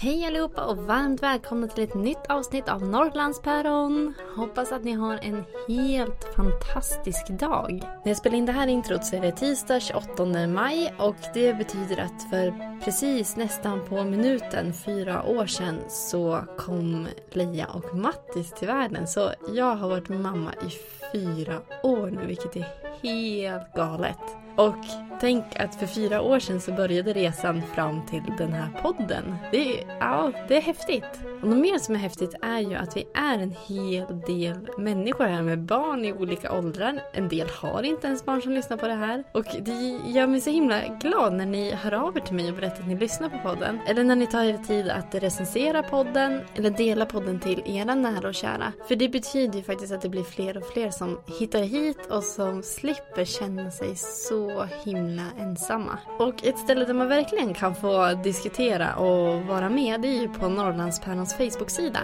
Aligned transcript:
Hej 0.00 0.26
allihopa 0.26 0.64
och 0.64 0.76
varmt 0.76 1.22
välkomna 1.22 1.68
till 1.68 1.84
ett 1.84 1.94
nytt 1.94 2.26
avsnitt 2.28 2.68
av 2.68 2.82
Norrlandspäron. 2.82 4.14
Hoppas 4.36 4.72
att 4.72 4.84
ni 4.84 4.92
har 4.92 5.18
en 5.22 5.44
helt 5.68 6.34
fantastisk 6.36 7.28
dag. 7.28 7.72
När 7.82 8.10
jag 8.10 8.16
spelar 8.16 8.36
in 8.36 8.46
det 8.46 8.52
här 8.52 8.66
introt 8.66 9.04
så 9.04 9.16
är 9.16 9.20
det 9.20 9.32
tisdag 9.32 9.80
28 9.80 10.46
maj 10.46 10.94
och 10.98 11.16
det 11.34 11.54
betyder 11.54 11.98
att 11.98 12.30
för 12.30 12.78
precis 12.84 13.36
nästan 13.36 13.84
på 13.88 14.04
minuten 14.04 14.72
fyra 14.72 15.22
år 15.22 15.46
sedan 15.46 15.78
så 15.88 16.40
kom 16.58 17.06
Leia 17.30 17.66
och 17.66 17.94
Mattis 17.94 18.52
till 18.52 18.68
världen. 18.68 19.06
Så 19.06 19.32
jag 19.54 19.76
har 19.76 19.88
varit 19.88 20.08
mamma 20.08 20.52
i 20.52 20.97
fyra 21.12 21.60
år 21.82 22.10
nu 22.10 22.26
vilket 22.26 22.56
är 22.56 22.66
helt 23.02 23.74
galet. 23.74 24.18
Och 24.56 24.84
tänk 25.20 25.44
att 25.56 25.74
för 25.74 25.86
fyra 25.86 26.20
år 26.20 26.38
sedan 26.38 26.60
så 26.60 26.72
började 26.72 27.12
resan 27.12 27.62
fram 27.74 28.06
till 28.06 28.22
den 28.38 28.52
här 28.52 28.68
podden. 28.82 29.36
Det 29.52 29.82
är, 29.82 29.96
ja, 30.00 30.32
det 30.48 30.56
är 30.56 30.60
häftigt. 30.60 31.04
Och 31.42 31.48
något 31.48 31.58
mer 31.58 31.78
som 31.78 31.94
är 31.94 31.98
häftigt 31.98 32.34
är 32.42 32.58
ju 32.58 32.74
att 32.74 32.96
vi 32.96 33.06
är 33.14 33.38
en 33.38 33.54
hel 33.66 34.20
del 34.26 34.68
människor 34.78 35.24
här 35.24 35.42
med 35.42 35.58
barn 35.58 36.04
i 36.04 36.12
olika 36.12 36.52
åldrar. 36.52 37.00
En 37.12 37.28
del 37.28 37.48
har 37.48 37.82
inte 37.82 38.06
ens 38.06 38.24
barn 38.24 38.42
som 38.42 38.52
lyssnar 38.52 38.76
på 38.76 38.88
det 38.88 38.94
här. 38.94 39.24
Och 39.32 39.44
det 39.60 40.00
gör 40.06 40.26
mig 40.26 40.40
så 40.40 40.50
himla 40.50 40.80
glad 41.00 41.32
när 41.32 41.46
ni 41.46 41.70
hör 41.70 41.94
av 41.94 42.16
er 42.16 42.20
till 42.20 42.34
mig 42.34 42.48
och 42.48 42.56
berättar 42.56 42.80
att 42.80 42.88
ni 42.88 42.96
lyssnar 42.96 43.28
på 43.28 43.38
podden. 43.38 43.78
Eller 43.86 44.04
när 44.04 44.16
ni 44.16 44.26
tar 44.26 44.44
er 44.44 44.58
tid 44.58 44.88
att 44.88 45.14
recensera 45.14 45.82
podden 45.82 46.40
eller 46.54 46.70
dela 46.70 47.06
podden 47.06 47.40
till 47.40 47.62
era 47.66 47.94
nära 47.94 48.28
och 48.28 48.34
kära. 48.34 48.72
För 48.88 48.96
det 48.96 49.08
betyder 49.08 49.58
ju 49.58 49.62
faktiskt 49.62 49.92
att 49.92 50.02
det 50.02 50.08
blir 50.08 50.24
fler 50.24 50.56
och 50.56 50.66
fler 50.66 50.90
som 50.98 51.18
hittar 51.38 51.62
hit 51.62 52.06
och 52.10 52.24
som 52.24 52.62
slipper 52.62 53.24
känna 53.24 53.70
sig 53.70 53.96
så 53.96 54.68
himla 54.84 55.22
ensamma. 55.38 55.98
Och 56.18 56.44
ett 56.46 56.58
ställe 56.58 56.84
där 56.84 56.94
man 56.94 57.08
verkligen 57.08 57.54
kan 57.54 57.74
få 57.74 58.14
diskutera 58.24 58.94
och 58.94 59.42
vara 59.42 59.68
med 59.68 60.00
det 60.00 60.08
är 60.08 60.20
ju 60.20 60.28
på 60.28 60.48
Norrlandspärlans 60.48 61.34
Facebook-sida. 61.34 62.00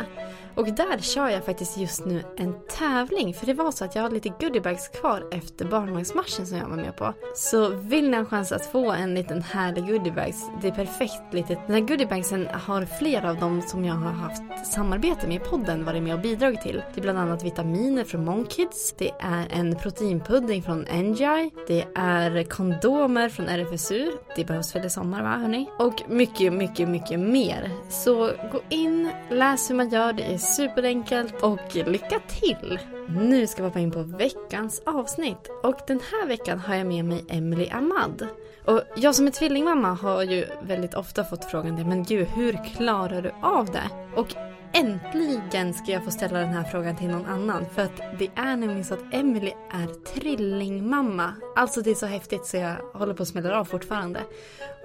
Och 0.57 0.75
där 0.75 0.99
kör 0.99 1.29
jag 1.29 1.45
faktiskt 1.45 1.77
just 1.77 2.05
nu 2.05 2.23
en 2.37 2.55
tävling. 2.79 3.35
För 3.35 3.47
det 3.47 3.55
var 3.55 3.71
så 3.71 3.85
att 3.85 3.95
jag 3.95 4.03
har 4.03 4.11
lite 4.11 4.29
goodiebags 4.29 4.89
kvar 4.89 5.29
efter 5.33 5.65
barnvagnsmarschen 5.65 6.47
som 6.47 6.59
jag 6.59 6.69
var 6.69 6.77
med 6.77 6.97
på. 6.97 7.15
Så 7.35 7.69
vill 7.69 8.11
ni 8.11 8.17
ha 8.17 8.21
en 8.21 8.27
chans 8.27 8.53
att 8.53 8.67
få 8.67 8.93
en 8.93 9.15
liten 9.15 9.43
härlig 9.43 9.87
goodiebags, 9.87 10.51
det 10.63 10.69
är 10.69 10.73
perfekt 10.73 11.23
litet. 11.33 11.59
Den 11.67 11.75
här 11.75 11.83
goodiebagsen 11.83 12.49
har 12.53 12.85
flera 12.85 13.31
av 13.31 13.37
dem 13.37 13.63
som 13.63 13.85
jag 13.85 13.95
har 13.95 14.13
haft 14.13 14.67
samarbete 14.67 15.29
med 15.29 15.37
i 15.37 15.45
podden 15.45 15.85
varit 15.85 16.03
med 16.03 16.15
och 16.15 16.21
bidragit 16.21 16.63
till. 16.63 16.83
Det 16.95 17.01
är 17.01 17.03
bland 17.03 17.19
annat 17.19 17.45
vitaminer 17.45 18.05
från 18.05 18.25
Monkids, 18.25 18.84
det 18.93 19.11
är 19.21 19.47
en 19.51 19.77
proteinpudding 19.77 20.63
från 20.63 20.81
NGI, 20.81 21.51
det 21.67 21.87
är 21.95 22.43
kondomer 22.45 23.29
från 23.29 23.49
RFSU, 23.49 24.13
det 24.37 24.45
behövs 24.45 24.77
väl 24.77 24.87
i 24.87 24.91
sommar 24.91 25.23
va 25.23 25.29
hörni? 25.29 25.69
Och 25.79 26.03
mycket, 26.09 26.53
mycket, 26.53 26.89
mycket 26.89 27.21
mer. 27.21 27.71
Så 27.91 28.15
gå 28.53 28.61
in, 28.69 29.11
läs 29.31 29.71
hur 29.71 29.75
man 29.75 29.89
gör, 29.89 30.13
det 30.13 30.23
är 30.23 30.39
superenkelt 30.39 31.43
och 31.43 31.75
lycka 31.75 32.21
till! 32.29 32.79
Nu 33.09 33.47
ska 33.47 33.63
vi 33.63 33.69
hoppa 33.69 33.81
in 33.81 33.91
på 33.91 34.03
veckans 34.03 34.83
avsnitt 34.87 35.51
och 35.63 35.77
den 35.87 36.01
här 36.11 36.27
veckan 36.27 36.59
har 36.59 36.75
jag 36.75 36.87
med 36.87 37.05
mig 37.05 37.25
Emily 37.29 37.69
Ahmad. 37.71 38.29
Och 38.65 38.83
jag 38.97 39.15
som 39.15 39.27
är 39.27 39.31
tvillingmamma 39.31 39.95
har 39.95 40.23
ju 40.23 40.47
väldigt 40.63 40.95
ofta 40.95 41.25
fått 41.25 41.45
frågan 41.45 41.77
det, 41.77 41.85
men 41.85 42.05
gud 42.05 42.27
hur 42.27 42.59
klarar 42.77 43.23
du 43.23 43.33
av 43.43 43.67
det? 43.67 43.91
Och 44.17 44.35
äntligen 44.75 45.75
ska 45.75 45.93
jag 45.93 46.05
få 46.05 46.11
ställa 46.11 46.39
den 46.39 46.53
här 46.53 46.65
frågan 46.65 46.97
till 46.97 47.09
någon 47.09 47.27
annan. 47.27 47.67
För 47.75 47.83
att 47.83 47.97
det 48.19 48.31
är 48.35 48.57
nämligen 48.57 48.85
så 48.85 48.95
att 48.95 49.15
Emily 49.15 49.53
är 49.71 50.05
trillingmamma. 50.05 51.35
Alltså 51.57 51.81
det 51.81 51.91
är 51.91 51.95
så 51.95 52.07
häftigt 52.07 52.47
så 52.47 52.57
jag 52.57 52.77
håller 52.93 53.15
på 53.15 53.23
att 53.23 53.29
smälla 53.29 53.59
av 53.59 53.65
fortfarande. 53.65 54.21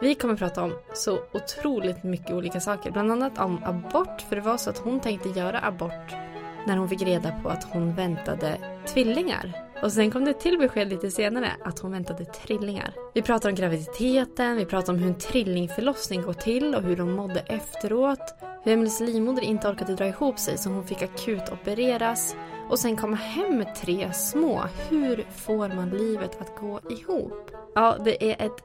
Vi 0.01 0.15
kommer 0.15 0.33
att 0.33 0.39
prata 0.39 0.63
om 0.63 0.73
så 0.93 1.19
otroligt 1.33 2.03
mycket 2.03 2.31
olika 2.31 2.59
saker. 2.59 2.91
Bland 2.91 3.11
annat 3.11 3.39
om 3.39 3.63
abort. 3.63 4.21
För 4.29 4.35
det 4.35 4.41
var 4.41 4.57
så 4.57 4.69
att 4.69 4.77
hon 4.77 4.99
tänkte 4.99 5.29
göra 5.29 5.59
abort 5.59 6.28
när 6.69 6.77
hon 6.77 6.89
fick 6.89 7.01
reda 7.01 7.31
på 7.31 7.49
att 7.49 7.63
hon 7.63 7.95
väntade 7.95 8.57
tvillingar. 8.87 9.53
Och 9.83 9.91
sen 9.91 10.11
kom 10.11 10.25
det 10.25 10.33
till 10.33 10.57
besked 10.57 10.89
lite 10.89 11.11
senare 11.11 11.51
att 11.65 11.79
hon 11.79 11.91
väntade 11.91 12.25
trillingar. 12.25 12.93
Vi 13.13 13.21
pratar 13.21 13.49
om 13.49 13.55
graviditeten, 13.55 14.57
vi 14.57 14.65
pratar 14.65 14.93
om 14.93 14.99
hur 14.99 15.07
en 15.07 15.17
trillingförlossning 15.17 16.21
går 16.21 16.33
till 16.33 16.75
och 16.75 16.81
hur 16.81 16.95
de 16.95 17.11
mådde 17.11 17.39
efteråt. 17.39 18.35
Hur 18.63 18.71
Emelies 18.73 18.99
livmoder 18.99 19.43
inte 19.43 19.69
orkade 19.69 19.95
dra 19.95 20.07
ihop 20.07 20.39
sig 20.39 20.57
så 20.57 20.69
hon 20.69 20.87
fick 20.87 21.01
akut 21.01 21.49
opereras. 21.51 22.35
Och 22.69 22.79
sen 22.79 22.97
komma 22.97 23.15
hem 23.15 23.57
med 23.57 23.75
tre 23.75 24.13
små. 24.13 24.63
Hur 24.89 25.25
får 25.35 25.67
man 25.75 25.89
livet 25.89 26.41
att 26.41 26.55
gå 26.59 26.79
ihop? 26.89 27.51
Ja, 27.75 27.97
det 28.05 28.31
är 28.31 28.45
ett 28.45 28.63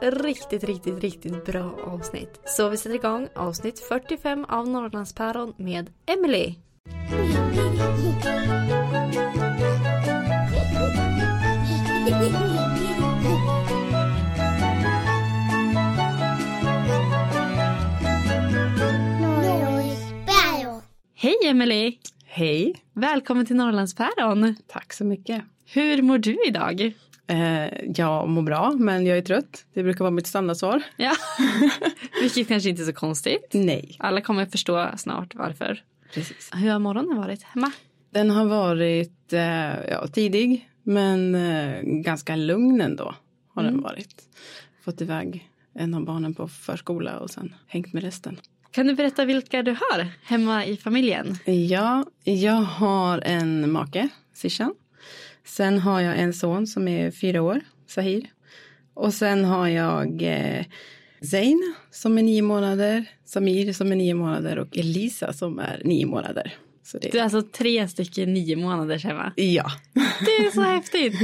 riktigt, 0.00 0.64
riktigt, 0.64 0.98
riktigt 0.98 1.44
bra 1.44 1.70
avsnitt. 1.86 2.40
Så 2.44 2.68
vi 2.68 2.76
sätter 2.76 2.94
igång 2.94 3.28
avsnitt 3.34 3.80
45 3.80 4.44
av 4.44 4.68
Norrlandspäron 4.68 5.54
med 5.56 5.90
Emily. 6.06 6.54
Hej 21.14 21.36
Emily! 21.44 21.98
Hej! 22.26 22.74
Välkommen 22.92 23.46
till 23.46 23.56
Norrlandspäron. 23.56 24.56
Tack 24.66 24.92
så 24.92 25.04
mycket. 25.04 25.44
Hur 25.66 26.02
mår 26.02 26.18
du 26.18 26.36
idag? 26.46 26.92
Eh, 27.26 27.66
jag 27.96 28.28
mår 28.28 28.42
bra, 28.42 28.72
men 28.78 29.06
jag 29.06 29.18
är 29.18 29.22
trött. 29.22 29.64
Det 29.74 29.82
brukar 29.82 30.04
vara 30.04 30.10
mitt 30.10 30.26
standardsvar. 30.26 30.82
Ja, 30.96 31.12
vilket 32.22 32.48
kanske 32.48 32.68
inte 32.68 32.82
är 32.82 32.86
så 32.86 32.92
konstigt. 32.92 33.50
Nej. 33.52 33.96
Alla 33.98 34.20
kommer 34.20 34.46
förstå 34.46 34.90
snart 34.96 35.34
varför. 35.34 35.82
Precis. 36.14 36.50
Hur 36.54 36.70
har 36.70 36.78
morgonen 36.78 37.16
varit 37.18 37.42
hemma? 37.42 37.72
Den 38.10 38.30
har 38.30 38.44
varit 38.44 39.32
eh, 39.32 39.84
ja, 39.90 40.06
tidig, 40.12 40.68
men 40.82 41.34
eh, 41.34 41.80
ganska 41.82 42.36
lugn 42.36 42.80
ändå. 42.80 43.14
Har 43.54 43.62
Mm. 43.62 43.74
den 43.74 43.82
varit. 43.82 44.22
Fått 44.84 45.00
iväg 45.00 45.48
en 45.74 45.94
av 45.94 46.04
barnen 46.04 46.34
på 46.34 46.48
förskola 46.48 47.18
och 47.18 47.30
sen 47.30 47.54
hängt 47.66 47.92
med 47.92 48.02
resten. 48.02 48.36
Kan 48.70 48.86
du 48.86 48.94
berätta 48.94 49.24
vilka 49.24 49.62
du 49.62 49.70
har 49.70 50.06
hemma 50.24 50.64
i 50.66 50.76
familjen? 50.76 51.36
Ja, 51.68 52.04
jag 52.24 52.52
har 52.62 53.18
en 53.24 53.72
make, 53.72 54.08
Sishan. 54.34 54.74
Sen 55.44 55.78
har 55.78 56.00
jag 56.00 56.18
en 56.18 56.32
son 56.32 56.66
som 56.66 56.88
är 56.88 57.10
fyra 57.10 57.42
år, 57.42 57.60
Sahir. 57.86 58.26
Och 58.94 59.14
sen 59.14 59.44
har 59.44 59.68
jag 59.68 60.22
eh, 60.22 60.64
Zain 61.30 61.74
som 61.90 62.18
är 62.18 62.22
nio 62.22 62.42
månader, 62.42 63.04
Samir 63.24 63.72
som 63.72 63.92
är 63.92 63.96
nio 63.96 64.14
månader 64.14 64.58
och 64.58 64.76
Elisa 64.78 65.32
som 65.32 65.58
är 65.58 65.82
nio 65.84 66.06
månader. 66.06 66.54
Så 66.84 66.98
det, 66.98 67.08
Du 67.12 67.18
är 67.18 67.22
alltså 67.22 67.42
tre 67.42 67.88
stycken 67.88 68.34
nio 68.34 68.56
månaders 68.56 69.04
hemma. 69.04 69.32
ja, 69.36 69.66
Det 69.94 70.46
är 70.46 70.50
så 70.50 70.60
häftigt. 70.62 71.14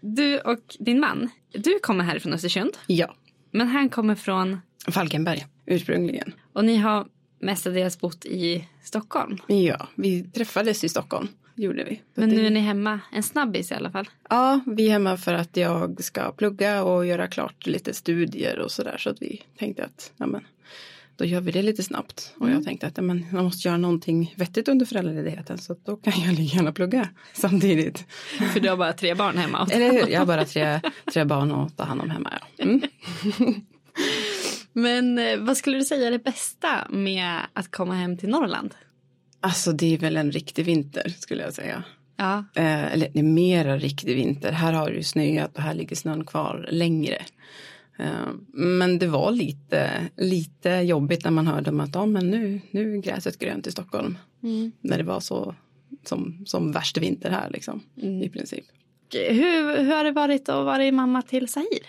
Du 0.00 0.38
och 0.40 0.76
din 0.78 1.00
man, 1.00 1.28
du 1.52 1.78
kommer 1.82 2.04
härifrån 2.04 2.32
Östersund. 2.32 2.70
ja. 2.86 3.14
Men 3.54 3.68
han 3.68 3.88
kommer 3.88 4.14
från, 4.14 4.60
Falkenberg 4.88 5.46
ursprungligen. 5.66 6.32
och 6.52 6.64
ni 6.64 6.76
har 6.76 7.06
mestadels 7.40 8.00
bott 8.00 8.24
i 8.24 8.68
Stockholm. 8.82 9.38
Ja, 9.46 9.88
vi 9.94 10.24
träffades 10.24 10.84
i 10.84 10.88
Stockholm 10.88 11.28
gjorde 11.54 11.84
vi. 11.84 12.00
Men 12.14 12.28
nu 12.28 12.46
är 12.46 12.50
ni 12.50 12.60
hemma, 12.60 13.00
en 13.12 13.22
snabbis 13.22 13.70
i 13.70 13.74
alla 13.74 13.90
fall. 13.90 14.08
Ja, 14.30 14.60
vi 14.66 14.86
är 14.86 14.90
hemma 14.90 15.16
för 15.16 15.34
att 15.34 15.56
jag 15.56 16.04
ska 16.04 16.32
plugga 16.32 16.82
och 16.84 17.06
göra 17.06 17.26
klart 17.26 17.66
lite 17.66 17.94
studier 17.94 18.58
och 18.58 18.70
sådär. 18.70 18.96
Så 18.98 19.10
att 19.10 19.22
vi 19.22 19.42
tänkte 19.58 19.84
att 19.84 20.12
ja, 20.16 20.26
men, 20.26 20.40
då 21.16 21.24
gör 21.24 21.40
vi 21.40 21.52
det 21.52 21.62
lite 21.62 21.82
snabbt. 21.82 22.34
Och 22.38 22.50
jag 22.50 22.64
tänkte 22.64 22.86
att 22.86 22.96
ja, 22.96 23.02
men, 23.02 23.26
jag 23.32 23.44
måste 23.44 23.68
göra 23.68 23.78
någonting 23.78 24.34
vettigt 24.36 24.68
under 24.68 24.86
föräldraledigheten. 24.86 25.58
Så 25.58 25.76
då 25.84 25.96
kan 25.96 26.12
jag 26.26 26.34
lika 26.34 26.56
gärna 26.56 26.72
plugga 26.72 27.08
samtidigt. 27.32 28.04
För 28.52 28.60
du 28.60 28.68
har 28.68 28.76
bara 28.76 28.92
tre 28.92 29.14
barn 29.14 29.38
hemma. 29.38 29.68
Eller 29.72 29.92
hur? 29.92 30.08
Jag 30.08 30.18
har 30.18 30.26
bara 30.26 30.44
tre, 30.44 30.80
tre 31.12 31.24
barn 31.24 31.52
att 31.52 31.76
ta 31.76 31.84
hand 31.84 32.00
om 32.00 32.10
hemma. 32.10 32.32
Ja. 32.56 32.64
Mm. 32.64 32.82
Men 34.72 35.18
eh, 35.18 35.38
vad 35.38 35.56
skulle 35.56 35.78
du 35.78 35.84
säga 35.84 36.06
är 36.06 36.10
det 36.10 36.24
bästa 36.24 36.86
med 36.90 37.38
att 37.52 37.70
komma 37.70 37.94
hem 37.94 38.16
till 38.16 38.28
Norrland? 38.28 38.74
Alltså 39.42 39.72
det 39.72 39.94
är 39.94 39.98
väl 39.98 40.16
en 40.16 40.32
riktig 40.32 40.64
vinter 40.64 41.08
skulle 41.18 41.42
jag 41.42 41.54
säga. 41.54 41.82
Ja. 42.16 42.44
Eh, 42.54 42.92
eller 42.92 43.08
det 43.12 43.18
är 43.18 43.22
mera 43.22 43.76
riktig 43.78 44.16
vinter. 44.16 44.52
Här 44.52 44.72
har 44.72 44.90
det 44.90 44.96
ju 44.96 45.02
snöat 45.02 45.56
och 45.56 45.62
här 45.62 45.74
ligger 45.74 45.96
snön 45.96 46.24
kvar 46.24 46.68
längre. 46.70 47.22
Eh, 47.98 48.28
men 48.52 48.98
det 48.98 49.06
var 49.06 49.30
lite, 49.32 49.90
lite 50.16 50.70
jobbigt 50.70 51.24
när 51.24 51.30
man 51.30 51.46
hörde 51.46 51.70
om 51.70 51.80
att 51.80 51.94
ja, 51.94 52.06
men 52.06 52.30
nu, 52.30 52.60
nu 52.70 52.94
är 52.94 52.98
gräset 53.02 53.38
grönt 53.38 53.66
i 53.66 53.72
Stockholm. 53.72 54.18
Mm. 54.42 54.72
När 54.80 54.98
det 54.98 55.04
var 55.04 55.20
så 55.20 55.54
som, 56.04 56.42
som 56.46 56.72
värst 56.72 56.98
vinter 56.98 57.30
här 57.30 57.50
liksom 57.50 57.80
Mm. 58.02 58.22
i 58.22 58.28
princip. 58.28 58.64
Hur, 59.14 59.78
hur 59.84 59.96
har 59.96 60.04
det 60.04 60.12
varit 60.12 60.48
att 60.48 60.64
vara 60.64 60.92
mamma 60.92 61.22
till 61.22 61.48
Sahir? 61.48 61.82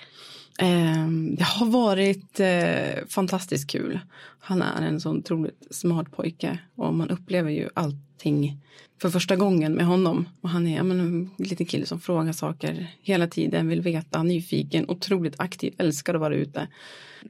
Eh, 0.59 1.07
det 1.37 1.43
har 1.43 1.65
varit 1.65 2.39
eh, 2.39 3.05
fantastiskt 3.07 3.69
kul. 3.69 3.99
Han 4.39 4.61
är 4.61 4.81
en 4.81 4.99
så 4.99 5.11
otroligt 5.11 5.67
smart 5.71 6.11
pojke 6.11 6.59
och 6.75 6.93
man 6.93 7.09
upplever 7.09 7.51
ju 7.51 7.69
allting 7.73 8.57
för 9.01 9.09
första 9.09 9.35
gången 9.35 9.73
med 9.73 9.85
honom. 9.85 10.29
Och 10.41 10.49
han 10.49 10.67
är 10.67 10.83
men, 10.83 10.99
en 10.99 11.29
liten 11.37 11.65
kille 11.65 11.85
som 11.85 11.99
frågar 11.99 12.33
saker 12.33 12.87
hela 13.01 13.27
tiden, 13.27 13.67
vill 13.67 13.81
veta, 13.81 14.23
nyfiken, 14.23 14.89
otroligt 14.89 15.39
aktiv, 15.39 15.73
älskar 15.77 16.13
att 16.13 16.21
vara 16.21 16.35
ute. 16.35 16.67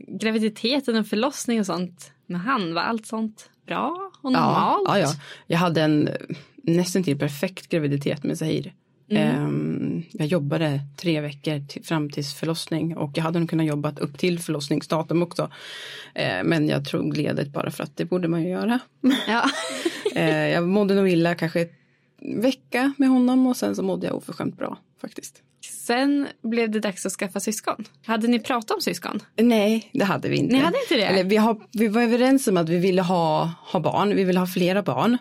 Graviditeten 0.07 0.95
och 0.95 1.07
förlossning 1.07 1.59
och 1.59 1.65
sånt 1.65 2.11
med 2.25 2.41
han, 2.41 2.73
var 2.73 2.81
allt 2.81 3.05
sånt 3.05 3.49
bra 3.65 4.11
och 4.21 4.31
normalt? 4.31 4.83
Ja, 4.87 4.97
ja, 4.97 4.99
ja. 4.99 5.13
Jag 5.47 5.57
hade 5.57 5.81
en 5.81 6.09
nästan 6.63 7.03
till 7.03 7.19
perfekt 7.19 7.69
graviditet 7.69 8.23
med 8.23 8.37
Zahir. 8.37 8.73
Ehm, 9.09 9.72
jag 10.11 10.27
jobbade 10.27 10.81
tre 10.97 11.21
veckor 11.21 11.67
till, 11.67 11.83
fram 11.83 12.09
till 12.09 12.25
förlossning 12.25 12.97
och 12.97 13.11
jag 13.13 13.23
hade 13.23 13.39
nog 13.39 13.49
kunnat 13.49 13.65
jobba 13.65 13.93
upp 13.99 14.17
till 14.17 14.39
förlossningsdatum 14.39 15.23
också. 15.23 15.51
Eh, 16.15 16.43
men 16.43 16.67
jag 16.67 16.85
tog 16.85 17.17
ledigt 17.17 17.53
bara 17.53 17.71
för 17.71 17.83
att 17.83 17.97
det 17.97 18.05
borde 18.05 18.27
man 18.27 18.43
ju 18.43 18.49
göra. 18.49 18.79
Ja. 19.27 19.49
Eh, 20.15 20.47
jag 20.47 20.67
mådde 20.67 20.95
nog 20.95 21.09
illa 21.09 21.35
kanske 21.35 21.67
vecka 22.21 22.93
med 22.97 23.09
honom 23.09 23.47
och 23.47 23.57
sen 23.57 23.75
så 23.75 23.83
mådde 23.83 24.07
jag 24.07 24.15
oförskämt 24.15 24.57
bra 24.57 24.77
faktiskt. 25.01 25.41
Sen 25.85 26.27
blev 26.41 26.71
det 26.71 26.79
dags 26.79 27.05
att 27.05 27.11
skaffa 27.11 27.39
syskon. 27.39 27.85
Hade 28.05 28.27
ni 28.27 28.39
pratat 28.39 28.71
om 28.71 28.81
syskon? 28.81 29.19
Nej, 29.35 29.89
det 29.93 30.03
hade 30.05 30.29
vi 30.29 30.37
inte. 30.37 30.55
Ni 30.55 30.61
hade 30.61 30.77
inte 30.81 30.95
det? 30.95 31.05
Eller 31.05 31.23
vi, 31.23 31.37
har, 31.37 31.57
vi 31.71 31.87
var 31.87 32.01
överens 32.01 32.47
om 32.47 32.57
att 32.57 32.69
vi 32.69 32.77
ville 32.77 33.01
ha, 33.01 33.51
ha 33.59 33.79
barn, 33.79 34.15
vi 34.15 34.23
ville 34.23 34.39
ha 34.39 34.47
flera 34.47 34.83
barn. 34.83 35.17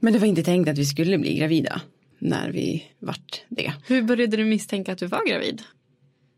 Men 0.00 0.12
det 0.12 0.18
var 0.18 0.26
inte 0.26 0.42
tänkt 0.42 0.68
att 0.68 0.78
vi 0.78 0.84
skulle 0.84 1.18
bli 1.18 1.34
gravida 1.34 1.80
när 2.24 2.50
vi 2.50 2.84
vart 2.98 3.44
det. 3.48 3.72
Hur 3.86 4.02
började 4.02 4.36
du 4.36 4.44
misstänka 4.44 4.92
att 4.92 4.98
du 4.98 5.06
var 5.06 5.28
gravid? 5.28 5.62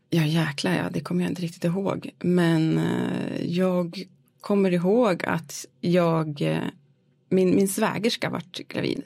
Ja 0.09 0.25
jäklar 0.25 0.73
ja, 0.73 0.89
det 0.91 0.99
kommer 0.99 1.23
jag 1.23 1.31
inte 1.31 1.41
riktigt 1.41 1.63
ihåg. 1.63 2.09
Men 2.19 2.77
eh, 2.77 3.45
jag 3.45 4.03
kommer 4.41 4.73
ihåg 4.73 5.25
att 5.25 5.65
jag, 5.81 6.41
eh, 6.41 6.63
min, 7.29 7.55
min 7.55 7.67
svägerska 7.67 8.29
vart 8.29 8.57
gravid. 8.67 9.03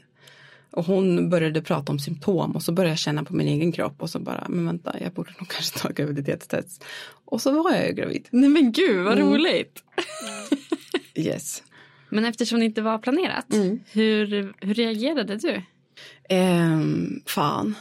Och 0.72 0.86
hon 0.86 1.30
började 1.30 1.62
prata 1.62 1.92
om 1.92 2.00
symptom 2.00 2.52
och 2.52 2.64
så 2.64 2.72
började 2.72 2.92
jag 2.92 3.00
känna 3.00 3.24
på 3.24 3.36
min 3.36 3.48
egen 3.48 3.72
kropp 3.72 4.02
och 4.02 4.10
så 4.10 4.20
bara, 4.20 4.46
men 4.50 4.66
vänta, 4.66 4.96
jag 5.02 5.14
borde 5.14 5.32
nog 5.40 5.48
kanske 5.48 5.80
ta 5.80 5.90
graviditetstest. 5.90 6.86
Och 7.26 7.42
så 7.42 7.64
var 7.64 7.72
jag 7.72 7.88
ju 7.88 7.94
gravid. 7.94 8.28
Nej 8.32 8.50
men 8.50 8.72
gud 8.72 9.06
vad 9.06 9.18
roligt. 9.18 9.84
Yes. 11.16 11.64
Men 12.10 12.26
eftersom 12.26 12.60
det 12.60 12.66
inte 12.66 12.82
var 12.82 12.98
planerat, 12.98 13.46
hur, 13.92 14.54
hur 14.60 14.74
reagerade 14.74 15.36
du? 15.36 15.62
Ehm, 16.30 17.22
fan. 17.26 17.76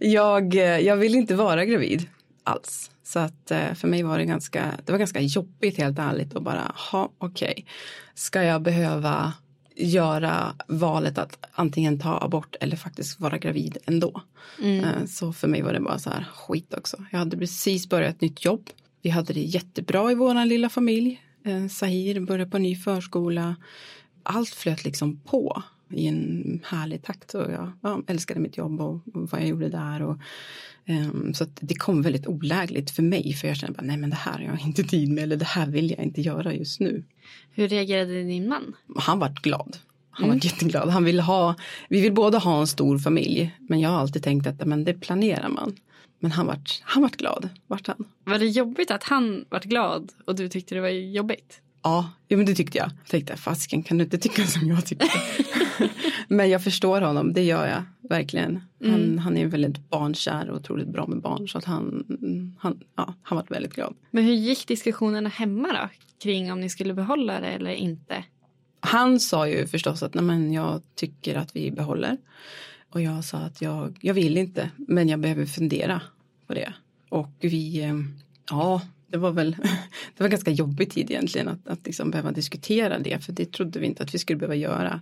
jag, 0.00 0.54
eh, 0.54 0.78
jag 0.78 0.96
vill 0.96 1.14
inte 1.14 1.34
vara 1.34 1.64
gravid 1.64 2.06
alls. 2.44 2.90
Så 3.02 3.18
att 3.18 3.50
eh, 3.50 3.74
för 3.74 3.88
mig 3.88 4.02
var 4.02 4.18
det 4.18 4.24
ganska, 4.24 4.72
det 4.84 4.92
var 4.92 4.98
ganska 4.98 5.20
jobbigt 5.20 5.78
helt 5.78 5.98
ärligt 5.98 6.34
och 6.34 6.42
bara, 6.42 6.72
ha 6.90 7.10
okej. 7.18 7.66
Ska 8.14 8.42
jag 8.42 8.62
behöva 8.62 9.32
göra 9.76 10.54
valet 10.68 11.18
att 11.18 11.38
antingen 11.52 11.98
ta 11.98 12.18
abort 12.18 12.56
eller 12.60 12.76
faktiskt 12.76 13.20
vara 13.20 13.38
gravid 13.38 13.78
ändå. 13.86 14.20
Eh, 14.62 15.04
Så 15.06 15.32
för 15.32 15.48
mig 15.48 15.62
var 15.62 15.72
det 15.72 15.80
bara 15.80 15.98
så 15.98 16.10
här 16.10 16.26
skit 16.34 16.74
också. 16.74 16.96
Jag 17.10 17.18
hade 17.18 17.36
precis 17.38 17.88
börjat 17.88 18.14
ett 18.14 18.20
nytt 18.20 18.44
jobb. 18.44 18.70
Vi 19.02 19.10
hade 19.10 19.32
det 19.32 19.40
jättebra 19.40 20.12
i 20.12 20.14
våran 20.14 20.48
lilla 20.48 20.68
familj. 20.68 21.20
Sahir 21.70 22.20
började 22.20 22.50
på 22.50 22.58
ny 22.58 22.76
förskola. 22.76 23.56
Allt 24.22 24.48
flöt 24.48 24.84
liksom 24.84 25.20
på 25.20 25.62
i 25.90 26.06
en 26.06 26.60
härlig 26.64 27.02
takt. 27.02 27.34
Och 27.34 27.52
jag 27.52 27.72
ja, 27.82 28.02
älskade 28.06 28.40
mitt 28.40 28.56
jobb 28.56 28.80
och 28.80 29.00
vad 29.12 29.40
jag 29.40 29.48
gjorde 29.48 29.68
där. 29.68 30.02
Och, 30.02 30.18
ehm, 30.84 31.34
så 31.34 31.46
det 31.60 31.74
kom 31.74 32.02
väldigt 32.02 32.26
olägligt 32.26 32.90
för 32.90 33.02
mig. 33.02 33.32
För 33.32 33.48
jag 33.48 33.56
kände 33.56 33.76
bara, 33.76 33.86
nej 33.86 33.96
men 33.96 34.10
det 34.10 34.16
här 34.16 34.32
har 34.32 34.40
jag 34.40 34.60
inte 34.60 34.82
tid 34.82 35.08
med. 35.08 35.24
Eller 35.24 35.36
det 35.36 35.44
här 35.44 35.66
vill 35.66 35.90
jag 35.90 36.00
inte 36.00 36.20
göra 36.20 36.54
just 36.54 36.80
nu. 36.80 37.04
Hur 37.50 37.68
reagerade 37.68 38.22
din 38.22 38.48
man? 38.48 38.76
Han 38.96 39.18
var 39.18 39.28
glad. 39.42 39.76
Han 40.10 40.28
var 40.28 40.34
jätteglad. 40.34 40.88
Han 40.88 41.04
ville 41.04 41.22
ha, 41.22 41.54
vi 41.88 42.00
vill 42.00 42.12
båda 42.12 42.38
ha 42.38 42.60
en 42.60 42.66
stor 42.66 42.98
familj. 42.98 43.56
Men 43.58 43.80
jag 43.80 43.90
har 43.90 43.98
alltid 43.98 44.22
tänkt 44.22 44.46
att 44.46 44.66
men 44.66 44.84
det 44.84 44.94
planerar 44.94 45.48
man. 45.48 45.76
Men 46.18 46.30
han 46.30 46.46
vart, 46.46 46.80
han 46.82 47.02
vart 47.02 47.16
glad. 47.16 47.48
Vart 47.66 47.86
han? 47.86 48.04
Var 48.24 48.38
det 48.38 48.46
jobbigt 48.46 48.90
att 48.90 49.04
han 49.04 49.44
var 49.48 49.60
glad 49.60 50.12
och 50.24 50.34
du 50.34 50.48
tyckte 50.48 50.74
det 50.74 50.80
var 50.80 50.88
jobbigt? 50.88 51.60
Ja, 51.84 52.10
ja 52.28 52.36
men 52.36 52.46
det 52.46 52.54
tyckte 52.54 52.78
jag. 52.78 52.86
Jag 52.86 53.10
tänkte, 53.10 53.36
fasken 53.36 53.82
kan 53.82 53.98
du 53.98 54.04
inte 54.04 54.18
tycka 54.18 54.46
som 54.46 54.68
jag 54.68 54.86
tyckte. 54.86 55.06
men 56.28 56.50
jag 56.50 56.64
förstår 56.64 57.00
honom, 57.00 57.32
det 57.32 57.42
gör 57.42 57.66
jag 57.66 57.82
verkligen. 58.08 58.60
Han, 58.84 59.18
han 59.18 59.36
är 59.36 59.46
väldigt 59.46 59.90
barnkär 59.90 60.50
och 60.50 60.56
otroligt 60.56 60.88
bra 60.88 61.06
med 61.06 61.20
barn. 61.20 61.48
Så 61.48 61.58
att 61.58 61.64
han, 61.64 62.04
han, 62.58 62.80
ja, 62.96 63.14
han 63.22 63.36
var 63.36 63.46
väldigt 63.48 63.74
glad. 63.74 63.94
Men 64.10 64.24
hur 64.24 64.34
gick 64.34 64.68
diskussionerna 64.68 65.28
hemma 65.28 65.68
då? 65.68 65.88
Kring 66.22 66.52
om 66.52 66.60
ni 66.60 66.68
skulle 66.68 66.94
behålla 66.94 67.40
det 67.40 67.46
eller 67.46 67.70
inte? 67.70 68.24
Han 68.80 69.20
sa 69.20 69.48
ju 69.48 69.66
förstås 69.66 70.02
att 70.02 70.14
Nej, 70.14 70.24
men 70.24 70.52
jag 70.52 70.82
tycker 70.94 71.34
att 71.34 71.56
vi 71.56 71.70
behåller. 71.70 72.16
Och 72.90 73.02
jag 73.02 73.24
sa 73.24 73.38
att 73.38 73.62
jag, 73.62 73.98
jag 74.00 74.14
vill 74.14 74.36
inte, 74.36 74.70
men 74.76 75.08
jag 75.08 75.20
behöver 75.20 75.46
fundera 75.46 76.00
på 76.46 76.54
det. 76.54 76.72
Och 77.08 77.30
vi, 77.40 77.82
eh, 77.82 77.94
ja, 78.50 78.80
det 79.14 79.18
var 79.18 79.32
väl 79.32 79.50
det 80.16 80.22
var 80.22 80.28
ganska 80.28 80.50
jobbig 80.50 80.90
tid 80.90 81.10
egentligen 81.10 81.48
att, 81.48 81.68
att 81.68 81.86
liksom 81.86 82.10
behöva 82.10 82.32
diskutera 82.32 82.98
det. 82.98 83.24
För 83.24 83.32
det 83.32 83.52
trodde 83.52 83.78
vi 83.78 83.86
inte 83.86 84.02
att 84.02 84.14
vi 84.14 84.18
skulle 84.18 84.38
behöva 84.38 84.54
göra. 84.54 85.00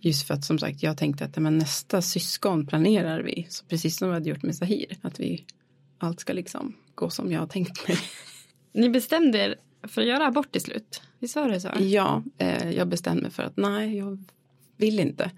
Just 0.00 0.26
för 0.26 0.34
att 0.34 0.44
som 0.44 0.58
sagt, 0.58 0.82
jag 0.82 0.96
tänkte 0.96 1.24
att 1.24 1.36
men 1.36 1.58
nästa 1.58 2.02
syskon 2.02 2.66
planerar 2.66 3.22
vi. 3.22 3.46
Så 3.50 3.64
precis 3.64 3.96
som 3.96 4.08
vi 4.08 4.14
hade 4.14 4.28
gjort 4.28 4.42
med 4.42 4.56
Sahir. 4.56 4.98
Att 5.02 5.20
vi, 5.20 5.44
allt 5.98 6.20
ska 6.20 6.32
liksom 6.32 6.76
gå 6.94 7.10
som 7.10 7.32
jag 7.32 7.40
har 7.40 7.46
tänkt 7.46 7.88
mig. 7.88 7.96
Ni 8.72 8.90
bestämde 8.90 9.38
er 9.38 9.56
för 9.82 10.00
att 10.00 10.08
göra 10.08 10.26
abort 10.26 10.52
till 10.52 10.62
slut. 10.62 11.02
Visst 11.18 11.36
var 11.36 11.48
det 11.48 11.60
så? 11.60 11.70
Ja, 11.80 12.22
eh, 12.38 12.70
jag 12.70 12.88
bestämde 12.88 13.22
mig 13.22 13.30
för 13.30 13.42
att 13.42 13.56
nej, 13.56 13.96
jag 13.96 14.24
vill 14.76 15.00
inte. 15.00 15.30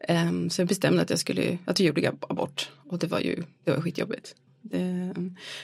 Ehm, 0.00 0.50
så 0.50 0.60
jag 0.60 0.68
bestämde 0.68 1.02
att 1.02 1.10
jag 1.10 1.18
skulle, 1.18 1.58
att 1.64 1.80
jag 1.80 1.86
gjorde 1.86 2.12
abort. 2.20 2.70
Och 2.88 2.98
det 2.98 3.06
var 3.06 3.20
ju, 3.20 3.42
det 3.64 3.70
var 3.70 3.80
skitjobbigt. 3.80 4.34
Det, 4.70 5.14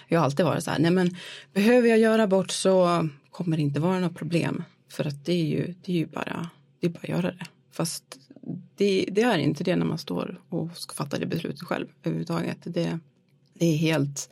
jag 0.08 0.18
har 0.18 0.24
alltid 0.24 0.46
varit 0.46 0.64
så 0.64 0.70
här, 0.70 0.78
nej 0.78 0.90
men 0.90 1.16
behöver 1.52 1.88
jag 1.88 1.98
göra 1.98 2.22
abort 2.22 2.50
så 2.50 3.08
kommer 3.30 3.56
det 3.56 3.62
inte 3.62 3.80
vara 3.80 4.00
något 4.00 4.14
problem. 4.14 4.64
För 4.88 5.04
att 5.04 5.24
det 5.24 5.32
är 5.32 5.44
ju, 5.44 5.74
det 5.82 5.92
är 5.92 5.96
ju 5.96 6.06
bara, 6.06 6.50
det 6.80 6.86
är 6.86 6.90
bara 6.90 7.00
att 7.02 7.08
göra 7.08 7.32
det. 7.32 7.46
Fast 7.72 8.04
det, 8.76 9.08
det 9.12 9.22
är 9.22 9.38
inte 9.38 9.64
det 9.64 9.76
när 9.76 9.86
man 9.86 9.98
står 9.98 10.40
och 10.48 10.76
ska 10.76 10.94
fatta 10.94 11.18
det 11.18 11.26
beslutet 11.26 11.62
själv 11.62 11.86
överhuvudtaget. 12.02 12.58
Det, 12.64 12.98
det 13.54 13.66
är 13.66 13.76
helt, 13.76 14.30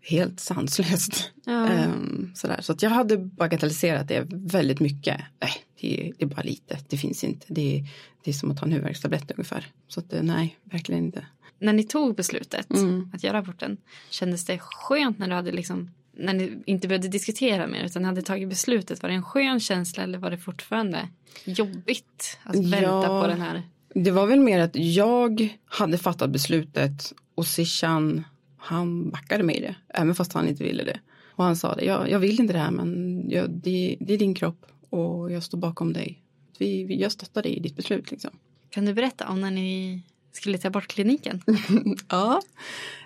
helt 0.00 0.40
sanslöst. 0.40 1.30
Ja. 1.44 1.68
Ehm, 1.68 2.32
sådär. 2.34 2.60
Så 2.60 2.72
att 2.72 2.82
jag 2.82 2.90
hade 2.90 3.16
bagatelliserat 3.16 4.08
det 4.08 4.26
väldigt 4.30 4.80
mycket. 4.80 5.20
Nej, 5.40 5.52
det, 5.80 6.12
det 6.18 6.24
är 6.24 6.28
bara 6.28 6.42
lite. 6.42 6.78
Det 6.88 6.96
finns 6.96 7.24
inte. 7.24 7.46
Det, 7.48 7.84
det 8.24 8.30
är 8.30 8.34
som 8.34 8.50
att 8.50 8.58
ta 8.58 8.66
en 8.66 8.72
huvudvärkstablett 8.72 9.30
ungefär. 9.30 9.66
Så 9.88 10.00
att, 10.00 10.12
eh, 10.12 10.22
nej, 10.22 10.58
verkligen 10.64 11.04
inte. 11.04 11.26
När 11.60 11.72
ni 11.72 11.82
tog 11.84 12.14
beslutet 12.16 12.70
Mm. 12.70 13.10
att 13.14 13.24
göra 13.24 13.38
aborten, 13.38 13.76
kändes 14.10 14.44
det 14.44 14.58
skönt 14.58 15.18
när 15.18 15.28
du 15.28 15.34
hade 15.34 15.52
liksom 15.52 15.90
när 16.12 16.34
ni 16.34 16.62
inte 16.66 16.88
behövde 16.88 17.08
diskutera 17.08 17.66
mer 17.66 17.84
utan 17.84 18.04
hade 18.04 18.22
tagit 18.22 18.48
beslutet? 18.48 19.02
Var 19.02 19.08
det 19.08 19.14
en 19.14 19.22
skön 19.22 19.60
känsla 19.60 20.02
eller 20.02 20.18
var 20.18 20.30
det 20.30 20.38
fortfarande 20.38 21.08
jobbigt 21.44 22.38
att 22.42 22.56
vänta 22.56 22.80
Ja. 22.82 23.20
på 23.22 23.26
den 23.26 23.40
här? 23.40 23.62
Det 23.94 24.10
var 24.10 24.26
väl 24.26 24.40
mer 24.40 24.60
att 24.60 24.76
jag 24.76 25.48
hade 25.64 25.98
fattat 25.98 26.30
beslutet 26.30 27.12
och 27.34 27.46
Sishan 27.46 28.24
han 28.56 29.10
backade 29.10 29.44
mig 29.44 29.56
i 29.56 29.60
det. 29.60 29.74
Även 29.88 30.14
fast 30.14 30.32
han 30.32 30.48
inte 30.48 30.64
ville 30.64 30.84
det. 30.84 31.00
Och 31.30 31.44
han 31.44 31.56
sa 31.56 31.74
det, 31.74 31.84
jag, 31.84 32.10
jag 32.10 32.18
vill 32.18 32.40
inte 32.40 32.52
det 32.52 32.58
här 32.58 32.70
men 32.70 33.24
jag, 33.30 33.50
det, 33.50 33.96
det 34.00 34.14
är 34.14 34.18
din 34.18 34.34
kropp 34.34 34.66
och 34.90 35.32
jag 35.32 35.42
står 35.42 35.58
bakom 35.58 35.92
dig. 35.92 36.22
vi, 36.58 36.84
vi, 36.84 37.00
jag 37.00 37.12
stöttar 37.12 37.42
dig 37.42 37.56
i 37.56 37.60
ditt 37.60 37.76
beslut. 37.76 38.10
Liksom. 38.10 38.30
Kan 38.70 38.84
du 38.84 38.94
berätta 38.94 39.28
om 39.28 39.40
när 39.40 39.50
ni 39.50 40.02
skulle 40.32 40.58
ta 40.58 40.70
bort 40.70 40.86
kliniken? 40.86 41.42
ja, 42.08 42.42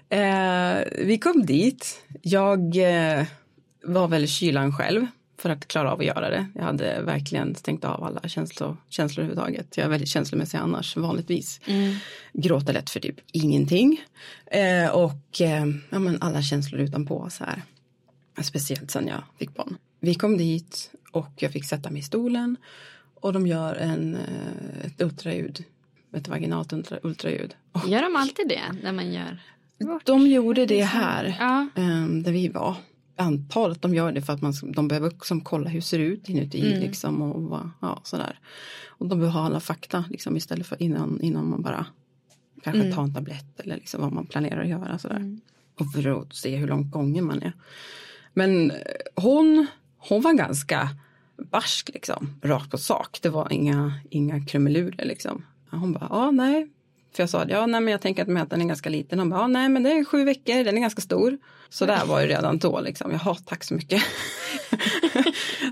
eh, 0.09 0.78
vi 0.99 1.19
kom 1.19 1.47
dit. 1.47 2.04
Jag 2.23 2.76
eh, 2.76 3.26
var 3.85 4.09
väl 4.09 4.28
kylan 4.28 4.73
själv 4.73 5.07
för 5.38 5.50
att 5.50 5.69
klara 5.69 5.93
av 5.93 5.99
att 5.99 6.07
göra 6.07 6.31
det. 6.31 6.47
Jag 6.54 6.62
hade 6.62 7.02
verkligen 7.02 7.54
stängt 7.54 7.85
av 7.85 8.04
alla 8.04 8.28
känslor, 8.28 8.76
känslor 8.88 9.25
överhuvudtaget. 9.25 9.76
Jag 9.76 9.87
är 9.87 9.90
väldigt 9.90 10.09
känslomässig 10.09 10.59
annars 10.59 10.97
vanligtvis. 10.97 11.61
Mm. 11.66 11.97
Gråter 12.33 12.73
lätt 12.73 12.90
för 12.90 13.00
typ 13.00 13.16
ingenting. 13.33 14.00
Eh, 14.47 14.88
och 14.88 15.40
eh, 15.40 15.66
ja, 15.90 15.99
men 15.99 16.23
alla 16.23 16.43
känslor 16.43 16.81
utanpå 16.81 17.31
så 17.31 17.45
här. 17.45 17.62
Speciellt 18.43 18.90
sen 18.90 19.07
jag 19.07 19.23
fick 19.38 19.54
barn. 19.54 19.76
Vi 20.00 20.14
kom 20.14 20.37
dit 20.37 20.90
och 21.12 21.33
jag 21.37 21.52
fick 21.52 21.64
sätta 21.64 21.90
mig 21.90 22.00
i 22.00 22.02
stolen 22.02 22.57
och 23.14 23.33
de 23.33 23.47
gör 23.47 23.75
en, 23.75 24.14
eh, 24.14 24.87
ett 24.87 25.02
ultraljud, 25.02 25.64
ett 26.14 26.28
vaginalt 26.28 26.73
ultra, 26.73 26.99
ultraljud. 27.02 27.54
Gör 27.87 28.02
de 28.02 28.16
alltid 28.16 28.49
det 28.49 28.73
när 28.83 28.92
man 28.92 29.12
gör? 29.12 29.38
De 30.04 30.26
gjorde 30.26 30.66
det 30.66 30.83
här 30.83 31.37
ja. 31.40 31.68
Ehm, 31.83 32.23
där 32.23 32.33
vi 32.33 32.49
var. 32.49 32.76
Att 33.16 33.83
de 33.83 33.94
gör 33.94 34.12
det 34.12 34.23
för 34.23 34.33
att 34.33 34.42
man, 34.42 34.54
de 34.62 34.88
behöver 34.88 35.11
liksom 35.11 35.40
kolla 35.40 35.68
hur 35.68 35.80
det 35.80 35.87
ser 35.87 35.99
ut 35.99 36.28
inuti 36.28 36.66
mm. 36.66 36.80
liksom 36.80 37.23
och 37.23 37.61
ja, 37.80 38.00
sådär. 38.04 38.38
Och 38.87 39.06
de 39.06 39.18
behöver 39.18 39.38
ha 39.38 39.47
alla 39.47 39.61
fakta 39.61 40.04
liksom 40.11 40.37
istället 40.37 40.66
för 40.66 40.83
innan, 40.83 41.21
innan 41.21 41.49
man 41.49 41.62
bara 41.62 41.87
kanske 42.62 42.83
mm. 42.83 42.94
tar 42.94 43.02
en 43.02 43.14
tablett 43.14 43.61
eller 43.61 43.76
liksom 43.76 44.00
vad 44.00 44.12
man 44.12 44.26
planerar 44.26 44.62
att 44.62 44.68
göra 44.68 44.99
sådär. 44.99 45.16
Mm. 45.16 45.40
Och 45.78 45.92
för 45.92 46.21
att 46.21 46.35
se 46.35 46.56
hur 46.56 46.68
långt 46.68 46.92
gången 46.92 47.25
man 47.25 47.42
är. 47.42 47.52
Men 48.33 48.71
eh, 48.71 48.76
hon, 49.14 49.66
hon 49.97 50.23
var 50.23 50.33
ganska 50.33 50.88
barsk 51.37 51.90
liksom, 51.94 52.40
rakt 52.42 52.71
på 52.71 52.78
sak. 52.78 53.18
Det 53.23 53.28
var 53.28 53.52
inga, 53.52 53.92
inga 54.11 54.44
krumelurer 54.44 55.04
liksom. 55.04 55.44
Hon 55.78 55.93
bara, 55.93 56.07
ja 56.11 56.31
nej. 56.31 56.71
För 57.12 57.23
jag 57.23 57.31
sa, 57.31 57.45
ja 57.49 57.66
nej 57.66 57.81
men 57.81 57.93
jag 57.93 58.00
tänker 58.00 58.23
att 58.23 58.28
mätaren 58.28 58.62
är 58.62 58.66
ganska 58.66 58.90
liten. 58.90 59.19
Hon 59.19 59.31
bara, 59.31 59.40
ja 59.40 59.47
nej 59.47 59.69
men 59.69 59.83
det 59.83 59.93
är 59.93 60.04
sju 60.04 60.25
veckor, 60.25 60.64
den 60.64 60.76
är 60.76 60.81
ganska 60.81 61.00
stor. 61.00 61.38
Så 61.69 61.87
där 61.87 62.07
var 62.07 62.21
ju 62.21 62.26
redan 62.26 62.59
då 62.59 62.81
liksom, 62.81 63.11
jaha 63.11 63.35
tack 63.35 63.64
så 63.64 63.75
mycket. 63.75 64.02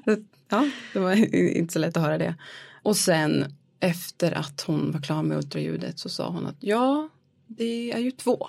ja, 0.49 0.69
det 0.93 0.99
var 0.99 1.35
inte 1.35 1.73
så 1.73 1.79
lätt 1.79 1.97
att 1.97 2.03
höra 2.03 2.19
det. 2.19 2.35
Och 2.83 2.97
sen 2.97 3.55
efter 3.81 4.33
att 4.33 4.61
hon 4.61 4.91
var 4.93 5.01
klar 5.01 5.23
med 5.23 5.37
ultraljudet 5.37 5.99
så 5.99 6.09
sa 6.09 6.29
hon 6.29 6.47
att 6.47 6.57
ja, 6.61 7.09
det 7.47 7.93
är 7.93 7.99
ju 7.99 8.11
två. 8.11 8.49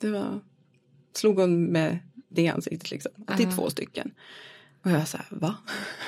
Det 0.00 0.10
var, 0.10 0.40
slog 1.16 1.38
hon 1.40 1.64
med 1.64 1.98
det 2.28 2.48
ansiktet 2.48 2.90
liksom, 2.90 3.12
att 3.26 3.36
det 3.36 3.42
är 3.42 3.52
två 3.56 3.70
stycken. 3.70 4.10
Och 4.82 4.90
jag 4.90 5.08
sa, 5.08 5.18
va? 5.30 5.54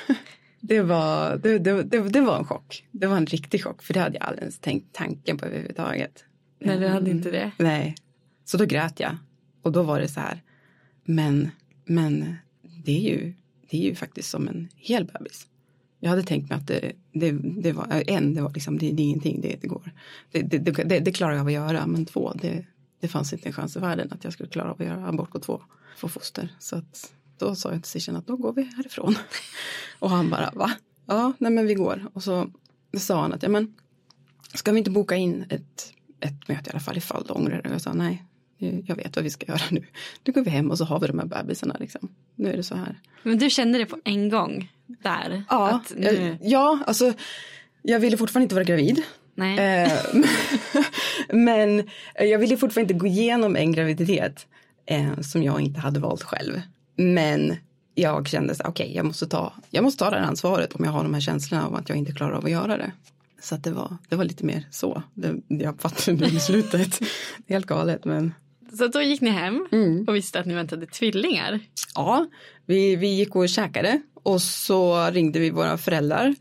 Det 0.65 0.81
var, 0.81 1.37
det, 1.37 1.59
det, 1.59 1.83
det, 1.83 2.09
det, 2.09 2.21
var 2.21 2.37
en 2.37 2.45
chock. 2.45 2.87
Det 2.91 3.07
var 3.07 3.17
en 3.17 3.25
riktig 3.25 3.63
chock. 3.63 3.83
För 3.83 3.93
det 3.93 3.99
hade 3.99 4.15
jag 4.15 4.23
aldrig 4.23 4.41
ens 4.41 4.59
tänkt 4.59 4.95
tanken 4.95 5.37
på 5.37 5.45
överhuvudtaget. 5.45 6.25
Nej, 6.59 6.79
du 6.79 6.87
hade 6.87 7.11
inte 7.11 7.31
det? 7.31 7.51
Nej. 7.59 7.95
Så 8.45 8.57
då 8.57 8.65
grät 8.65 8.99
jag. 8.99 9.17
Och 9.61 9.71
då 9.71 9.83
var 9.83 9.99
det 9.99 10.07
så 10.07 10.19
här. 10.19 10.41
Men, 11.05 11.49
men 11.85 12.35
det 12.85 12.91
är 12.91 13.01
ju, 13.01 13.33
det 13.69 13.77
är 13.77 13.81
ju 13.81 13.95
faktiskt 13.95 14.29
som 14.29 14.47
en 14.47 14.69
hel 14.75 15.05
bebis. 15.05 15.47
Jag 15.99 16.09
hade 16.09 16.23
tänkt 16.23 16.49
mig 16.49 16.57
att 16.57 16.67
det, 16.67 16.91
det, 17.13 17.31
det 17.61 17.71
var 17.71 18.03
en, 18.07 18.33
det 18.33 18.41
var 18.41 18.53
liksom, 18.53 18.77
det, 18.77 18.91
det 18.91 19.03
är 19.03 19.05
ingenting, 19.05 19.41
det, 19.41 19.55
det 19.61 19.67
går. 19.67 19.91
Det, 20.31 20.41
det, 20.41 20.59
det, 20.59 20.99
det 20.99 21.11
klarar 21.11 21.31
jag 21.33 21.41
av 21.41 21.47
att 21.47 21.53
göra, 21.53 21.87
men 21.87 22.05
två, 22.05 22.33
det, 22.41 22.65
det 22.99 23.07
fanns 23.07 23.33
inte 23.33 23.49
en 23.49 23.53
chans 23.53 23.77
i 23.77 23.79
världen 23.79 24.11
att 24.11 24.23
jag 24.23 24.33
skulle 24.33 24.49
klara 24.49 24.71
av 24.71 24.81
att 24.81 24.87
göra 24.87 25.07
abort 25.07 25.31
på 25.31 25.39
två, 25.39 25.61
två 25.99 26.07
foster. 26.07 26.55
Så 26.59 26.75
att 26.75 27.13
då 27.37 27.55
sa 27.55 27.71
jag 27.71 27.83
till 27.83 27.91
Sishan 27.91 28.15
att 28.15 28.27
då 28.27 28.35
går 28.35 28.53
vi 28.53 28.63
härifrån. 28.63 29.15
och 29.99 30.09
han 30.09 30.29
bara 30.29 30.51
va? 30.53 30.71
Ja, 31.05 31.33
nej 31.37 31.51
men 31.51 31.67
vi 31.67 31.73
går. 31.73 32.07
Och 32.13 32.23
så 32.23 32.51
sa 32.97 33.21
han 33.21 33.33
att 33.33 33.43
ja 33.43 33.49
men 33.49 33.73
ska 34.53 34.71
vi 34.71 34.77
inte 34.77 34.91
boka 34.91 35.15
in 35.15 35.45
ett, 35.49 35.93
ett 36.19 36.47
möte 36.47 36.69
i 36.69 36.71
alla 36.71 36.79
fall 36.79 36.97
ifall 36.97 37.23
du 37.27 37.33
ångrar 37.33 37.61
dig? 37.61 37.69
Och 37.69 37.73
jag 37.73 37.81
sa 37.81 37.93
nej, 37.93 38.23
jag 38.85 38.95
vet 38.95 39.15
vad 39.15 39.23
vi 39.23 39.29
ska 39.29 39.45
göra 39.45 39.61
nu. 39.71 39.85
Nu 40.23 40.33
går 40.33 40.41
vi 40.41 40.49
hem 40.49 40.71
och 40.71 40.77
så 40.77 40.85
har 40.85 40.99
vi 40.99 41.07
de 41.07 41.19
här 41.19 41.25
bebisarna 41.25 41.75
liksom. 41.79 42.09
Nu 42.35 42.51
är 42.51 42.57
det 42.57 42.63
så 42.63 42.75
här. 42.75 42.99
Men 43.23 43.37
du 43.37 43.49
kände 43.49 43.77
det 43.77 43.85
på 43.85 43.97
en 44.03 44.29
gång 44.29 44.71
där? 44.85 45.43
Ja, 45.49 45.81
nu... 45.95 46.37
ja 46.41 46.79
alltså 46.87 47.13
jag 47.81 47.99
ville 47.99 48.17
fortfarande 48.17 48.43
inte 48.43 48.55
vara 48.55 48.65
gravid. 48.65 49.01
Nej. 49.35 49.83
Eh, 49.83 49.91
men 51.33 51.89
jag 52.19 52.39
ville 52.39 52.57
fortfarande 52.57 52.93
inte 52.93 53.01
gå 53.01 53.07
igenom 53.07 53.55
en 53.55 53.71
graviditet 53.71 54.47
eh, 54.85 55.19
som 55.19 55.43
jag 55.43 55.61
inte 55.61 55.79
hade 55.79 55.99
valt 55.99 56.23
själv. 56.23 56.61
Men 56.95 57.55
jag 57.95 58.27
kände 58.27 58.55
så 58.55 58.63
okej, 58.63 58.83
okay, 58.83 58.95
jag 58.95 59.05
måste 59.05 59.27
ta, 59.27 59.53
jag 59.69 59.83
måste 59.83 60.03
ta 60.03 60.09
det 60.09 60.15
här 60.15 60.27
ansvaret 60.27 60.73
om 60.73 60.85
jag 60.85 60.91
har 60.91 61.03
de 61.03 61.13
här 61.13 61.21
känslorna 61.21 61.67
av 61.67 61.75
att 61.75 61.89
jag 61.89 61.97
inte 61.97 62.11
klarar 62.11 62.33
av 62.33 62.45
att 62.45 62.51
göra 62.51 62.77
det. 62.77 62.91
Så 63.41 63.55
att 63.55 63.63
det 63.63 63.71
var, 63.71 63.97
det 64.09 64.15
var 64.15 64.23
lite 64.23 64.45
mer 64.45 64.67
så. 64.71 65.03
Det, 65.13 65.35
jag 65.47 65.81
fattade 65.81 66.17
det 66.25 66.31
beslutet. 66.31 66.99
Helt 67.47 67.65
galet 67.65 68.05
men. 68.05 68.33
Så 68.77 68.87
då 68.87 69.01
gick 69.01 69.21
ni 69.21 69.29
hem 69.29 69.67
mm. 69.71 70.05
och 70.07 70.15
visste 70.15 70.39
att 70.39 70.45
ni 70.45 70.53
väntade 70.53 70.85
tvillingar? 70.85 71.59
Ja, 71.95 72.27
vi, 72.65 72.95
vi 72.95 73.07
gick 73.07 73.35
och 73.35 73.49
käkade 73.49 74.01
och 74.13 74.41
så 74.41 75.09
ringde 75.11 75.39
vi 75.39 75.49
våra 75.49 75.77
föräldrar. 75.77 76.35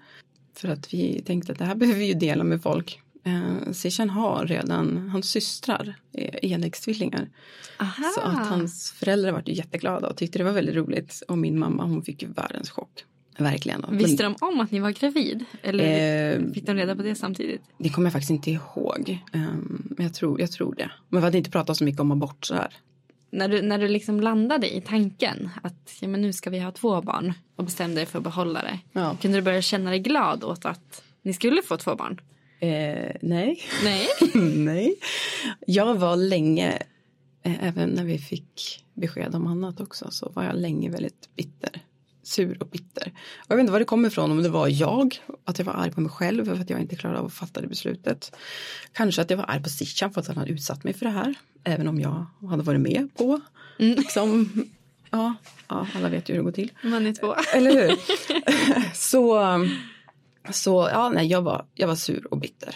För 0.57 0.69
att 0.69 0.95
vi 0.95 1.23
tänkte 1.27 1.53
att 1.53 1.59
det 1.59 1.65
här 1.65 1.75
behöver 1.75 1.99
vi 1.99 2.07
ju 2.07 2.15
dela 2.15 2.45
med 2.45 2.63
folk. 2.63 3.02
Eh, 3.25 3.73
Sishan 3.73 4.11
har 4.11 4.47
redan, 4.47 5.09
hans 5.09 5.31
systrar 5.31 5.95
är 6.13 6.45
enäggstvillingar. 6.45 7.29
Så 8.15 8.21
att 8.21 8.49
hans 8.49 8.93
föräldrar 8.93 9.33
var 9.33 9.43
jätteglada 9.47 10.09
och 10.09 10.17
tyckte 10.17 10.39
det 10.39 10.45
var 10.45 10.53
väldigt 10.53 10.75
roligt. 10.75 11.23
Och 11.29 11.39
min 11.39 11.59
mamma 11.59 11.85
hon 11.85 12.03
fick 12.03 12.23
ju 12.23 12.29
världens 12.29 12.71
chock. 12.71 13.05
Verkligen. 13.39 13.85
Visste 13.91 14.23
de 14.23 14.37
om 14.41 14.61
att 14.61 14.71
ni 14.71 14.81
var 14.81 14.91
gravid? 14.91 15.45
Eller 15.63 16.35
eh, 16.35 16.53
fick 16.53 16.67
de 16.67 16.77
reda 16.77 16.97
på 16.97 17.03
det 17.03 17.15
samtidigt? 17.15 17.63
Det 17.79 17.89
kommer 17.89 18.07
jag 18.07 18.13
faktiskt 18.13 18.31
inte 18.31 18.51
ihåg. 18.51 19.19
Um, 19.33 19.95
men 19.97 20.07
jag 20.07 20.15
tror, 20.15 20.41
jag 20.41 20.53
tror 20.53 20.75
det. 20.75 20.91
Men 21.09 21.21
vi 21.21 21.25
hade 21.25 21.39
inte 21.39 21.51
pratat 21.51 21.77
så 21.77 21.85
mycket 21.85 22.01
om 22.01 22.13
abort 22.13 22.45
så 22.45 22.55
här. 22.55 22.75
När 23.31 23.49
du, 23.49 23.63
när 23.63 23.79
du 23.79 23.89
liksom 23.89 24.21
landade 24.21 24.77
i 24.77 24.81
tanken 24.81 25.51
att 25.63 25.97
ja, 26.01 26.09
men 26.09 26.21
nu 26.23 26.33
ska 26.33 26.51
vi 26.51 26.59
ha 26.59 26.73
två 26.73 27.03
barn 27.03 27.33
och 27.57 27.65
bestämde 27.65 27.97
dig 27.97 28.07
för 28.07 28.19
att 28.19 28.25
behålla 28.25 28.63
det. 28.63 28.79
Ja. 28.93 29.17
Kunde 29.23 29.39
du 29.39 29.43
börja 29.43 29.63
känna 29.63 29.91
dig 29.91 29.99
glad 29.99 30.45
åt 30.45 30.65
att 30.65 31.03
ni 31.23 31.33
skulle 31.33 31.63
få 31.63 31.77
två 31.77 31.95
barn? 31.95 32.21
Eh, 32.63 33.13
nej. 33.21 33.61
Nej. 33.85 34.09
nej. 34.57 34.95
Jag 35.67 35.95
var 35.95 36.17
länge, 36.17 36.83
eh, 37.43 37.65
även 37.65 37.89
när 37.89 38.05
vi 38.05 38.19
fick 38.19 38.85
besked 38.95 39.35
om 39.35 39.47
annat 39.47 39.81
också, 39.81 40.11
så 40.11 40.33
var 40.35 40.45
jag 40.45 40.57
länge 40.57 40.91
väldigt 40.91 41.29
bitter. 41.37 41.83
Sur 42.23 42.63
och 42.63 42.69
bitter. 42.69 43.13
Och 43.37 43.47
jag 43.49 43.57
vet 43.57 43.61
inte 43.61 43.73
var 43.73 43.79
det 43.79 43.85
kommer 43.85 44.09
ifrån, 44.09 44.31
om 44.31 44.43
det 44.43 44.49
var 44.49 44.69
jag, 44.69 45.17
att 45.45 45.59
jag 45.59 45.67
var 45.67 45.73
arg 45.73 45.93
på 45.93 46.01
mig 46.01 46.11
själv 46.11 46.45
för 46.45 46.61
att 46.61 46.71
jag 46.71 46.81
inte 46.81 46.97
klarade 46.97 47.19
av 47.19 47.27
att 47.27 47.33
fatta 47.33 47.61
det 47.61 47.67
beslutet. 47.67 48.37
Kanske 48.93 49.23
att 49.23 49.31
jag 49.31 49.37
var 49.37 49.51
arg 49.51 49.63
på 49.63 49.69
Sichan 49.69 50.13
för 50.13 50.21
att 50.21 50.27
han 50.27 50.37
hade 50.37 50.51
utsatt 50.51 50.85
mig 50.85 50.95
för 50.95 51.07
det 51.07 51.13
här, 51.13 51.35
även 51.65 51.89
om 51.89 52.01
jag 52.01 52.27
hade 52.51 52.63
varit 52.63 52.81
med 52.81 53.15
på. 53.15 53.41
Mm. 53.79 53.95
Liksom, 53.99 54.51
ja, 55.11 55.35
ja, 55.69 55.87
alla 55.95 56.09
vet 56.09 56.29
ju 56.29 56.33
hur 56.33 56.41
det 56.41 56.45
går 56.45 56.53
till. 56.53 56.73
Man 56.83 57.07
är 57.07 57.13
två. 57.13 57.35
Eller 57.55 57.73
hur? 57.73 57.99
så 58.95 59.39
så 60.51 60.89
ja, 60.93 61.09
nej, 61.09 61.27
jag 61.27 61.43
var, 61.43 61.67
jag 61.75 61.89
var 61.89 61.95
sur 61.95 62.27
och 62.31 62.39
bitter. 62.39 62.75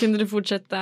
Kunde 0.00 0.18
du 0.18 0.26
fortsätta 0.26 0.80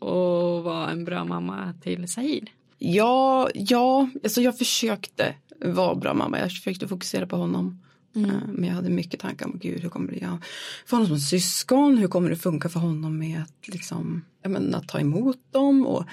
att 0.00 0.64
vara 0.64 0.90
en 0.90 1.04
bra 1.04 1.24
mamma 1.24 1.74
till 1.82 2.08
Sahir? 2.08 2.52
Ja, 2.78 3.48
ja 3.54 4.08
alltså 4.24 4.40
jag 4.40 4.58
försökte 4.58 5.34
vara 5.64 5.94
bra 5.94 6.14
mamma. 6.14 6.38
Jag 6.38 6.50
försökte 6.50 6.88
fokusera 6.88 7.26
på 7.26 7.36
honom. 7.36 7.82
Mm. 8.16 8.30
Eh, 8.30 8.36
men 8.48 8.64
jag 8.64 8.74
hade 8.74 8.90
mycket 8.90 9.20
tankar 9.20 9.46
om 9.46 9.58
gud, 9.58 9.80
hur 9.82 9.88
kommer 9.88 10.12
det 10.12 10.18
jag 10.18 10.38
få 10.86 10.96
honom 10.96 11.08
som 11.08 11.18
syskon? 11.18 11.98
Hur 11.98 12.08
kommer 12.08 12.30
det 12.30 12.36
funka 12.36 12.68
för 12.68 12.80
honom 12.80 13.18
med 13.18 13.42
att, 13.42 13.68
liksom, 13.68 14.24
menar, 14.44 14.78
att 14.78 14.88
ta 14.88 15.00
emot 15.00 15.38
dem? 15.50 15.86
Och, 15.86 16.04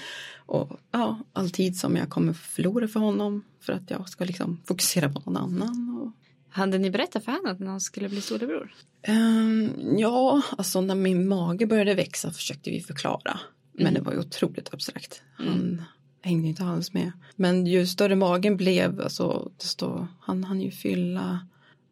och 0.45 0.79
ja, 0.91 1.19
all 1.33 1.49
tid 1.49 1.77
som 1.77 1.95
jag 1.95 2.09
kommer 2.09 2.33
förlora 2.33 2.87
för 2.87 2.99
honom 2.99 3.43
för 3.59 3.73
att 3.73 3.91
jag 3.91 4.09
ska 4.09 4.25
liksom 4.25 4.61
fokusera 4.65 5.09
på 5.09 5.21
någon 5.31 5.37
annan. 5.37 5.99
Och, 6.01 6.22
hade 6.53 6.77
ni 6.77 6.91
berättat 6.91 7.25
för 7.25 7.31
henne 7.31 7.51
att 7.51 7.59
han 7.59 7.81
skulle 7.81 8.09
bli 8.09 8.21
storebror? 8.21 8.73
Um, 9.07 9.97
ja, 9.97 10.41
alltså 10.57 10.81
när 10.81 10.95
min 10.95 11.27
mage 11.27 11.65
började 11.65 11.95
växa 11.95 12.31
försökte 12.31 12.69
vi 12.69 12.81
förklara. 12.81 13.39
Men 13.73 13.87
mm. 13.87 13.93
det 13.93 14.01
var 14.01 14.13
ju 14.13 14.19
otroligt 14.19 14.73
abstrakt. 14.73 15.21
Han 15.33 15.47
mm. 15.47 15.81
hängde 16.21 16.47
inte 16.47 16.63
alls 16.63 16.93
med. 16.93 17.11
Men 17.35 17.67
ju 17.67 17.87
större 17.87 18.15
magen 18.15 18.57
blev, 18.57 19.01
alltså, 19.01 19.51
desto, 19.57 20.07
han 20.19 20.43
hann 20.43 20.61
ju 20.61 20.71
fylla. 20.71 21.47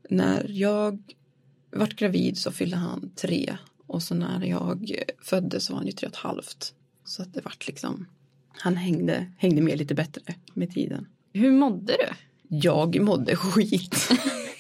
När 0.10 0.46
jag 0.50 1.04
vart 1.72 1.96
gravid 1.96 2.38
så 2.38 2.52
fyllde 2.52 2.78
han 2.78 3.12
tre. 3.16 3.58
Och 3.88 4.04
så 4.04 4.16
när 4.16 4.46
jag 4.46 4.96
föddes 5.22 5.66
så 5.66 5.74
var 5.74 5.78
han 5.78 5.88
ju 5.88 5.92
tre 5.92 6.08
och 6.08 6.14
ett 6.14 6.20
halvt. 6.20 6.74
Så 7.06 7.22
att 7.22 7.34
det 7.34 7.42
vart 7.42 7.68
liksom, 7.68 8.06
han 8.52 8.76
hängde, 8.76 9.32
hängde 9.38 9.62
med 9.62 9.78
lite 9.78 9.96
bättre 9.96 10.36
med 10.54 10.74
tiden. 10.74 11.08
Hur 11.34 11.52
mådde 11.52 11.94
du? 11.94 12.14
Jag 12.58 13.02
mådde 13.02 13.36
skit. 13.36 14.10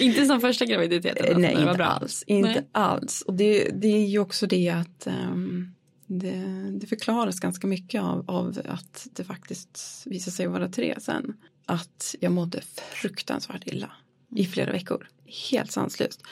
inte 0.00 0.26
som 0.26 0.40
första 0.40 0.64
graviditeten? 0.64 1.24
Alltså, 1.24 1.38
Nej, 1.38 1.70
inte 1.70 1.84
alls. 1.84 2.24
Inte 2.26 2.50
Nej. 2.50 2.68
alls. 2.72 3.22
Och 3.22 3.34
det, 3.34 3.70
det 3.74 3.88
är 3.88 4.06
ju 4.06 4.18
också 4.18 4.46
det 4.46 4.68
att 4.68 5.06
um, 5.06 5.74
det, 6.06 6.44
det, 6.80 6.86
förklaras 6.86 7.40
ganska 7.40 7.66
mycket 7.66 8.02
av, 8.02 8.24
av 8.30 8.60
att 8.68 9.06
det 9.12 9.24
faktiskt 9.24 10.02
visar 10.06 10.32
sig 10.32 10.46
vara 10.46 10.68
tre 10.68 10.94
sen. 11.00 11.32
Att 11.66 12.14
jag 12.20 12.32
mådde 12.32 12.60
fruktansvärt 12.92 13.66
illa. 13.66 13.92
i 14.36 14.46
flera 14.46 14.72
veckor. 14.72 15.08
Helt 15.50 15.72
sanslöst. 15.72 16.22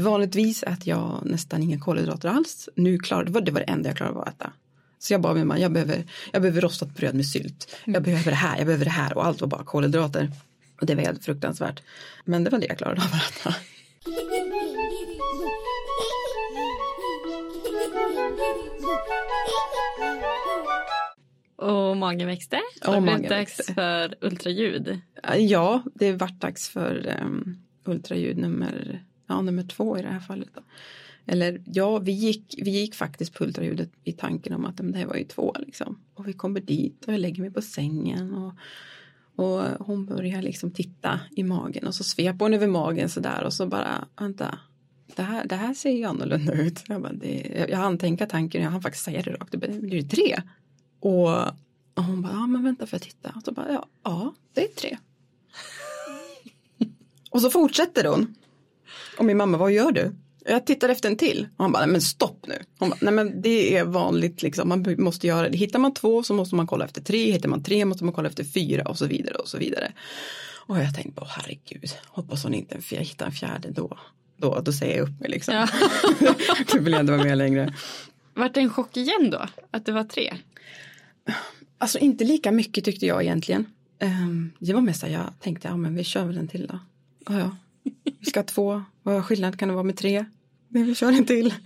Vanligtvis 0.00 0.62
äter 0.62 0.88
jag 0.88 1.22
nästan 1.24 1.62
inga 1.62 1.78
kolhydrater 1.78 2.28
alls. 2.28 2.68
Nu 2.74 2.98
klarade 2.98 3.30
det, 3.30 3.40
det 3.40 3.52
var 3.52 3.60
det 3.60 3.66
enda 3.66 3.88
jag 3.88 3.96
klarade 3.96 4.16
av 4.16 4.22
att 4.22 4.34
äta. 4.34 4.52
Så 4.98 5.12
jag 5.14 5.20
bara, 5.20 5.34
min 5.34 5.46
man, 5.46 5.60
jag 5.60 5.72
behöver, 5.72 6.04
jag 6.32 6.42
behöver 6.42 6.60
rostat 6.60 6.94
bröd 6.94 7.14
med 7.14 7.26
sylt. 7.26 7.76
Jag 7.84 8.02
behöver 8.02 8.30
det 8.30 8.36
här, 8.36 8.56
jag 8.56 8.66
behöver 8.66 8.84
det 8.84 8.90
här 8.90 9.16
och 9.16 9.26
allt 9.26 9.40
var 9.40 9.48
bara 9.48 9.64
kolhydrater. 9.64 10.30
Och 10.80 10.86
det 10.86 10.94
var 10.94 11.02
helt 11.02 11.24
fruktansvärt. 11.24 11.82
Men 12.24 12.44
det 12.44 12.50
var 12.50 12.58
det 12.58 12.66
jag 12.66 12.78
klarade 12.78 13.00
av 13.00 13.06
att 13.06 13.40
äta. 13.40 13.54
Och 21.56 21.96
magen 21.96 22.26
växte. 22.26 22.60
Så 22.82 22.90
blev 22.90 23.02
magen 23.02 23.22
dags 23.22 23.58
växte. 23.58 23.74
för 23.74 24.14
ultraljud. 24.20 25.00
Ja, 25.38 25.82
det 25.94 26.12
vart 26.12 26.40
dags 26.40 26.68
för 26.68 27.16
um, 27.22 27.58
ultraljud 27.84 28.36
nummer, 28.36 29.04
ja, 29.26 29.42
nummer 29.42 29.62
två 29.62 29.98
i 29.98 30.02
det 30.02 30.08
här 30.08 30.20
fallet. 30.20 30.48
Då. 30.54 30.60
Eller 31.26 31.62
ja, 31.66 31.98
vi 31.98 32.12
gick, 32.12 32.54
vi 32.58 32.70
gick 32.70 32.94
faktiskt 32.94 33.34
på 33.34 33.44
ultraljudet 33.44 33.90
i 34.04 34.12
tanken 34.12 34.52
om 34.52 34.64
att 34.64 34.76
det 34.76 34.98
här 34.98 35.06
var 35.06 35.16
ju 35.16 35.24
två 35.24 35.54
liksom. 35.58 36.00
Och 36.14 36.28
vi 36.28 36.32
kommer 36.32 36.60
dit 36.60 37.04
och 37.06 37.12
jag 37.12 37.20
lägger 37.20 37.42
mig 37.42 37.50
på 37.50 37.62
sängen 37.62 38.34
och, 38.34 38.54
och 39.38 39.86
hon 39.86 40.06
börjar 40.06 40.42
liksom 40.42 40.70
titta 40.70 41.20
i 41.30 41.42
magen 41.44 41.86
och 41.86 41.94
så 41.94 42.04
sveper 42.04 42.44
hon 42.44 42.54
över 42.54 42.66
magen 42.66 43.08
sådär 43.08 43.44
och 43.44 43.52
så 43.52 43.66
bara, 43.66 44.04
vänta, 44.20 44.58
det 45.16 45.22
här, 45.22 45.44
det 45.44 45.56
här 45.56 45.74
ser 45.74 45.90
ju 45.90 46.04
annorlunda 46.04 46.52
ut. 46.52 46.84
Jag, 46.88 47.02
bara, 47.02 47.12
det, 47.12 47.66
jag 47.68 47.78
hann 47.78 47.98
tänka 47.98 48.26
tanken, 48.26 48.62
jag 48.62 48.70
hann 48.70 48.82
faktiskt 48.82 49.04
säga 49.04 49.22
det 49.22 49.30
rakt, 49.30 49.52
det 49.52 49.58
blir 49.58 50.02
det 50.02 50.08
tre? 50.08 50.42
Och, 51.00 51.28
och 51.94 52.04
hon 52.04 52.22
bara, 52.22 52.32
ja 52.32 52.46
men 52.46 52.64
vänta 52.64 52.86
för 52.86 52.96
att 52.96 53.02
titta. 53.02 53.32
Och 53.36 53.42
så 53.44 53.52
bara, 53.52 53.72
ja, 53.72 53.86
ja 54.02 54.34
det 54.54 54.64
är 54.64 54.68
tre. 54.68 54.98
och 57.30 57.40
så 57.40 57.50
fortsätter 57.50 58.04
hon. 58.04 58.34
Och 59.18 59.24
min 59.24 59.36
mamma, 59.36 59.58
vad 59.58 59.72
gör 59.72 59.92
du? 59.92 60.14
Jag 60.48 60.66
tittar 60.66 60.88
efter 60.88 61.08
en 61.08 61.16
till. 61.16 61.48
Och 61.56 61.64
han 61.64 61.72
bara, 61.72 61.78
nej 61.78 61.92
men 61.92 62.00
stopp 62.00 62.46
nu. 62.46 62.54
Hon 62.78 62.90
bara, 62.90 62.98
nej 63.00 63.14
men 63.14 63.42
det 63.42 63.76
är 63.76 63.84
vanligt 63.84 64.42
liksom. 64.42 64.68
Man 64.68 64.96
måste 64.98 65.26
göra 65.26 65.48
det. 65.48 65.56
Hittar 65.58 65.78
man 65.78 65.94
två 65.94 66.22
så 66.22 66.34
måste 66.34 66.54
man 66.54 66.66
kolla 66.66 66.84
efter 66.84 67.00
tre. 67.00 67.32
Hittar 67.32 67.48
man 67.48 67.62
tre 67.62 67.84
måste 67.84 68.04
man 68.04 68.14
kolla 68.14 68.28
efter 68.28 68.44
fyra 68.44 68.82
och 68.82 68.98
så 68.98 69.06
vidare 69.06 69.34
och 69.34 69.48
så 69.48 69.58
vidare. 69.58 69.92
Och 70.68 70.78
jag 70.78 70.94
tänkte, 70.94 71.20
åh 71.20 71.28
herregud, 71.30 71.90
hoppas 72.06 72.42
hon 72.42 72.54
inte 72.54 72.80
jag 72.90 73.00
hittar 73.00 73.26
en 73.26 73.32
fjärde 73.32 73.70
då. 73.70 73.98
Då, 74.36 74.60
då 74.60 74.72
säger 74.72 74.96
jag 74.96 75.08
upp 75.08 75.20
mig 75.20 75.30
liksom. 75.30 75.54
Ja. 75.54 75.68
då 76.72 76.78
vill 76.78 76.92
jag 76.92 77.00
inte 77.00 77.12
vara 77.12 77.24
med 77.24 77.38
längre. 77.38 77.74
Vart 78.34 78.54
det 78.54 78.60
en 78.60 78.70
chock 78.70 78.96
igen 78.96 79.30
då? 79.30 79.46
Att 79.70 79.86
det 79.86 79.92
var 79.92 80.04
tre? 80.04 80.34
Alltså 81.78 81.98
inte 81.98 82.24
lika 82.24 82.52
mycket 82.52 82.84
tyckte 82.84 83.06
jag 83.06 83.22
egentligen. 83.22 83.66
Um, 84.02 84.52
det 84.58 84.72
var 84.72 84.80
mest 84.80 85.02
här, 85.02 85.10
jag 85.10 85.32
tänkte, 85.40 85.68
ja 85.68 85.76
men 85.76 85.94
vi 85.94 86.04
kör 86.04 86.24
väl 86.24 86.38
en 86.38 86.48
till 86.48 86.66
då. 86.66 86.78
Ja, 87.28 87.38
ja. 87.38 87.56
Vi 88.20 88.26
ska 88.26 88.40
ha 88.40 88.44
två, 88.44 88.82
vad 89.02 89.24
skillnad 89.24 89.58
kan 89.58 89.68
det 89.68 89.74
vara 89.74 89.84
med 89.84 89.96
tre? 89.96 90.24
Men 90.68 90.86
vi 90.86 90.94
kör 90.94 91.12
en 91.12 91.26
till. 91.26 91.54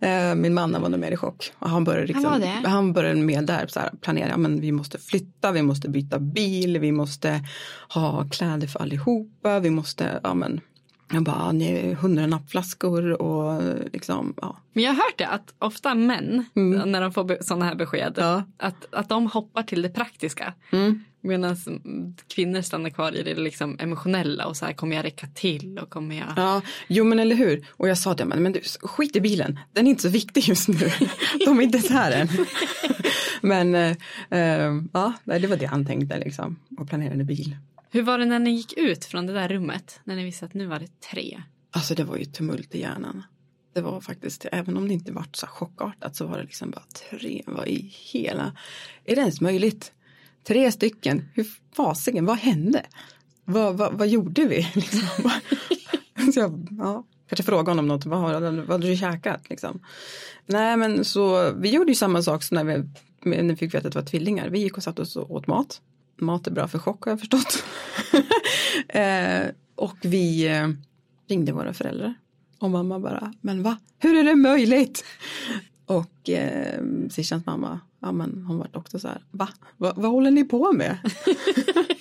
Eh, 0.00 0.34
Min 0.34 0.54
man 0.54 0.82
var 0.82 0.88
nog 0.88 1.00
mer 1.00 1.10
i 1.10 1.16
chock. 1.16 1.52
Och 1.58 1.70
han 1.70 1.84
började, 1.84 2.06
liksom, 2.06 2.24
Han 2.24 2.64
han 2.64 2.92
började 2.92 3.20
med 3.20 3.44
där 3.44 3.66
så 3.66 3.80
här, 3.80 3.90
planera, 4.00 4.36
men 4.36 4.60
vi 4.60 4.72
måste 4.72 4.98
flytta, 4.98 5.52
vi 5.52 5.62
måste 5.62 5.88
byta 5.88 6.18
bil, 6.18 6.78
vi 6.78 6.92
måste 6.92 7.44
ha 7.88 8.24
kläder 8.30 8.66
för 8.66 8.80
allihopa, 8.80 9.60
vi 9.60 9.70
måste, 9.70 10.20
ja 10.22 10.34
men, 10.34 10.60
jag 11.12 11.22
bara, 11.22 11.36
ja, 11.36 11.52
ni 11.52 11.72
är 11.72 11.94
hundra 11.94 12.26
nappflaskor 12.26 13.22
och 13.22 13.62
liksom, 13.92 14.34
ja. 14.40 14.56
Men 14.72 14.84
jag 14.84 14.90
har 14.90 14.96
hört 14.96 15.18
det 15.18 15.26
att 15.26 15.54
ofta 15.58 15.94
män 15.94 16.44
när 16.86 17.00
de 17.00 17.12
får 17.12 17.42
sådana 17.42 17.64
här 17.64 17.74
besked 17.74 18.14
Ja. 18.16 18.42
att, 18.56 18.94
att 18.94 19.08
de 19.08 19.26
hoppar 19.26 19.62
till 19.62 19.82
det 19.82 19.88
praktiska. 19.88 20.54
Mm. 20.72 21.04
Medan 21.20 21.56
kvinnor 22.34 22.62
stannar 22.62 22.90
kvar 22.90 23.16
i 23.16 23.22
det 23.22 23.34
liksom 23.34 23.76
emotionella 23.80 24.46
och 24.46 24.56
så 24.56 24.66
här 24.66 24.72
kommer 24.72 24.96
jag 24.96 25.04
räcka 25.04 25.26
till 25.26 25.78
och 25.78 25.90
kommer 25.90 26.16
jag. 26.16 26.28
Ja, 26.36 26.62
jo 26.88 27.04
men 27.04 27.18
eller 27.18 27.36
hur. 27.36 27.66
Och 27.70 27.88
jag 27.88 27.98
sa 27.98 28.14
det, 28.14 28.24
men, 28.24 28.42
men 28.42 28.52
du, 28.52 28.60
skit 28.80 29.16
i 29.16 29.20
bilen, 29.20 29.58
den 29.72 29.86
är 29.86 29.90
inte 29.90 30.02
så 30.02 30.08
viktig 30.08 30.48
just 30.48 30.68
nu. 30.68 30.90
De 31.44 31.58
är 31.58 31.62
inte 31.62 31.78
så 31.78 31.92
här 31.92 32.12
än. 32.12 32.28
men 33.40 33.74
eh, 33.74 33.96
eh, 34.30 34.72
ja, 34.92 35.12
det 35.24 35.46
var 35.46 35.56
det 35.56 35.66
han 35.66 35.86
tänkte 35.86 36.18
liksom. 36.18 36.56
Och 36.78 36.88
planerade 36.88 37.24
bil. 37.24 37.56
Hur 37.90 38.02
var 38.02 38.18
det 38.18 38.24
när 38.24 38.38
ni 38.38 38.50
gick 38.50 38.72
ut 38.72 39.04
från 39.04 39.26
det 39.26 39.32
där 39.32 39.48
rummet? 39.48 40.00
När 40.04 40.16
ni 40.16 40.24
visste 40.24 40.44
att 40.44 40.54
nu 40.54 40.66
var 40.66 40.78
det 40.78 41.00
tre? 41.12 41.42
Alltså 41.70 41.94
det 41.94 42.04
var 42.04 42.16
ju 42.16 42.24
tumult 42.24 42.74
i 42.74 42.80
hjärnan. 42.80 43.22
Det 43.74 43.80
var 43.80 44.00
faktiskt, 44.00 44.46
även 44.52 44.76
om 44.76 44.88
det 44.88 44.94
inte 44.94 45.12
var 45.12 45.24
så 45.32 45.46
chockartat 45.46 46.16
så 46.16 46.26
var 46.26 46.36
det 46.38 46.42
liksom 46.44 46.70
bara 46.70 46.84
tre, 47.10 47.42
vad 47.46 47.68
i 47.68 47.92
hela, 48.12 48.52
är 49.04 49.14
det 49.14 49.20
ens 49.20 49.40
möjligt? 49.40 49.92
Tre 50.46 50.72
stycken, 50.72 51.28
hur 51.34 51.46
fasiken, 51.76 52.26
vad 52.26 52.38
hände? 52.38 52.86
Vad, 53.44 53.76
vad, 53.76 53.92
vad 53.98 54.08
gjorde 54.08 54.44
vi? 54.44 54.56
Liksom. 54.74 55.30
så 56.34 56.40
jag, 56.40 56.68
ja, 56.78 57.04
kanske 57.28 57.42
frågade 57.42 57.70
honom 57.70 57.88
något, 57.88 58.06
vad, 58.06 58.18
har- 58.18 58.40
vad 58.40 58.68
hade 58.70 58.86
du 58.86 58.96
käkat? 58.96 59.50
Liksom. 59.50 59.80
Nej 60.46 60.76
men 60.76 61.04
så, 61.04 61.52
vi 61.52 61.70
gjorde 61.70 61.90
ju 61.90 61.94
samma 61.96 62.22
sak 62.22 62.42
som 62.42 62.54
när 62.54 62.64
vi, 62.64 62.84
när 63.42 63.42
vi 63.42 63.56
fick 63.56 63.74
veta 63.74 63.88
att 63.88 63.94
det 63.94 64.00
var 64.00 64.06
tvillingar. 64.06 64.48
Vi 64.48 64.58
gick 64.58 64.76
och 64.76 64.82
satte 64.82 65.02
oss 65.02 65.16
och 65.16 65.30
åt 65.30 65.46
mat. 65.46 65.80
Mat 66.20 66.46
är 66.46 66.50
bra 66.50 66.68
för 66.68 66.78
chock 66.78 67.04
har 67.04 67.12
jag 67.12 67.20
förstått. 67.20 67.64
eh, 68.88 69.46
och 69.74 69.96
vi 70.02 70.46
eh, 70.46 70.68
ringde 71.28 71.52
våra 71.52 71.72
föräldrar. 71.72 72.14
Och 72.58 72.70
mamma 72.70 72.98
bara, 72.98 73.32
men 73.40 73.62
va? 73.62 73.78
Hur 73.98 74.16
är 74.16 74.24
det 74.24 74.34
möjligt? 74.34 75.04
Och 75.86 76.30
eh, 76.30 76.82
Sishans 77.10 77.46
mamma, 77.46 77.80
ja 78.00 78.12
men 78.12 78.44
hon 78.48 78.58
var 78.58 78.68
också 78.72 78.98
så 78.98 79.08
här, 79.08 79.22
va? 79.30 79.48
va? 79.76 79.92
Vad 79.96 80.10
håller 80.10 80.30
ni 80.30 80.44
på 80.44 80.72
med? 80.72 80.98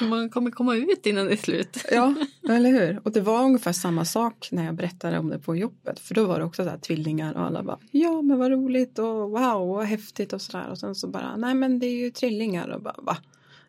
Man 0.00 0.30
kommer 0.30 0.50
komma 0.50 0.76
ut 0.76 1.06
innan 1.06 1.26
det 1.26 1.32
är 1.32 1.36
slut. 1.36 1.84
Ja, 1.90 2.14
eller 2.48 2.70
hur? 2.70 3.00
Och 3.04 3.12
det 3.12 3.20
var 3.20 3.44
ungefär 3.44 3.72
samma 3.72 4.04
sak 4.04 4.48
när 4.52 4.64
jag 4.64 4.74
berättade 4.74 5.18
om 5.18 5.28
det 5.28 5.38
på 5.38 5.56
jobbet. 5.56 6.00
För 6.00 6.14
då 6.14 6.24
var 6.24 6.38
det 6.38 6.44
också 6.44 6.64
så 6.64 6.70
här 6.70 6.78
tvillingar 6.78 7.34
och 7.34 7.42
alla 7.42 7.62
bara, 7.62 7.78
ja 7.90 8.22
men 8.22 8.38
vad 8.38 8.50
roligt 8.50 8.98
och 8.98 9.30
wow, 9.30 9.68
vad 9.68 9.84
häftigt 9.84 10.32
och 10.32 10.42
sådär. 10.42 10.68
Och 10.70 10.78
sen 10.78 10.94
så 10.94 11.08
bara, 11.08 11.36
nej 11.36 11.54
men 11.54 11.78
det 11.78 11.86
är 11.86 11.96
ju 11.96 12.10
trillingar 12.10 12.68
och 12.68 12.82
bara, 12.82 12.96
va? 12.98 13.16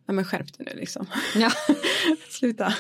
Nej 0.06 0.16
men 0.16 0.26
skärp 0.26 0.58
dig 0.58 0.68
nu 0.74 0.80
liksom. 0.80 1.06
Ja. 1.36 1.52
Sluta. 2.30 2.74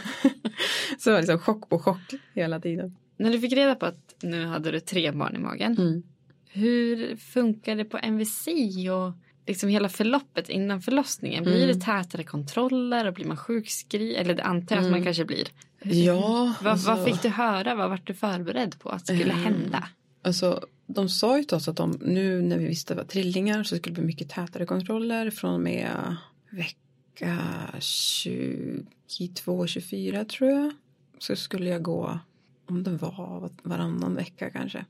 Så 0.97 1.09
det 1.09 1.11
var 1.11 1.19
liksom 1.19 1.39
chock 1.39 1.69
på 1.69 1.79
chock 1.79 2.13
hela 2.33 2.59
tiden. 2.59 2.95
När 3.17 3.31
du 3.31 3.39
fick 3.39 3.53
reda 3.53 3.75
på 3.75 3.85
att 3.85 4.15
nu 4.21 4.45
hade 4.45 4.71
du 4.71 4.79
tre 4.79 5.11
barn 5.11 5.35
i 5.35 5.39
magen. 5.39 5.77
Mm. 5.77 6.03
Hur 6.49 7.15
funkar 7.15 7.75
det 7.75 7.85
på 7.85 7.97
MVC 7.97 8.47
och 8.91 9.22
liksom 9.47 9.69
hela 9.69 9.89
förloppet 9.89 10.49
innan 10.49 10.81
förlossningen? 10.81 11.43
Blir 11.43 11.67
det 11.67 11.75
tätare 11.81 12.23
kontroller 12.23 13.07
och 13.07 13.13
blir 13.13 13.25
man 13.25 13.37
sjukskriven? 13.37 14.21
Eller 14.21 14.33
det 14.33 14.43
antar 14.43 14.75
jag 14.75 14.85
att 14.85 14.91
man 14.91 15.03
kanske 15.03 15.25
blir. 15.25 15.47
Ja, 15.81 16.53
Vad, 16.61 16.71
alltså- 16.71 16.95
vad 16.95 17.05
fick 17.05 17.21
du 17.21 17.29
höra? 17.29 17.75
Vad 17.75 17.89
var 17.89 18.01
du 18.03 18.13
förberedd 18.13 18.79
på 18.79 18.89
att 18.89 19.05
skulle 19.07 19.33
hända? 19.33 19.87
Alltså, 20.21 20.65
de 20.87 21.09
sa 21.09 21.37
ju 21.37 21.43
till 21.43 21.57
oss 21.57 21.67
att 21.67 21.77
de, 21.77 21.91
nu 22.01 22.41
när 22.41 22.57
vi 22.57 22.65
visste 22.67 22.93
att 22.93 22.97
det 22.97 23.03
var 23.03 23.09
trillingar 23.09 23.63
så 23.63 23.75
skulle 23.75 23.95
det 23.95 24.01
bli 24.01 24.07
mycket 24.07 24.29
tätare 24.29 24.65
kontroller 24.65 25.29
från 25.31 25.53
och 25.53 25.59
med 25.61 26.15
vecka 26.49 27.37
22, 27.79 29.67
24 29.67 30.25
tror 30.25 30.49
jag. 30.49 30.71
Så 31.19 31.35
skulle 31.35 31.69
jag 31.69 31.81
gå, 31.81 32.19
om 32.65 32.83
det 32.83 32.91
var 32.91 33.49
varannan 33.63 34.15
vecka 34.15 34.49
kanske. 34.49 34.85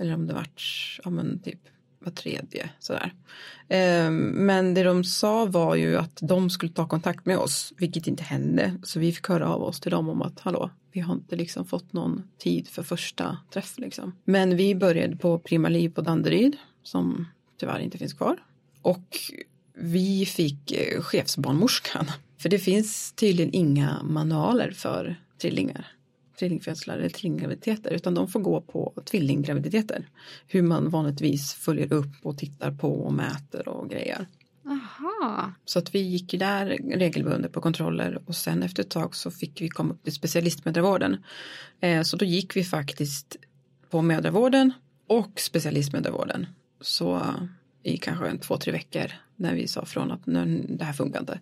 Eller 0.00 0.14
om 0.14 0.26
det 0.26 0.34
vart, 0.34 0.62
ja 1.04 1.10
men 1.10 1.38
typ 1.38 1.60
var 2.00 2.12
tredje 2.12 2.70
sådär. 2.78 3.12
Eh, 3.68 4.10
men 4.10 4.74
det 4.74 4.82
de 4.82 5.04
sa 5.04 5.44
var 5.44 5.74
ju 5.74 5.96
att 5.96 6.18
de 6.22 6.50
skulle 6.50 6.72
ta 6.72 6.88
kontakt 6.88 7.26
med 7.26 7.38
oss, 7.38 7.72
vilket 7.76 8.06
inte 8.06 8.22
hände. 8.22 8.74
Så 8.82 9.00
vi 9.00 9.12
fick 9.12 9.28
höra 9.28 9.48
av 9.48 9.62
oss 9.62 9.80
till 9.80 9.90
dem 9.90 10.08
om 10.08 10.22
att 10.22 10.40
hallå, 10.40 10.70
vi 10.92 11.00
har 11.00 11.14
inte 11.14 11.36
liksom 11.36 11.64
fått 11.64 11.92
någon 11.92 12.22
tid 12.38 12.68
för 12.68 12.82
första 12.82 13.38
träff 13.52 13.78
liksom. 13.78 14.12
Men 14.24 14.56
vi 14.56 14.74
började 14.74 15.16
på 15.16 15.38
Prima 15.38 15.68
Liv 15.68 15.88
på 15.88 16.00
Danderyd, 16.00 16.56
som 16.82 17.26
tyvärr 17.60 17.80
inte 17.80 17.98
finns 17.98 18.14
kvar. 18.14 18.42
Och 18.82 19.18
vi 19.74 20.26
fick 20.26 20.72
eh, 20.72 21.02
chefsbarnmorskan. 21.02 22.06
För 22.38 22.48
det 22.48 22.58
finns 22.58 23.12
tydligen 23.12 23.54
inga 23.54 24.02
manualer 24.02 24.70
för 24.70 25.20
trillingar 25.40 25.99
tvillingfödslar 26.40 26.98
eller 26.98 27.08
tvillinggraviditeter 27.08 27.90
utan 27.90 28.14
de 28.14 28.28
får 28.28 28.40
gå 28.40 28.60
på 28.60 28.92
tvillinggraviditeter. 29.04 30.08
Hur 30.46 30.62
man 30.62 30.90
vanligtvis 30.90 31.54
följer 31.54 31.92
upp 31.92 32.12
och 32.22 32.38
tittar 32.38 32.72
på 32.72 33.00
och 33.00 33.12
mäter 33.12 33.68
och 33.68 33.90
grejer. 33.90 34.26
Aha. 34.66 35.52
Så 35.64 35.78
att 35.78 35.94
vi 35.94 35.98
gick 35.98 36.38
där 36.38 36.66
regelbundet 36.96 37.52
på 37.52 37.60
kontroller 37.60 38.22
och 38.26 38.36
sen 38.36 38.62
efter 38.62 38.82
ett 38.82 38.90
tag 38.90 39.14
så 39.14 39.30
fick 39.30 39.60
vi 39.60 39.68
komma 39.68 39.94
upp 39.94 40.02
till 40.02 40.12
specialistmödravården. 40.12 41.24
Eh, 41.80 42.02
så 42.02 42.16
då 42.16 42.24
gick 42.24 42.56
vi 42.56 42.64
faktiskt 42.64 43.36
på 43.90 44.02
mödravården 44.02 44.72
och 45.06 45.40
specialistmödravården. 45.40 46.46
Så 46.80 47.22
i 47.82 47.96
kanske 47.96 48.28
en 48.28 48.38
två, 48.38 48.56
tre 48.56 48.72
veckor 48.72 49.12
när 49.36 49.54
vi 49.54 49.68
sa 49.68 49.84
från 49.84 50.10
att 50.10 50.26
nu, 50.26 50.66
det 50.68 50.84
här 50.84 50.92
funkar 50.92 51.20
inte. 51.20 51.40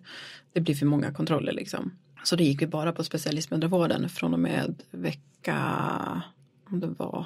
Det 0.53 0.61
blir 0.61 0.75
för 0.75 0.85
många 0.85 1.13
kontroller 1.13 1.51
liksom. 1.51 1.91
Så 2.23 2.35
då 2.35 2.43
gick 2.43 2.61
vi 2.61 2.67
bara 2.67 2.91
på 2.91 3.03
specialistmödravården 3.03 4.09
från 4.09 4.33
och 4.33 4.39
med 4.39 4.83
vecka, 4.91 6.23
om 6.69 6.79
det 6.79 6.87
var, 6.87 7.25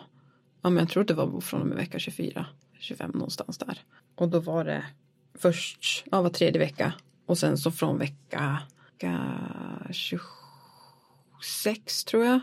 ja 0.61 0.69
men 0.69 0.77
jag 0.77 0.89
tror 0.89 1.03
det 1.03 1.13
var 1.13 1.41
från 1.41 1.61
och 1.61 1.67
med 1.67 1.77
vecka 1.77 1.99
24, 1.99 2.45
25 2.79 3.11
någonstans 3.11 3.57
där. 3.57 3.79
Och 4.15 4.29
då 4.29 4.39
var 4.39 4.65
det 4.65 4.85
först, 5.33 6.03
ja 6.11 6.21
var 6.21 6.29
tredje 6.29 6.59
vecka 6.59 6.93
och 7.25 7.37
sen 7.37 7.57
så 7.57 7.71
från 7.71 7.97
vecka 7.97 8.59
vecka 9.03 9.39
26 9.91 12.03
tror 12.03 12.25
jag. 12.25 12.39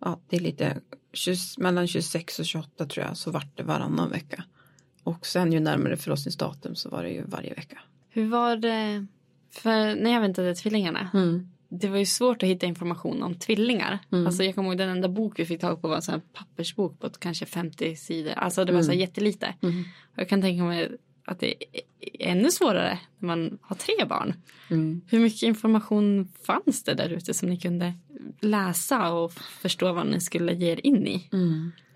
Ja, 0.00 0.20
det 0.28 0.36
är 0.36 0.40
lite 0.40 0.80
20, 1.12 1.36
mellan 1.58 1.86
26 1.86 2.38
och 2.38 2.46
28 2.46 2.86
tror 2.86 3.06
jag 3.06 3.16
så 3.16 3.30
vart 3.30 3.56
det 3.56 3.62
varannan 3.62 4.10
vecka. 4.10 4.44
Och 5.02 5.26
sen 5.26 5.52
ju 5.52 5.60
närmare 5.60 5.96
förlossningsdatum 5.96 6.74
så 6.74 6.90
var 6.90 7.02
det 7.02 7.10
ju 7.10 7.24
varje 7.26 7.54
vecka. 7.54 7.78
Hur 8.08 8.28
var 8.28 8.56
det 8.56 9.06
för 9.50 9.94
när 9.94 10.10
jag 10.10 10.20
väntade 10.20 10.54
tvillingarna? 10.54 11.10
Mm. 11.14 11.50
Det 11.80 11.88
var 11.88 11.98
ju 11.98 12.06
svårt 12.06 12.42
att 12.42 12.48
hitta 12.48 12.66
information 12.66 13.22
om 13.22 13.34
tvillingar. 13.34 13.98
Mm. 14.12 14.26
Alltså 14.26 14.44
jag 14.44 14.54
kommer 14.54 14.68
ihåg 14.68 14.78
den 14.78 14.88
enda 14.88 15.08
bok 15.08 15.38
vi 15.38 15.46
fick 15.46 15.60
tag 15.60 15.82
på 15.82 15.88
var 15.88 15.96
en 15.96 16.02
sån 16.02 16.12
här 16.14 16.22
pappersbok 16.32 17.00
på 17.00 17.10
kanske 17.10 17.46
50 17.46 17.96
sidor. 17.96 18.32
Alltså 18.32 18.64
det 18.64 18.72
var 18.72 18.82
så 18.82 18.86
Mm. 18.90 18.98
här 18.98 19.00
jättelite. 19.06 19.54
Och 20.12 20.18
jag 20.18 20.28
kan 20.28 20.40
tänka 20.42 20.64
mig 20.64 20.90
att 21.26 21.40
det 21.40 21.54
är 21.74 21.80
ännu 22.20 22.50
svårare 22.50 22.98
när 23.18 23.26
man 23.26 23.58
har 23.62 23.76
tre 23.76 24.04
barn. 24.08 24.34
Mm. 24.70 25.00
Hur 25.06 25.20
mycket 25.20 25.42
information 25.42 26.28
fanns 26.46 26.82
det 26.84 26.94
där 26.94 27.08
ute 27.08 27.34
som 27.34 27.48
ni 27.48 27.56
kunde 27.60 27.92
läsa 28.40 29.12
och 29.12 29.32
förstå 29.32 29.92
vad 29.92 30.06
ni 30.06 30.20
skulle 30.20 30.54
ge 30.54 30.72
er 30.72 30.86
in 30.86 31.06
i? 31.06 31.28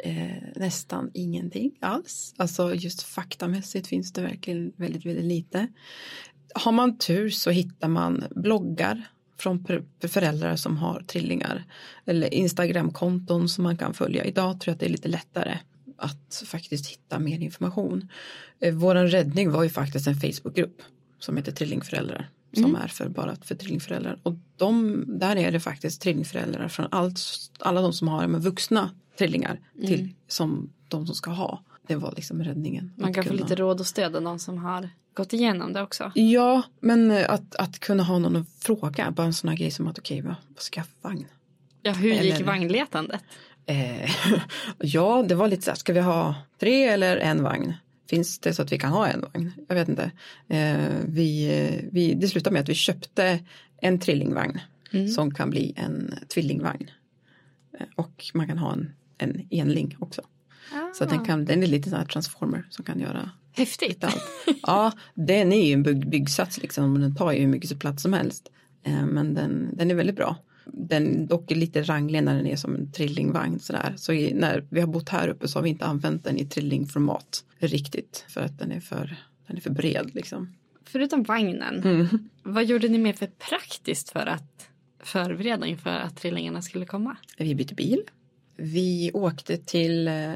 Eh, 0.05 0.43
nästan 0.57 1.11
ingenting 1.15 1.73
alls. 1.81 2.35
Alltså 2.37 2.75
just 2.75 3.03
faktamässigt 3.03 3.87
finns 3.87 4.13
det 4.13 4.23
verkligen 4.23 4.73
väldigt, 4.77 5.07
väldigt 5.07 5.25
lite. 5.25 5.67
Har 6.55 6.73
man 6.73 6.99
tur 6.99 7.31
så 7.31 7.51
hittar 7.51 7.89
man 7.89 8.25
bloggar 8.31 9.09
från 9.39 9.65
föräldrar 10.01 10.57
som 10.57 10.77
har 10.77 11.01
trillingar 11.01 11.65
eller 12.05 12.35
Instagramkonton 12.35 13.49
som 13.49 13.65
man 13.65 13.77
kan 13.77 13.95
följa. 13.95 14.25
Idag 14.25 14.61
tror 14.61 14.71
jag 14.71 14.75
att 14.75 14.81
det 14.81 14.87
är 14.87 14.91
lite 14.91 15.09
lättare 15.09 15.59
att 15.97 16.43
faktiskt 16.47 16.87
hitta 16.87 17.19
mer 17.19 17.39
information. 17.39 18.09
Eh, 18.61 18.75
våran 18.75 19.09
räddning 19.09 19.51
var 19.51 19.63
ju 19.63 19.71
faktiskt 19.71 20.07
en 20.07 20.15
Facebookgrupp 20.15 20.83
som 21.19 21.37
heter 21.37 21.53
Trillingföräldrar 21.53 22.29
som 22.53 22.77
är 22.77 22.89
för 22.89 23.09
bara 23.09 23.37
för 23.37 23.55
trillingföräldrar 23.55 24.19
och 24.23 24.35
de, 24.57 25.05
där 25.07 25.37
är 25.37 25.53
det 25.53 25.61
faktiskt 25.61 26.03
trillingföräldrar 26.03 26.69
från 26.69 26.87
allt, 26.91 27.21
alla 27.59 27.81
de 27.81 27.93
som 27.93 28.09
har 28.09 28.27
med 28.27 28.43
vuxna 28.43 28.91
trillingar 29.19 29.61
till 29.87 30.15
som 30.29 30.73
de 30.89 31.07
som 31.07 31.15
ska 31.15 31.31
ha. 31.31 31.63
Det 31.87 31.97
var 31.97 32.13
liksom 32.17 32.43
räddningen. 32.43 32.93
Man 32.97 33.15
kan 33.15 33.25
få 33.25 33.31
kunna- 33.31 33.43
lite 33.43 33.55
råd 33.55 33.81
och 33.81 33.87
stöd 33.87 34.17
av 34.17 34.23
de 34.23 34.39
som 34.39 34.59
har 34.59 34.91
gått 35.19 35.33
igenom 35.33 35.73
det 35.73 35.83
också. 35.83 36.13
Ja, 36.15 36.63
men 36.81 37.11
eh, 37.11 37.31
att, 37.31 37.55
att 37.57 37.79
kunna 37.79 38.03
ha 38.03 38.19
någon 38.19 38.37
att 38.37 38.49
fråga, 38.61 39.11
bara 39.11 39.27
en 39.27 39.33
sån 39.33 39.49
här 39.49 39.57
grej 39.57 39.71
som 39.71 39.89
att 39.89 39.99
okej, 39.99 40.21
vad, 40.21 40.35
vad 40.49 40.63
ska 40.63 40.81
jag 40.81 40.85
ha 40.85 41.11
vagn? 41.11 41.27
Ja, 41.83 41.93
hur 41.93 42.11
gick 42.11 42.35
Eller- 42.35 42.45
vagnletandet? 42.45 43.21
Eh, 43.67 44.11
ja, 44.79 45.25
det 45.29 45.35
var 45.35 45.49
lite 45.49 45.63
så 45.63 45.71
här, 45.71 45.77
ska 45.77 45.93
vi 45.93 46.01
ha 46.01 46.35
tre 46.61 46.85
eller 46.85 47.17
en 47.17 47.43
vagn? 47.43 47.75
Finns 48.11 48.39
det 48.39 48.55
så 48.55 48.63
att 48.63 48.73
vi 48.73 48.79
kan 48.79 48.93
ha 48.93 49.07
en 49.09 49.21
vagn? 49.21 49.53
Jag 49.69 49.75
vet 49.75 49.89
inte. 49.89 50.11
Eh, 50.49 50.79
vi, 51.05 51.59
eh, 51.59 51.85
vi, 51.93 52.15
det 52.15 52.29
slutade 52.29 52.55
med 52.55 52.63
att 52.63 52.69
vi 52.69 52.75
köpte 52.75 53.39
en 53.81 54.01
trillingvagn 54.01 54.61
som 55.15 55.35
kan 55.35 55.51
bli 55.51 55.75
en 55.77 56.15
tvillingvagn. 56.35 56.91
Eh, 57.79 57.87
och 57.95 58.25
man 58.35 58.47
kan 58.49 58.59
ha 58.59 58.73
en, 58.73 58.93
en 59.19 59.49
enling 59.51 59.97
också. 59.99 60.23
Så 60.95 61.05
den, 61.05 61.25
kan, 61.25 61.45
den 61.45 61.63
är 61.63 61.67
lite 61.67 61.91
sån 61.91 61.99
här 61.99 62.07
transformer 62.07 62.67
som 62.71 62.85
kan 62.85 63.01
göra 63.01 63.31
Häftigt. 63.53 64.05
allt. 64.05 64.23
Ja, 64.63 64.93
den 65.15 65.53
är 65.53 65.67
ju 65.67 65.73
en 65.73 65.83
bygg, 65.83 66.09
byggsats 66.11 66.59
liksom 66.63 66.93
och 66.95 67.01
den 67.01 67.15
tar 67.17 67.33
ju 67.33 67.41
hur 67.41 67.47
mycket 67.47 67.79
plats 67.79 68.03
som 68.03 68.13
helst. 68.13 68.49
Eh, 68.83 69.07
Men 69.07 69.35
den, 69.35 69.69
den 69.77 69.91
är 69.91 69.95
väldigt 69.95 70.17
bra. 70.17 70.37
Den 70.73 71.27
dock 71.27 71.51
är 71.51 71.55
lite 71.57 71.83
ranglig 71.83 72.23
när 72.23 72.35
den 72.37 72.47
är 72.47 72.57
som 72.57 72.75
en 72.75 72.93
trillingvagn 72.93 73.59
sådär. 73.59 73.95
Så 73.97 74.13
i, 74.13 74.35
när 74.35 74.65
vi 74.71 74.81
har 74.81 74.87
bott 74.89 75.09
här 75.09 75.29
uppe 75.29 75.49
så 75.49 75.59
har 75.59 75.63
vi 75.63 75.69
inte 75.69 75.85
använt 75.85 76.25
den 76.25 76.39
i 76.39 76.47
trillingformat 76.47 77.45
riktigt. 77.59 78.25
För 78.29 78.41
att 78.41 78.59
den 78.59 78.73
är 78.73 78.81
för, 78.81 79.17
den 79.47 79.57
är 79.57 79.61
för 79.61 79.71
bred 79.71 80.11
liksom. 80.15 80.55
Förutom 80.85 81.23
vagnen, 81.23 81.83
Mm. 81.85 82.07
vad 82.43 82.65
gjorde 82.65 82.89
ni 82.89 82.99
mer 82.99 83.13
för 83.13 83.27
praktiskt 83.27 84.11
för 84.11 84.27
att 84.27 84.69
förbereda 85.03 85.67
inför 85.67 85.91
att 85.91 86.17
trillingarna 86.17 86.63
skulle 86.63 86.87
komma? 86.87 87.17
Vi 87.39 87.55
bytte 87.55 87.75
bil. 87.75 88.03
Vi 88.61 89.11
åkte 89.15 89.57
till 89.57 90.09
eh, 90.09 90.33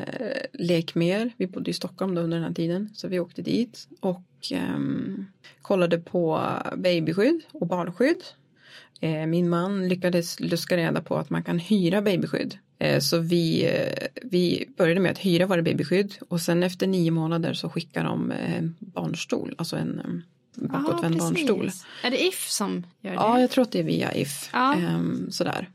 Lekmer. 0.52 1.32
Vi 1.36 1.46
bodde 1.46 1.70
i 1.70 1.74
Stockholm 1.74 2.14
då 2.14 2.20
under 2.20 2.36
den 2.36 2.46
här 2.46 2.54
tiden. 2.54 2.90
Så 2.94 3.08
vi 3.08 3.20
åkte 3.20 3.42
dit 3.42 3.88
och 4.00 4.22
ehm, 4.50 5.26
kollade 5.62 5.98
på 5.98 6.48
babyskydd 6.76 7.42
och 7.52 7.66
barnskydd. 7.66 8.22
Eh, 9.00 9.26
min 9.26 9.48
man 9.48 9.88
lyckades 9.88 10.40
luska 10.40 10.76
reda 10.76 11.02
på 11.02 11.16
att 11.16 11.30
man 11.30 11.42
kan 11.42 11.58
hyra 11.58 12.02
babyskydd. 12.02 12.58
Eh, 12.78 13.00
så 13.00 13.18
vi, 13.18 13.64
eh, 13.64 14.06
vi 14.22 14.68
började 14.76 15.00
med 15.00 15.12
att 15.12 15.18
hyra 15.18 15.46
våra 15.46 15.62
babyskydd 15.62 16.14
och 16.28 16.40
sen 16.40 16.62
efter 16.62 16.86
nio 16.86 17.10
månader 17.10 17.54
så 17.54 17.68
skickar 17.68 18.04
de 18.04 18.30
eh, 18.30 18.62
barnstol, 18.78 19.54
alltså 19.58 19.76
en 19.76 19.98
eh, 19.98 20.68
bakåtvänd 20.68 21.18
barnstol. 21.18 21.70
Är 22.02 22.10
det 22.10 22.24
If 22.24 22.48
som 22.48 22.86
gör 23.00 23.10
det? 23.10 23.16
Ja, 23.16 23.40
jag 23.40 23.50
tror 23.50 23.62
att 23.62 23.72
det 23.72 23.78
är 23.78 23.84
via 23.84 24.14
If. 24.14 24.50
Ja. 24.52 24.74
Ehm, 24.74 25.30
sådär. 25.30 25.68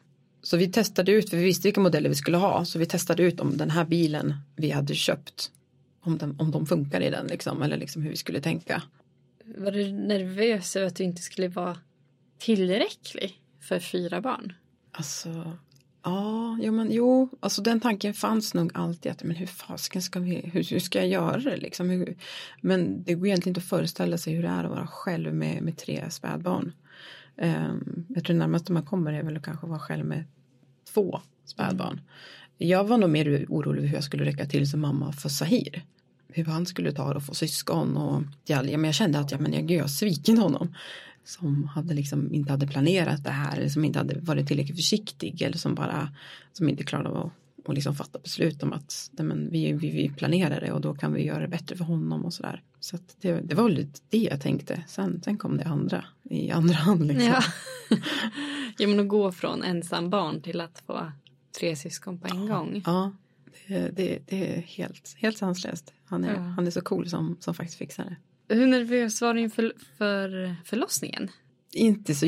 Så 0.47 0.57
vi 0.57 0.67
testade 0.67 1.11
ut, 1.11 1.29
för 1.29 1.37
vi 1.37 1.43
visste 1.43 1.67
vilka 1.67 1.81
modeller 1.81 2.09
vi 2.09 2.15
skulle 2.15 2.37
ha, 2.37 2.65
så 2.65 2.79
vi 2.79 2.85
testade 2.85 3.23
ut 3.23 3.39
om 3.39 3.57
den 3.57 3.69
här 3.69 3.85
bilen 3.85 4.33
vi 4.55 4.69
hade 4.69 4.95
köpt, 4.95 5.51
om, 6.01 6.17
den, 6.17 6.35
om 6.39 6.51
de 6.51 6.65
funkar 6.65 7.01
i 7.01 7.09
den 7.09 7.27
liksom, 7.27 7.61
eller 7.61 7.77
liksom 7.77 8.01
hur 8.01 8.09
vi 8.09 8.15
skulle 8.15 8.41
tänka. 8.41 8.83
Var 9.57 9.71
du 9.71 9.91
nervös 9.91 10.75
över 10.75 10.87
att 10.87 10.95
du 10.95 11.03
inte 11.03 11.21
skulle 11.21 11.47
vara 11.47 11.77
tillräcklig 12.37 13.41
för 13.61 13.79
fyra 13.79 14.21
barn? 14.21 14.53
Alltså, 14.91 15.57
ja, 16.03 16.57
jo, 16.61 16.73
men, 16.73 16.91
jo, 16.91 17.29
alltså 17.39 17.61
den 17.61 17.79
tanken 17.79 18.13
fanns 18.13 18.53
nog 18.53 18.71
alltid 18.73 19.11
att 19.11 19.23
men 19.23 19.35
hur 19.35 19.45
fasken 19.45 20.01
ska 20.01 20.19
vi, 20.19 20.35
hur, 20.53 20.63
hur 20.63 20.79
ska 20.79 20.99
jag 20.99 21.07
göra 21.07 21.37
det 21.37 21.57
liksom? 21.57 21.89
Hur, 21.89 22.17
men 22.61 23.03
det 23.03 23.13
går 23.13 23.27
egentligen 23.27 23.51
inte 23.51 23.59
att 23.65 23.69
föreställa 23.69 24.17
sig 24.17 24.33
hur 24.33 24.43
det 24.43 24.49
är 24.49 24.63
att 24.63 24.71
vara 24.71 24.87
själv 24.87 25.33
med, 25.33 25.63
med 25.63 25.77
tre 25.77 26.09
spädbarn. 26.09 26.73
Um, 27.41 28.05
jag 28.09 28.23
tror 28.23 28.35
närmast 28.35 28.69
man 28.69 28.85
kommer 28.85 29.13
är 29.13 29.23
väl 29.23 29.37
att 29.37 29.43
kanske 29.43 29.67
vara 29.67 29.79
själv 29.79 30.05
med 30.05 30.23
två 30.97 31.21
spädbarn. 31.45 32.01
Jag 32.57 32.83
var 32.83 32.97
nog 32.97 33.09
mer 33.09 33.45
orolig 33.49 33.81
för 33.81 33.87
hur 33.87 33.95
jag 33.95 34.03
skulle 34.03 34.25
räcka 34.25 34.45
till 34.45 34.69
som 34.69 34.81
mamma 34.81 35.11
för 35.11 35.29
Sahir. 35.29 35.83
Hur 36.27 36.45
han 36.45 36.65
skulle 36.65 36.91
ta 36.91 37.09
det 37.09 37.15
och 37.15 37.23
få 37.23 37.33
syskon 37.33 37.97
och 37.97 38.23
ja, 38.45 38.61
men 38.63 38.83
jag 38.83 38.93
kände 38.93 39.19
att 39.19 39.31
ja, 39.31 39.37
men 39.39 39.53
jag, 39.53 39.71
jag 39.71 39.83
har 39.83 39.87
svikit 39.87 40.39
honom. 40.39 40.75
Som 41.23 41.63
hade 41.63 41.93
liksom 41.93 42.33
inte 42.33 42.51
hade 42.51 42.67
planerat 42.67 43.23
det 43.23 43.31
här 43.31 43.57
eller 43.57 43.69
som 43.69 43.85
inte 43.85 43.99
hade 43.99 44.19
varit 44.19 44.47
tillräckligt 44.47 44.77
försiktig 44.77 45.41
eller 45.41 45.57
som 45.57 45.75
bara 45.75 46.09
som 46.53 46.69
inte 46.69 46.83
klarade 46.83 47.09
av 47.09 47.17
att 47.17 47.31
och 47.67 47.73
liksom 47.73 47.95
fatta 47.95 48.19
beslut 48.19 48.63
om 48.63 48.73
att 48.73 49.09
nej, 49.11 49.27
men 49.27 49.49
vi, 49.49 49.73
vi, 49.73 49.89
vi 49.91 50.09
planerar 50.09 50.61
det 50.61 50.71
och 50.71 50.81
då 50.81 50.93
kan 50.93 51.13
vi 51.13 51.25
göra 51.25 51.39
det 51.39 51.47
bättre 51.47 51.75
för 51.75 51.83
honom 51.83 52.25
och 52.25 52.33
sådär. 52.33 52.61
Så 52.87 52.97
det, 53.21 53.33
det 53.33 53.55
var 53.55 53.69
lite 53.69 53.99
det 54.09 54.17
jag 54.17 54.41
tänkte. 54.41 54.83
Sen, 54.87 55.21
sen 55.23 55.37
kom 55.37 55.57
det 55.57 55.63
andra 55.63 56.05
i 56.23 56.51
andra 56.51 56.75
hand. 56.75 57.07
Liksom. 57.07 57.27
Ja. 57.27 57.43
ja, 58.77 58.87
men 58.87 58.99
att 58.99 59.07
gå 59.07 59.31
från 59.31 59.63
ensam 59.63 60.09
barn 60.09 60.41
till 60.41 60.61
att 60.61 60.83
få 60.85 61.11
tre 61.59 61.75
syskon 61.75 62.19
på 62.19 62.27
en 62.27 62.47
gång. 62.47 62.83
Ja, 62.85 63.11
det, 63.67 63.89
det, 63.89 64.19
det 64.25 64.57
är 64.57 64.61
helt, 64.61 65.15
helt 65.17 65.37
sanslöst. 65.37 65.93
Han 66.05 66.23
är, 66.23 66.33
Ja. 66.33 66.39
han 66.39 66.67
är 66.67 66.71
så 66.71 66.81
cool 66.81 67.09
som, 67.09 67.37
som 67.39 67.53
faktiskt 67.53 67.77
fixar 67.77 68.15
det. 68.47 68.55
Hur 68.55 68.67
nervös 68.67 69.21
var 69.21 69.33
du 69.33 69.41
inför 69.41 69.73
för 69.97 70.55
förlossningen? 70.65 71.31
Inte 71.73 72.15
så 72.15 72.25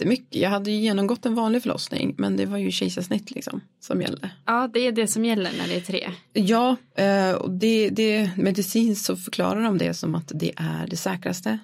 jättemycket. 0.00 0.40
Jag 0.40 0.50
hade 0.50 0.70
ju 0.70 0.76
genomgått 0.76 1.26
en 1.26 1.34
vanlig 1.34 1.62
förlossning 1.62 2.14
men 2.18 2.36
det 2.36 2.46
var 2.46 2.58
ju 2.58 2.70
kejsarsnitt 2.70 3.30
liksom 3.30 3.60
som 3.80 4.02
gällde. 4.02 4.30
Ja, 4.46 4.70
det 4.74 4.86
är 4.86 4.92
det 4.92 5.06
som 5.06 5.24
gäller 5.24 5.50
när 5.58 5.68
det 5.68 5.74
är 5.76 5.80
tre. 5.80 6.10
Ja, 6.32 6.76
eh, 6.94 7.32
och 7.32 7.50
det, 7.50 7.90
det, 7.90 8.30
medicinskt 8.36 9.04
så 9.04 9.16
förklarar 9.16 9.62
de 9.62 9.78
det 9.78 9.94
som 9.94 10.14
att 10.14 10.32
det 10.34 10.52
är 10.56 10.86
det 10.86 10.96
säkraste. 10.96 11.58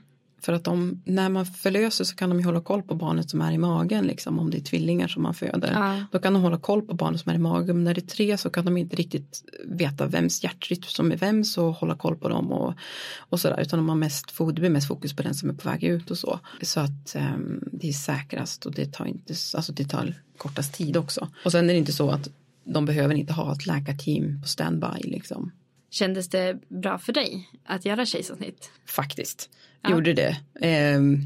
För 0.46 0.52
att 0.52 0.64
de, 0.64 1.02
när 1.04 1.28
man 1.28 1.46
förlöser 1.46 2.04
så 2.04 2.16
kan 2.16 2.28
de 2.28 2.38
ju 2.38 2.44
hålla 2.44 2.60
koll 2.60 2.82
på 2.82 2.94
barnet 2.94 3.30
som 3.30 3.40
är 3.40 3.52
i 3.52 3.58
magen, 3.58 4.04
liksom, 4.04 4.38
om 4.38 4.50
det 4.50 4.58
är 4.58 4.60
tvillingar 4.60 5.08
som 5.08 5.22
man 5.22 5.34
föder. 5.34 5.72
Ja. 5.72 6.04
Då 6.12 6.18
kan 6.18 6.32
de 6.32 6.42
hålla 6.42 6.58
koll 6.58 6.82
på 6.82 6.94
barnet 6.94 7.20
som 7.20 7.30
är 7.30 7.36
i 7.36 7.38
magen, 7.38 7.76
men 7.76 7.84
när 7.84 7.94
det 7.94 8.00
är 8.00 8.06
tre 8.06 8.38
så 8.38 8.50
kan 8.50 8.64
de 8.64 8.76
inte 8.76 8.96
riktigt 8.96 9.44
veta 9.64 10.06
vems 10.06 10.44
hjärtrytm 10.44 10.82
som 10.82 11.12
är 11.12 11.16
vems 11.16 11.58
och 11.58 11.74
hålla 11.74 11.96
koll 11.96 12.16
på 12.16 12.28
dem 12.28 12.52
och, 12.52 12.74
och 13.18 13.40
sådär. 13.40 13.60
Utan 13.60 13.78
de 13.78 13.88
har 13.88 13.96
mest, 13.96 14.38
det 14.38 14.52
blir 14.52 14.70
mest 14.70 14.88
fokus 14.88 15.16
på 15.16 15.22
den 15.22 15.34
som 15.34 15.50
är 15.50 15.54
på 15.54 15.68
väg 15.68 15.84
ut 15.84 16.10
och 16.10 16.18
så. 16.18 16.40
Så 16.62 16.80
att 16.80 17.14
ehm, 17.14 17.60
det 17.72 17.88
är 17.88 17.92
säkrast 17.92 18.66
och 18.66 18.74
det 18.74 18.92
tar, 18.92 19.06
inte, 19.06 19.34
alltså 19.54 19.72
det 19.72 19.84
tar 19.84 20.14
kortast 20.36 20.74
tid 20.74 20.96
också. 20.96 21.28
Och 21.44 21.52
sen 21.52 21.70
är 21.70 21.72
det 21.72 21.78
inte 21.78 21.92
så 21.92 22.10
att 22.10 22.28
de 22.64 22.84
behöver 22.84 23.14
inte 23.14 23.32
ha 23.32 23.52
ett 23.52 23.66
läkarteam 23.66 24.42
på 24.42 24.48
standby 24.48 25.00
liksom. 25.02 25.52
Kändes 25.96 26.28
det 26.28 26.58
bra 26.68 26.98
för 26.98 27.12
dig 27.12 27.48
att 27.64 27.84
göra 27.84 28.06
kejsarsnitt? 28.06 28.70
Faktiskt. 28.86 29.50
Ja. 29.82 29.90
Gjorde 29.90 30.12
det. 30.12 30.36
Ehm, 30.60 31.20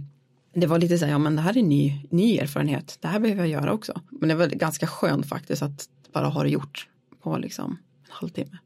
det 0.54 0.66
var 0.66 0.78
lite 0.78 0.98
så 0.98 1.04
här, 1.04 1.12
ja 1.12 1.18
men 1.18 1.36
det 1.36 1.42
här 1.42 1.58
är 1.58 1.62
ny, 1.62 2.06
ny 2.10 2.38
erfarenhet. 2.38 2.98
Det 3.00 3.08
här 3.08 3.20
behöver 3.20 3.40
jag 3.40 3.48
göra 3.48 3.72
också. 3.72 4.00
Men 4.10 4.28
det 4.28 4.34
var 4.34 4.46
ganska 4.46 4.86
skönt 4.86 5.28
faktiskt 5.28 5.62
att 5.62 5.88
bara 6.12 6.26
ha 6.26 6.42
det 6.42 6.48
gjort 6.48 6.88
på 7.22 7.38
liksom 7.38 7.78
en 8.06 8.10
halvtimme. 8.10 8.58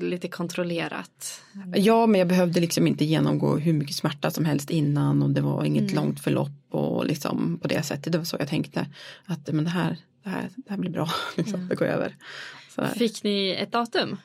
Lite 0.00 0.28
kontrollerat. 0.28 1.42
Ja, 1.74 2.06
men 2.06 2.18
jag 2.18 2.28
behövde 2.28 2.60
liksom 2.60 2.86
inte 2.86 3.04
genomgå 3.04 3.56
hur 3.56 3.72
mycket 3.72 3.96
smärta 3.96 4.30
som 4.30 4.44
helst 4.44 4.70
innan 4.70 5.22
och 5.22 5.30
det 5.30 5.40
var 5.40 5.64
inget 5.64 5.92
långt 5.92 6.20
förlopp 6.20 6.66
och 6.70 7.06
liksom 7.06 7.58
på 7.62 7.68
det 7.68 7.82
sättet. 7.82 8.12
Det 8.12 8.18
var 8.18 8.24
så 8.24 8.36
jag 8.38 8.48
tänkte 8.48 8.86
att 9.24 9.52
men 9.52 9.64
det 9.64 9.70
här, 9.70 9.96
det 10.24 10.30
här, 10.30 10.50
det 10.56 10.70
här 10.70 10.78
blir 10.78 10.90
bra. 10.90 11.08
Liksom, 11.36 11.68
Det 11.68 11.74
går 11.74 11.86
över. 11.86 12.16
Fick 12.96 13.22
ni 13.22 13.50
ett 13.50 13.72
datum? 13.72 14.16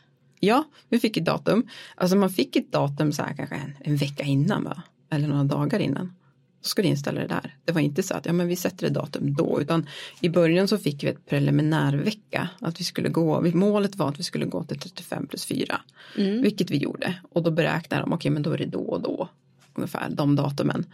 Ja, 0.43 0.63
vi 0.89 0.99
fick 0.99 1.17
ett 1.17 1.25
datum. 1.25 1.67
Alltså 1.95 2.17
man 2.17 2.29
fick 2.29 2.55
ett 2.55 2.71
datum 2.71 3.11
så 3.11 3.23
här 3.23 3.33
kanske 3.33 3.55
en, 3.55 3.73
en 3.79 3.95
vecka 3.95 4.23
innan 4.23 4.63
va? 4.63 4.83
Eller 5.09 5.27
några 5.27 5.43
dagar 5.43 5.79
innan. 5.79 6.13
Då 6.61 6.67
ska 6.67 6.81
du 6.81 6.87
inställa 6.87 7.21
det 7.21 7.27
där. 7.27 7.55
Det 7.65 7.71
var 7.71 7.81
inte 7.81 8.03
så 8.03 8.13
att 8.13 8.25
ja, 8.25 8.33
men 8.33 8.47
vi 8.47 8.55
sätter 8.55 8.87
ett 8.87 8.93
datum 8.93 9.33
då 9.33 9.61
utan 9.61 9.87
i 10.21 10.29
början 10.29 10.67
så 10.67 10.77
fick 10.77 11.03
vi 11.03 11.07
ett 11.07 11.25
preliminärvecka 11.25 12.49
att 12.61 12.79
vi 12.79 12.83
skulle 12.83 13.09
gå, 13.09 13.41
målet 13.53 13.95
var 13.95 14.09
att 14.09 14.19
vi 14.19 14.23
skulle 14.23 14.45
gå 14.45 14.63
till 14.63 14.79
35 14.79 15.27
plus 15.27 15.45
4 15.45 15.81
mm. 16.17 16.41
vilket 16.41 16.71
vi 16.71 16.77
gjorde 16.77 17.15
och 17.31 17.43
då 17.43 17.51
beräknade 17.51 18.03
de 18.03 18.13
okej 18.13 18.15
okay, 18.15 18.31
men 18.31 18.43
då 18.43 18.51
är 18.51 18.57
det 18.57 18.65
då 18.65 18.81
och 18.81 19.01
då 19.01 19.29
ungefär 19.73 20.09
de 20.09 20.35
datumen. 20.35 20.85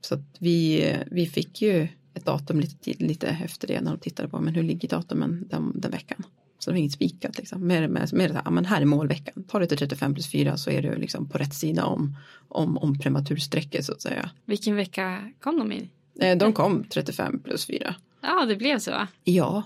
Så 0.00 0.14
att 0.14 0.36
vi, 0.38 0.92
vi 1.10 1.26
fick 1.26 1.62
ju 1.62 1.88
ett 2.14 2.24
datum 2.24 2.60
lite, 2.60 3.04
lite 3.04 3.26
efter 3.26 3.68
det 3.68 3.80
när 3.80 3.90
de 3.90 4.00
tittade 4.00 4.28
på 4.28 4.40
men 4.40 4.54
hur 4.54 4.62
ligger 4.62 4.88
datumen 4.88 5.46
den, 5.50 5.72
den 5.74 5.90
veckan. 5.90 6.22
Så 6.62 6.70
det 6.70 6.74
var 6.74 6.78
inget 6.78 6.92
spikat 6.92 7.38
liksom. 7.38 7.66
Mer, 7.66 7.88
mer, 7.88 8.08
mer 8.12 8.28
så 8.28 8.34
här, 8.34 8.42
ja, 8.44 8.50
men 8.50 8.64
här 8.64 8.80
är 8.80 8.84
målveckan. 8.84 9.44
Tar 9.44 9.60
du 9.60 9.66
till 9.66 9.78
35 9.78 10.14
plus 10.14 10.30
4 10.30 10.56
så 10.56 10.70
är 10.70 10.82
du 10.82 10.96
liksom 10.96 11.28
på 11.28 11.38
rätt 11.38 11.54
sida 11.54 11.84
om, 11.84 12.16
om, 12.48 12.78
om 12.78 12.98
prematursträcket 12.98 13.84
så 13.84 13.92
att 13.92 14.02
säga. 14.02 14.30
Vilken 14.44 14.76
vecka 14.76 15.32
kom 15.40 15.58
de 15.58 15.72
i? 15.72 15.88
Eh, 16.20 16.38
de 16.38 16.52
kom 16.52 16.84
35 16.84 17.42
plus 17.42 17.66
4. 17.66 17.94
Ja, 18.20 18.44
det 18.46 18.56
blev 18.56 18.78
så? 18.78 19.06
Ja. 19.24 19.62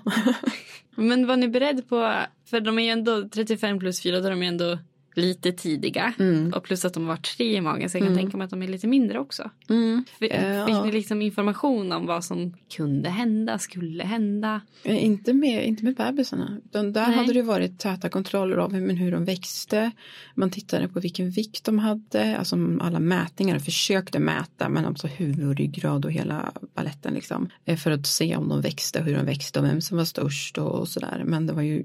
men 0.97 1.27
var 1.27 1.37
ni 1.37 1.49
beredd 1.49 1.89
på, 1.89 2.23
för 2.45 2.61
de 2.61 2.79
är 2.79 2.83
ju 2.83 2.89
ändå 2.89 3.29
35 3.29 3.79
plus 3.79 4.03
4, 4.03 4.21
då 4.21 4.27
är 4.27 4.31
de 4.31 4.43
ju 4.43 4.49
ändå 4.49 4.79
lite 5.17 5.53
tidiga. 5.53 6.15
Mm. 6.19 6.53
Och 6.53 6.65
plus 6.65 6.85
att 6.85 6.95
de 6.95 7.07
var 7.07 7.17
tre 7.17 7.57
i 7.57 7.61
magen 7.61 7.91
så 7.91 7.97
jag 7.97 8.03
kan 8.03 8.13
mm. 8.13 8.25
tänka 8.25 8.37
mig 8.37 8.45
att 8.45 8.51
de 8.51 8.63
är 8.63 8.69
lite 8.69 8.87
mindre 8.87 9.19
också. 9.19 9.51
Mm. 9.69 10.05
Fick, 10.19 10.35
uh, 10.35 10.67
fick 10.67 10.85
ni 10.85 10.93
liksom 10.93 11.23
information 11.23 11.93
om 11.93 12.07
vad 12.07 12.25
som 12.25 12.55
kunde 12.77 13.09
hända, 13.09 13.59
skulle 13.59 14.05
hända? 14.05 14.61
Eh, 14.83 15.05
inte 15.05 15.33
med, 15.33 15.67
inte 15.67 15.85
med 15.85 15.95
bebisarna. 15.95 16.61
Där 16.73 16.83
Nej. 16.93 17.17
hade 17.17 17.33
det 17.33 17.43
varit 17.43 17.79
täta 17.79 18.09
kontroller 18.09 18.57
av 18.57 18.73
men 18.73 18.97
hur 18.97 19.13
de 19.13 19.25
växte. 19.25 19.91
Man 20.35 20.51
tittade 20.51 20.89
på 20.89 21.01
vilken 21.01 21.31
vikt 21.31 21.65
de 21.65 21.79
hade. 21.79 22.37
Alltså 22.39 22.57
alla 22.81 23.01
mätningar 23.01 23.59
försökte 23.59 24.19
mäta 24.19 24.69
men 24.69 24.87
också 24.87 25.07
huvud, 25.07 25.59
ryggrad 25.59 26.05
och 26.05 26.13
hela 26.13 26.53
baletten 26.75 27.15
liksom. 27.15 27.49
Eh, 27.65 27.77
för 27.77 27.91
att 27.91 28.07
se 28.07 28.37
om 28.37 28.49
de 28.49 28.61
växte, 28.61 29.03
hur 29.03 29.17
de 29.17 29.27
växte 29.27 29.59
och 29.59 29.65
vem 29.65 29.81
som 29.81 29.97
var 29.97 30.05
störst 30.05 30.59
och 30.59 30.89
sådär. 30.89 31.23
Men 31.27 31.47
det 31.47 31.53
var 31.53 31.63
ju 31.63 31.85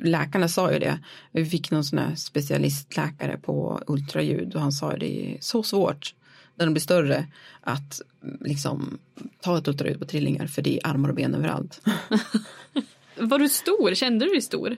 läkarna 0.00 0.48
sa 0.48 0.72
ju 0.72 0.78
det. 0.78 0.98
Vi 1.32 1.44
fick 1.44 1.70
någon 1.70 1.84
sån 1.84 1.98
här 1.98 2.14
specialistläkare 2.14 3.38
på 3.38 3.80
ultraljud 3.86 4.54
och 4.54 4.60
han 4.60 4.72
sa 4.72 4.92
att 4.92 5.00
det 5.00 5.34
är 5.34 5.38
så 5.40 5.62
svårt 5.62 6.14
när 6.56 6.66
de 6.66 6.72
blir 6.72 6.82
större 6.82 7.26
att 7.60 8.02
liksom 8.40 8.98
ta 9.40 9.58
ett 9.58 9.68
ultraljud 9.68 9.98
på 9.98 10.04
trillingar 10.04 10.46
för 10.46 10.62
det 10.62 10.76
är 10.76 10.86
armar 10.86 11.08
och 11.08 11.14
ben 11.14 11.34
överallt. 11.34 11.80
Var 13.16 13.38
du 13.38 13.48
stor? 13.48 13.94
Kände 13.94 14.24
du 14.24 14.30
dig 14.30 14.42
stor? 14.42 14.76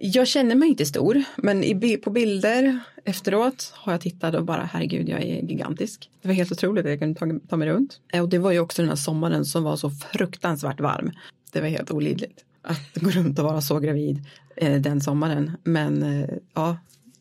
Jag 0.00 0.28
känner 0.28 0.54
mig 0.54 0.68
inte 0.68 0.86
stor, 0.86 1.22
men 1.36 1.64
i, 1.64 1.96
på 1.96 2.10
bilder 2.10 2.80
efteråt 3.04 3.72
har 3.74 3.92
jag 3.92 4.00
tittat 4.00 4.34
och 4.34 4.44
bara 4.44 4.62
herregud, 4.72 5.08
jag 5.08 5.22
är 5.22 5.42
gigantisk. 5.42 6.10
Det 6.22 6.28
var 6.28 6.34
helt 6.34 6.52
otroligt 6.52 6.84
att 6.84 6.90
jag 6.90 6.98
kunde 6.98 7.40
ta, 7.40 7.48
ta 7.48 7.56
mig 7.56 7.68
runt. 7.68 8.00
Och 8.12 8.28
det 8.28 8.38
var 8.38 8.52
ju 8.52 8.58
också 8.58 8.82
den 8.82 8.88
här 8.88 8.96
sommaren 8.96 9.44
som 9.44 9.62
var 9.62 9.76
så 9.76 9.90
fruktansvärt 9.90 10.80
varm. 10.80 11.12
Det 11.52 11.60
var 11.60 11.68
helt 11.68 11.90
olidligt 11.90 12.44
att 12.64 12.94
gå 12.94 13.10
runt 13.10 13.38
och 13.38 13.44
vara 13.44 13.60
så 13.60 13.78
gravid 13.78 14.24
eh, 14.56 14.80
den 14.80 15.00
sommaren. 15.00 15.52
Men 15.64 16.02
eh, 16.02 16.28
ja, 16.54 16.76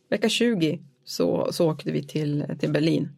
vecka 0.09 0.29
20 0.29 0.79
så, 1.05 1.47
så 1.51 1.69
åkte 1.69 1.91
vi 1.91 2.03
till, 2.03 2.45
till 2.59 2.71
Berlin. 2.71 3.09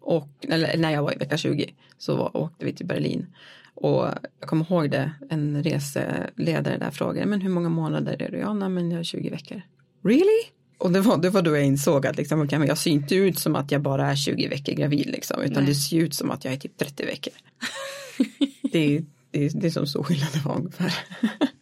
Och, 0.00 0.28
eller 0.48 0.76
när 0.76 0.90
jag 0.90 1.02
var 1.02 1.12
i 1.12 1.16
vecka 1.16 1.36
20 1.36 1.74
så 1.98 2.16
var, 2.16 2.36
åkte 2.36 2.64
vi 2.64 2.72
till 2.72 2.86
Berlin. 2.86 3.26
Och 3.74 4.08
jag 4.40 4.48
kommer 4.48 4.72
ihåg 4.72 4.90
det, 4.90 5.12
en 5.30 5.62
reseledare 5.62 6.78
där 6.78 6.90
frågade, 6.90 7.26
men 7.26 7.40
hur 7.40 7.50
många 7.50 7.68
månader 7.68 8.22
är 8.22 8.30
du? 8.30 8.38
Ja, 8.38 8.54
nej, 8.54 8.68
men 8.68 8.90
jag 8.90 9.00
är 9.00 9.04
20 9.04 9.30
veckor. 9.30 9.62
Really? 10.04 10.42
Och 10.78 10.92
det 10.92 11.00
var, 11.00 11.18
det 11.18 11.30
var 11.30 11.42
då 11.42 11.56
jag 11.56 11.64
insåg 11.64 12.06
att 12.06 12.16
liksom, 12.16 12.40
okay, 12.40 12.58
men 12.58 12.68
jag 12.68 12.78
ser 12.78 12.90
inte 12.90 13.14
ut 13.14 13.38
som 13.38 13.56
att 13.56 13.70
jag 13.70 13.82
bara 13.82 14.10
är 14.10 14.16
20 14.16 14.48
veckor 14.48 14.72
gravid 14.72 15.06
liksom, 15.06 15.42
utan 15.42 15.64
nej. 15.64 15.72
det 15.72 15.74
ser 15.74 15.96
ut 15.96 16.14
som 16.14 16.30
att 16.30 16.44
jag 16.44 16.54
är 16.54 16.58
typ 16.58 16.76
30 16.76 17.04
veckor. 17.04 17.32
det, 18.72 18.78
är, 18.78 19.04
det, 19.30 19.44
är, 19.44 19.50
det 19.54 19.66
är 19.66 19.70
som 19.70 19.86
så 19.86 20.04
skillnad 20.04 20.28
det 20.32 20.40
var 20.44 20.56
ungefär. 20.56 20.94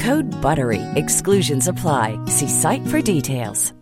Code 0.01 0.41
BUTTERY. 0.41 0.81
Exclusions 0.95 1.67
apply. 1.67 2.17
See 2.25 2.47
site 2.47 2.87
for 2.87 3.01
details. 3.01 3.73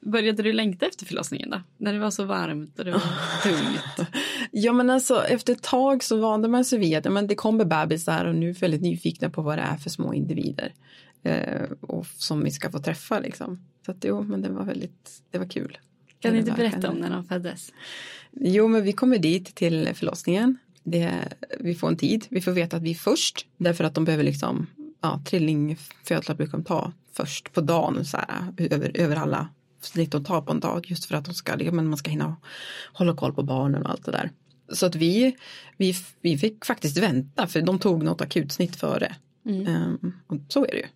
Började 0.00 0.42
du 0.42 0.52
längta 0.52 0.86
efter 0.86 1.06
förlossningen 1.06 1.50
då? 1.50 1.62
När 1.76 1.92
det 1.92 1.98
var 1.98 2.10
så 2.10 2.24
varmt 2.24 2.78
och 2.78 2.84
det 2.84 2.90
var 2.90 3.02
tungt? 3.42 4.10
ja 4.50 4.72
men 4.72 4.90
alltså 4.90 5.24
efter 5.24 5.52
ett 5.52 5.62
tag 5.62 6.04
så 6.04 6.16
vande 6.16 6.48
man 6.48 6.64
sig 6.64 6.78
vid 6.78 6.96
att 6.96 7.12
men 7.12 7.26
det 7.26 7.34
kommer 7.34 7.64
bebisar 7.64 8.24
och 8.24 8.34
nu 8.34 8.48
är 8.48 8.54
vi 8.54 8.58
väldigt 8.58 8.82
nyfikna 8.82 9.30
på 9.30 9.42
vad 9.42 9.58
det 9.58 9.62
är 9.62 9.76
för 9.76 9.90
små 9.90 10.14
individer. 10.14 10.74
Eh, 11.22 11.70
och 11.80 12.06
som 12.06 12.44
vi 12.44 12.50
ska 12.50 12.70
få 12.70 12.78
träffa 12.78 13.18
liksom. 13.20 13.64
Så 13.86 13.90
att 13.90 14.04
jo 14.04 14.22
men 14.22 14.42
det 14.42 14.48
var 14.48 14.64
väldigt, 14.64 15.22
det 15.30 15.38
var 15.38 15.46
kul. 15.46 15.78
Kan 16.20 16.32
du 16.32 16.38
inte 16.38 16.52
berätta 16.52 16.90
om 16.90 16.96
när 16.96 17.10
de 17.10 17.24
föddes? 17.24 17.72
Jo 18.32 18.68
men 18.68 18.82
vi 18.82 18.92
kommer 18.92 19.18
dit 19.18 19.54
till 19.54 19.94
förlossningen. 19.94 20.58
Det, 20.82 21.14
vi 21.60 21.74
får 21.74 21.88
en 21.88 21.96
tid, 21.96 22.26
vi 22.30 22.40
får 22.40 22.52
veta 22.52 22.76
att 22.76 22.82
vi 22.82 22.90
är 22.90 22.94
först 22.94 23.46
därför 23.56 23.84
att 23.84 23.94
de 23.94 24.04
behöver 24.04 24.24
liksom 24.24 24.66
ja, 25.00 25.22
trillingfödslar 25.26 26.34
brukar 26.34 26.52
de 26.52 26.64
ta 26.64 26.92
först 27.12 27.52
på 27.52 27.60
dagen 27.60 28.04
så 28.04 28.16
här, 28.16 28.52
över, 28.58 28.90
över 28.94 29.16
alla 29.16 29.48
snitt 29.80 30.12
de 30.12 30.24
tar 30.24 30.42
på 30.42 30.52
en 30.52 30.60
dag 30.60 30.86
just 30.90 31.04
för 31.04 31.14
att 31.14 31.24
de 31.24 31.34
ska, 31.34 31.56
men 31.56 31.86
man 31.86 31.96
ska 31.96 32.10
hinna 32.10 32.36
hålla 32.92 33.16
koll 33.16 33.32
på 33.32 33.42
barnen 33.42 33.82
och 33.82 33.90
allt 33.90 34.04
det 34.04 34.12
där. 34.12 34.30
Så 34.72 34.86
att 34.86 34.94
vi, 34.94 35.36
vi, 35.76 35.94
vi 36.20 36.38
fick 36.38 36.64
faktiskt 36.64 36.98
vänta 36.98 37.46
för 37.46 37.62
de 37.62 37.78
tog 37.78 38.02
något 38.02 38.20
akutsnitt 38.20 38.76
före. 38.76 39.16
Mm. 39.46 39.66
Um, 39.66 40.12
och 40.26 40.36
så 40.48 40.64
är 40.64 40.70
det 40.70 40.76
ju. 40.76 40.86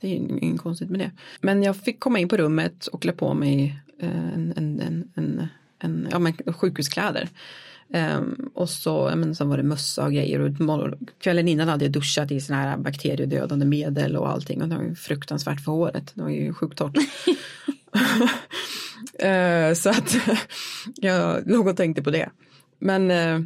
Det 0.00 0.08
är 0.08 0.42
inget 0.42 0.60
konstigt 0.60 0.90
med 0.90 1.00
det. 1.00 1.10
Men 1.40 1.62
jag 1.62 1.76
fick 1.76 2.00
komma 2.00 2.18
in 2.18 2.28
på 2.28 2.36
rummet 2.36 2.86
och 2.86 3.02
klä 3.02 3.12
på 3.12 3.34
mig 3.34 3.80
en, 3.98 4.52
en, 4.56 4.80
en, 4.80 5.10
en, 5.14 5.46
en 5.78 6.08
ja, 6.10 6.18
men 6.18 6.32
sjukhuskläder. 6.32 7.28
Um, 7.94 8.50
och 8.54 8.70
så, 8.70 9.12
men 9.16 9.34
sen 9.34 9.48
var 9.48 9.56
det 9.56 9.62
mössa 9.62 10.04
och 10.04 10.12
grejer 10.12 10.40
och 10.40 10.50
kvällen 11.18 11.48
innan 11.48 11.68
hade 11.68 11.84
jag 11.84 11.92
duschat 11.92 12.30
i 12.30 12.40
såna 12.40 12.58
här 12.58 12.76
bakteriedödande 12.76 13.66
medel 13.66 14.16
och 14.16 14.28
allting 14.28 14.62
och 14.62 14.68
det 14.68 14.76
var 14.76 14.82
ju 14.82 14.94
fruktansvärt 14.94 15.60
för 15.60 15.72
håret. 15.72 16.12
Det 16.14 16.22
var 16.22 16.30
ju 16.30 16.54
sjukt 16.54 16.78
torrt. 16.78 16.96
uh, 16.96 17.02
så 19.74 19.90
att 19.90 20.16
jag 20.96 21.50
låg 21.50 21.66
och 21.66 21.76
tänkte 21.76 22.02
på 22.02 22.10
det. 22.10 22.30
Men 22.78 23.10
uh, 23.10 23.40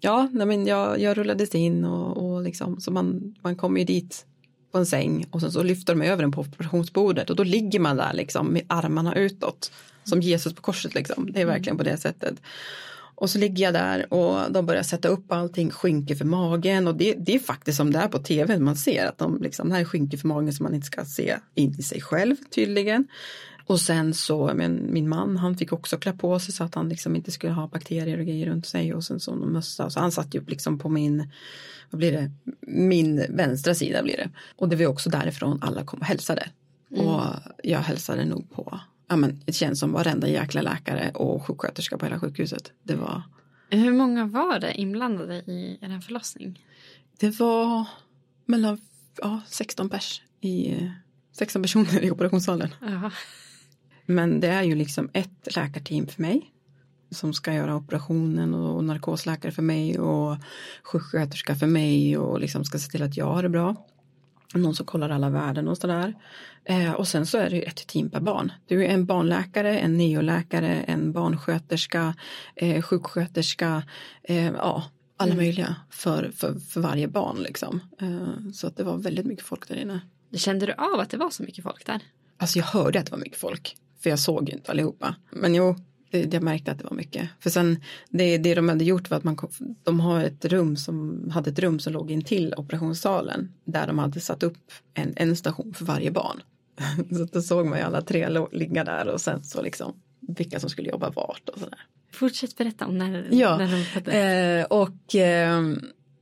ja, 0.00 0.28
nej 0.32 0.46
men 0.46 0.66
jag, 0.66 1.00
jag 1.00 1.18
rullades 1.18 1.54
in 1.54 1.84
och, 1.84 2.16
och 2.16 2.42
liksom, 2.42 2.80
så 2.80 2.90
man, 2.90 3.34
man 3.42 3.56
kommer 3.56 3.78
ju 3.78 3.86
dit 3.86 4.26
på 4.74 4.78
en 4.78 4.86
säng 4.86 5.26
och 5.30 5.40
sen 5.40 5.52
så 5.52 5.62
lyfter 5.62 5.94
de 5.94 6.02
över 6.02 6.22
den 6.22 6.32
på 6.32 6.40
operationsbordet 6.40 7.30
och 7.30 7.36
då 7.36 7.42
ligger 7.42 7.80
man 7.80 7.96
där 7.96 8.12
liksom 8.12 8.52
med 8.52 8.62
armarna 8.66 9.14
utåt. 9.14 9.72
Som 10.04 10.20
Jesus 10.20 10.54
på 10.54 10.62
korset 10.62 10.94
liksom, 10.94 11.32
det 11.32 11.40
är 11.40 11.46
verkligen 11.46 11.78
på 11.78 11.84
det 11.84 11.96
sättet. 11.96 12.34
Och 13.14 13.30
så 13.30 13.38
ligger 13.38 13.64
jag 13.64 13.74
där 13.74 14.12
och 14.12 14.52
de 14.52 14.66
börjar 14.66 14.82
sätta 14.82 15.08
upp 15.08 15.32
allting, 15.32 15.70
skynke 15.70 16.16
för 16.16 16.24
magen 16.24 16.88
och 16.88 16.94
det, 16.94 17.14
det 17.18 17.34
är 17.34 17.38
faktiskt 17.38 17.76
som 17.76 17.92
det 17.92 17.98
är 17.98 18.08
på 18.08 18.18
tv, 18.18 18.58
man 18.58 18.76
ser 18.76 19.06
att 19.06 19.18
de 19.18 19.42
liksom, 19.42 19.68
det 19.68 19.74
här 19.74 19.80
är 19.80 19.84
skynke 19.84 20.18
för 20.18 20.28
magen 20.28 20.52
som 20.52 20.64
man 20.64 20.74
inte 20.74 20.86
ska 20.86 21.04
se 21.04 21.36
in 21.54 21.74
i 21.78 21.82
sig 21.82 22.00
själv 22.00 22.36
tydligen. 22.54 23.06
Och 23.66 23.80
sen 23.80 24.14
så, 24.14 24.52
men 24.54 24.92
min 24.92 25.08
man 25.08 25.36
han 25.36 25.56
fick 25.56 25.72
också 25.72 25.96
klä 25.96 26.12
på 26.12 26.38
sig 26.38 26.54
så 26.54 26.64
att 26.64 26.74
han 26.74 26.88
liksom 26.88 27.16
inte 27.16 27.30
skulle 27.30 27.52
ha 27.52 27.68
bakterier 27.68 28.18
och 28.18 28.26
grejer 28.26 28.46
runt 28.46 28.66
sig 28.66 28.94
och 28.94 29.04
sen 29.04 29.20
så 29.20 29.34
någon 29.34 29.52
mössa. 29.52 29.90
Så 29.90 30.00
han 30.00 30.12
satt 30.12 30.34
ju 30.34 30.44
liksom 30.46 30.78
på 30.78 30.88
min, 30.88 31.30
vad 31.90 31.98
blir 31.98 32.12
det, 32.12 32.30
min 32.66 33.26
vänstra 33.28 33.74
sida 33.74 34.02
blir 34.02 34.16
det. 34.16 34.30
Och 34.56 34.68
det 34.68 34.76
var 34.76 34.86
också 34.86 35.10
därifrån 35.10 35.58
alla 35.62 35.84
kom 35.84 36.00
och 36.00 36.06
hälsade. 36.06 36.48
Mm. 36.90 37.06
Och 37.06 37.22
jag 37.62 37.78
hälsade 37.78 38.24
nog 38.24 38.50
på, 38.50 38.80
ja 39.08 39.16
men 39.16 39.42
det 39.44 39.52
känns 39.52 39.80
som 39.80 39.92
varenda 39.92 40.28
jäkla 40.28 40.62
läkare 40.62 41.10
och 41.14 41.46
sjuksköterska 41.46 41.98
på 41.98 42.06
hela 42.06 42.20
sjukhuset. 42.20 42.72
Det 42.82 42.94
var. 42.94 43.22
Hur 43.70 43.92
många 43.92 44.26
var 44.26 44.58
det 44.58 44.74
inblandade 44.74 45.36
i 45.36 45.78
en 45.80 46.02
förlossning? 46.02 46.66
Det 47.18 47.40
var 47.40 47.84
mellan 48.46 48.80
ja, 49.22 49.40
16 49.46 49.88
pers 49.88 50.22
i 50.40 50.76
16 51.32 51.62
personer 51.62 52.04
i 52.04 52.10
operationssalen. 52.10 52.74
Aha. 52.82 53.10
Men 54.06 54.40
det 54.40 54.48
är 54.48 54.62
ju 54.62 54.74
liksom 54.74 55.10
ett 55.12 55.56
läkarteam 55.56 56.06
för 56.06 56.22
mig 56.22 56.50
som 57.10 57.32
ska 57.32 57.54
göra 57.54 57.76
operationen 57.76 58.54
och 58.54 58.84
narkosläkare 58.84 59.52
för 59.52 59.62
mig 59.62 59.98
och 59.98 60.36
sjuksköterska 60.82 61.54
för 61.54 61.66
mig 61.66 62.18
och 62.18 62.40
liksom 62.40 62.64
ska 62.64 62.78
se 62.78 62.90
till 62.90 63.02
att 63.02 63.16
jag 63.16 63.26
har 63.26 63.42
det 63.42 63.48
bra. 63.48 63.76
Någon 64.54 64.74
som 64.74 64.86
kollar 64.86 65.10
alla 65.10 65.30
värden 65.30 65.68
och 65.68 65.78
sådär. 65.78 66.14
Eh, 66.64 66.92
och 66.92 67.08
sen 67.08 67.26
så 67.26 67.38
är 67.38 67.50
det 67.50 67.56
ju 67.56 67.62
ett 67.62 67.86
team 67.86 68.10
per 68.10 68.20
barn. 68.20 68.52
Du 68.66 68.84
är 68.84 68.88
en 68.88 69.06
barnläkare, 69.06 69.78
en 69.78 69.96
neoläkare, 69.96 70.68
en 70.68 71.12
barnsköterska, 71.12 72.14
eh, 72.56 72.82
sjuksköterska, 72.82 73.82
eh, 74.22 74.46
ja 74.46 74.84
alla 75.16 75.32
mm. 75.32 75.44
möjliga 75.44 75.76
för, 75.90 76.30
för, 76.36 76.54
för 76.54 76.80
varje 76.80 77.08
barn 77.08 77.36
liksom. 77.42 77.80
Eh, 78.00 78.50
så 78.52 78.66
att 78.66 78.76
det 78.76 78.84
var 78.84 78.96
väldigt 78.96 79.26
mycket 79.26 79.44
folk 79.44 79.68
där 79.68 79.76
inne. 79.76 80.00
Kände 80.36 80.66
du 80.66 80.72
av 80.72 81.00
att 81.00 81.10
det 81.10 81.16
var 81.16 81.30
så 81.30 81.42
mycket 81.42 81.64
folk 81.64 81.86
där? 81.86 82.00
Alltså 82.38 82.58
jag 82.58 82.66
hörde 82.66 82.98
att 82.98 83.06
det 83.06 83.12
var 83.12 83.18
mycket 83.18 83.38
folk. 83.38 83.76
För 84.04 84.10
jag 84.10 84.18
såg 84.18 84.48
ju 84.48 84.54
inte 84.54 84.70
allihopa. 84.70 85.14
Men 85.30 85.54
jo, 85.54 85.76
jag 86.10 86.42
märkte 86.42 86.70
att 86.70 86.78
det 86.78 86.84
var 86.84 86.96
mycket. 86.96 87.28
För 87.40 87.50
sen 87.50 87.80
det, 88.10 88.38
det 88.38 88.54
de 88.54 88.68
hade 88.68 88.84
gjort 88.84 89.10
var 89.10 89.18
att 89.18 89.24
man, 89.24 89.38
de 89.82 90.00
har 90.00 90.20
ett 90.20 90.44
rum 90.44 90.76
som 90.76 91.24
hade 91.30 91.50
ett 91.50 91.58
rum 91.58 91.80
som 91.80 91.92
låg 91.92 92.10
in 92.10 92.22
till 92.22 92.54
operationssalen. 92.56 93.52
Där 93.64 93.86
de 93.86 93.98
hade 93.98 94.20
satt 94.20 94.42
upp 94.42 94.58
en, 94.94 95.12
en 95.16 95.36
station 95.36 95.74
för 95.74 95.84
varje 95.84 96.10
barn. 96.10 96.42
så 97.16 97.24
då 97.24 97.42
såg 97.42 97.66
man 97.66 97.78
ju 97.78 97.84
alla 97.84 98.02
tre 98.02 98.46
ligga 98.52 98.84
där 98.84 99.08
och 99.08 99.20
sen 99.20 99.44
så 99.44 99.62
liksom 99.62 99.94
vilka 100.20 100.60
som 100.60 100.70
skulle 100.70 100.88
jobba 100.88 101.10
vart 101.10 101.48
och 101.48 101.58
sådär. 101.58 101.80
Fortsätt 102.12 102.56
berätta 102.56 102.86
om 102.86 102.98
när, 102.98 103.28
ja, 103.30 103.58
när 103.58 104.02
de 104.04 104.60
eh, 104.60 104.64
och 104.64 105.14
eh, 105.14 105.62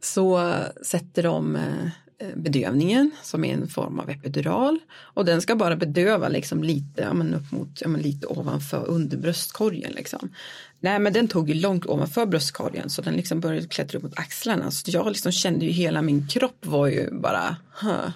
så 0.01 0.55
sätter 0.83 1.23
de 1.23 1.57
Eh, 1.57 1.89
Eh, 2.23 2.37
bedövningen 2.37 3.11
som 3.23 3.45
är 3.45 3.55
en 3.55 3.69
form 3.69 4.01
av 4.01 4.11
epidural 4.11 4.79
och 4.93 5.25
den 5.25 5.43
ska 5.43 5.57
bara 5.57 5.77
bedöva 5.77 6.29
liksom 6.29 6.63
lite, 6.63 7.03
ja, 7.03 7.13
men 7.13 7.35
upp 7.35 7.53
mot, 7.53 7.81
ja, 7.81 7.89
men 7.89 8.01
lite 8.01 8.27
ovanför 8.27 8.85
under 8.89 9.17
bröstkorgen 9.17 9.93
liksom. 9.93 10.35
Nej 10.81 10.99
men 10.99 11.13
den 11.13 11.29
tog 11.29 11.49
ju 11.49 11.55
långt 11.55 11.87
ovanför 11.87 12.27
bröstkorgen 12.27 12.91
så 12.91 13.03
den 13.03 13.15
liksom 13.15 13.41
började 13.41 13.69
klättra 13.69 13.99
upp 13.99 14.03
mot 14.03 14.19
axlarna 14.19 14.71
så 14.71 14.91
jag 14.91 15.07
liksom 15.07 15.33
kände 15.33 15.65
ju 15.65 15.71
hela 15.71 16.03
min 16.03 16.29
kropp 16.29 16.67
var 16.67 16.87
ju 16.87 17.11
bara 17.11 17.57
huh, 17.81 18.11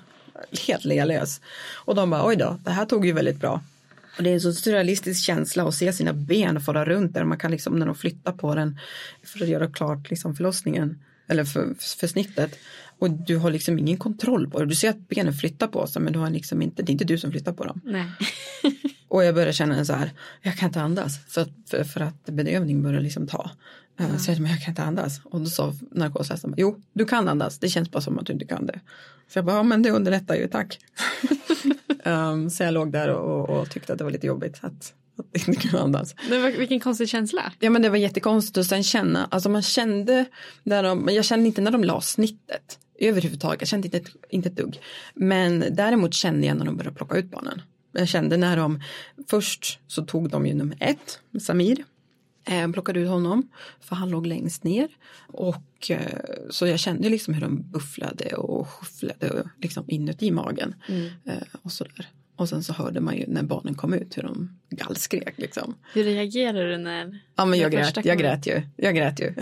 helt 0.66 0.84
lealös. 0.84 1.40
Och 1.74 1.94
de 1.94 2.10
bara 2.10 2.26
oj 2.26 2.36
då, 2.36 2.58
det 2.64 2.70
här 2.70 2.86
tog 2.86 3.06
ju 3.06 3.12
väldigt 3.12 3.40
bra. 3.40 3.60
Och 4.16 4.22
det 4.22 4.30
är 4.30 4.34
en 4.34 4.40
så 4.40 4.52
surrealistisk 4.52 5.24
känsla 5.24 5.68
att 5.68 5.74
se 5.74 5.92
sina 5.92 6.12
ben 6.12 6.60
fara 6.60 6.84
runt 6.84 7.14
där 7.14 7.24
man 7.24 7.38
kan 7.38 7.50
liksom 7.50 7.78
när 7.78 7.86
de 7.86 7.94
flyttar 7.94 8.32
på 8.32 8.54
den 8.54 8.78
för 9.24 9.42
att 9.42 9.48
göra 9.48 9.70
klart 9.70 10.10
liksom 10.10 10.36
förlossningen 10.36 10.98
eller 11.28 11.44
för, 11.44 11.74
för 11.78 12.06
snittet 12.06 12.58
och 12.98 13.10
du 13.10 13.36
har 13.36 13.50
liksom 13.50 13.78
ingen 13.78 13.96
kontroll 13.96 14.50
på 14.50 14.60
det. 14.60 14.66
Du 14.66 14.74
ser 14.74 14.90
att 14.90 15.08
benen 15.08 15.32
flyttar 15.32 15.66
på 15.66 15.86
sig 15.86 16.02
men 16.02 16.12
du 16.12 16.18
har 16.18 16.30
liksom 16.30 16.62
inte, 16.62 16.82
det 16.82 16.90
är 16.90 16.92
inte 16.92 17.04
du 17.04 17.18
som 17.18 17.30
flyttar 17.30 17.52
på 17.52 17.64
dem. 17.64 17.80
Nej. 17.84 18.06
och 19.08 19.24
jag 19.24 19.34
började 19.34 19.52
känna 19.52 19.84
så 19.84 19.92
här, 19.92 20.10
jag 20.42 20.56
kan 20.56 20.68
inte 20.68 20.80
andas 20.80 21.26
för, 21.28 21.46
för, 21.70 21.84
för 21.84 22.00
att 22.00 22.24
bedövning 22.24 22.82
börjar 22.82 23.00
liksom 23.00 23.26
ta. 23.26 23.50
Mm. 23.98 24.18
Så 24.18 24.30
jag, 24.30 24.40
men 24.40 24.50
jag 24.50 24.62
kan 24.62 24.72
inte 24.72 24.82
andas. 24.82 25.20
Och 25.24 25.40
då 25.40 25.46
sa 25.46 25.74
narkosläsaren, 25.90 26.54
jo 26.56 26.80
du 26.92 27.04
kan 27.04 27.28
andas, 27.28 27.58
det 27.58 27.68
känns 27.68 27.90
bara 27.90 28.00
som 28.00 28.18
att 28.18 28.26
du 28.26 28.32
inte 28.32 28.46
kan 28.46 28.66
det. 28.66 28.80
Så 29.28 29.38
jag 29.38 29.44
bara, 29.44 29.56
ja 29.56 29.62
men 29.62 29.82
det 29.82 29.90
underlättar 29.90 30.34
ju, 30.34 30.48
tack. 30.48 30.78
um, 32.04 32.50
så 32.50 32.62
jag 32.62 32.74
låg 32.74 32.92
där 32.92 33.08
och, 33.08 33.50
och, 33.50 33.70
tyckte 33.70 33.92
att 33.92 33.98
det 33.98 34.04
var 34.04 34.10
lite 34.10 34.26
jobbigt 34.26 34.58
att 34.60 34.94
att 35.18 35.48
inte 35.48 35.68
kunna 35.68 35.82
andas. 35.82 36.14
Men 36.30 36.58
vilken 36.58 36.80
konstig 36.80 37.08
känsla. 37.08 37.52
Ja 37.58 37.70
men 37.70 37.82
det 37.82 37.88
var 37.88 37.96
jättekonstigt 37.96 38.56
och 38.56 38.66
sen 38.66 38.82
känna, 38.82 39.28
alltså 39.30 39.48
man 39.48 39.62
kände, 39.62 40.24
där 40.64 40.82
de, 40.82 41.08
jag 41.12 41.24
kände 41.24 41.46
inte 41.46 41.60
när 41.60 41.70
de 41.70 41.84
la 41.84 42.00
snittet 42.00 42.78
överhuvudtaget, 42.98 43.60
jag 43.60 43.68
kände 43.68 43.86
inte 43.86 43.96
ett, 43.96 44.10
inte 44.28 44.48
ett 44.48 44.56
dugg. 44.56 44.80
Men 45.14 45.64
däremot 45.70 46.14
kände 46.14 46.46
jag 46.46 46.56
när 46.56 46.64
de 46.64 46.76
började 46.76 46.96
plocka 46.96 47.18
ut 47.18 47.30
barnen. 47.30 47.62
Jag 47.92 48.08
kände 48.08 48.36
när 48.36 48.56
de, 48.56 48.80
först 49.28 49.78
så 49.86 50.04
tog 50.04 50.30
de 50.30 50.46
ju 50.46 50.54
nummer 50.54 50.76
ett, 50.80 51.20
Samir, 51.40 51.84
eh, 52.44 52.70
plockade 52.70 53.00
ut 53.00 53.08
honom 53.08 53.48
för 53.80 53.96
han 53.96 54.10
låg 54.10 54.26
längst 54.26 54.64
ner 54.64 54.88
och 55.26 55.90
eh, 55.90 56.20
så 56.50 56.66
jag 56.66 56.78
kände 56.78 57.08
liksom 57.08 57.34
hur 57.34 57.40
de 57.40 57.70
bufflade 57.70 58.36
och 58.36 58.68
skyfflade 58.68 59.50
liksom 59.62 59.84
inuti 59.88 60.30
magen 60.30 60.74
mm. 60.88 61.06
eh, 61.24 61.42
och 61.62 61.72
sådär. 61.72 62.08
Och 62.36 62.48
sen 62.48 62.62
så 62.62 62.72
hörde 62.72 63.00
man 63.00 63.16
ju 63.16 63.24
när 63.28 63.42
barnen 63.42 63.74
kom 63.74 63.94
ut 63.94 64.18
hur 64.18 64.22
de 64.22 64.58
gallskrek 64.70 65.34
liksom. 65.36 65.74
Hur 65.92 66.04
reagerade 66.04 66.70
du 66.70 66.78
när? 66.78 67.20
Ja 67.36 67.44
men 67.44 67.58
jag 67.58 67.72
grät, 67.72 68.04
jag 68.04 68.18
grät 68.18 68.46
ju. 68.46 68.62
Jag 68.76 68.94
grät 68.94 69.20
ju. 69.20 69.34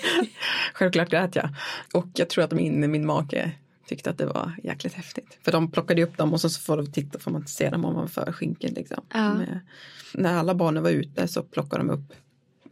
Självklart 0.74 1.10
grät 1.10 1.36
jag. 1.36 1.48
Och 1.94 2.06
jag 2.14 2.28
tror 2.28 2.44
att 2.44 2.52
min, 2.52 2.90
min 2.90 3.06
make 3.06 3.52
tyckte 3.88 4.10
att 4.10 4.18
det 4.18 4.26
var 4.26 4.52
jäkligt 4.64 4.94
häftigt. 4.94 5.38
För 5.42 5.52
de 5.52 5.70
plockade 5.70 6.02
upp 6.02 6.16
dem 6.16 6.32
och 6.32 6.40
så 6.40 6.50
får 6.50 6.76
de 6.76 6.92
titta 6.92 7.18
får 7.18 7.30
man 7.30 7.46
se 7.46 7.70
dem 7.70 7.84
ovanför 7.84 8.32
skinket 8.32 8.72
liksom. 8.72 9.04
Ja. 9.12 9.34
Med, 9.34 9.60
när 10.14 10.34
alla 10.34 10.54
barnen 10.54 10.82
var 10.82 10.90
ute 10.90 11.28
så 11.28 11.42
plockade 11.42 11.82
de 11.82 11.90
upp 11.90 12.12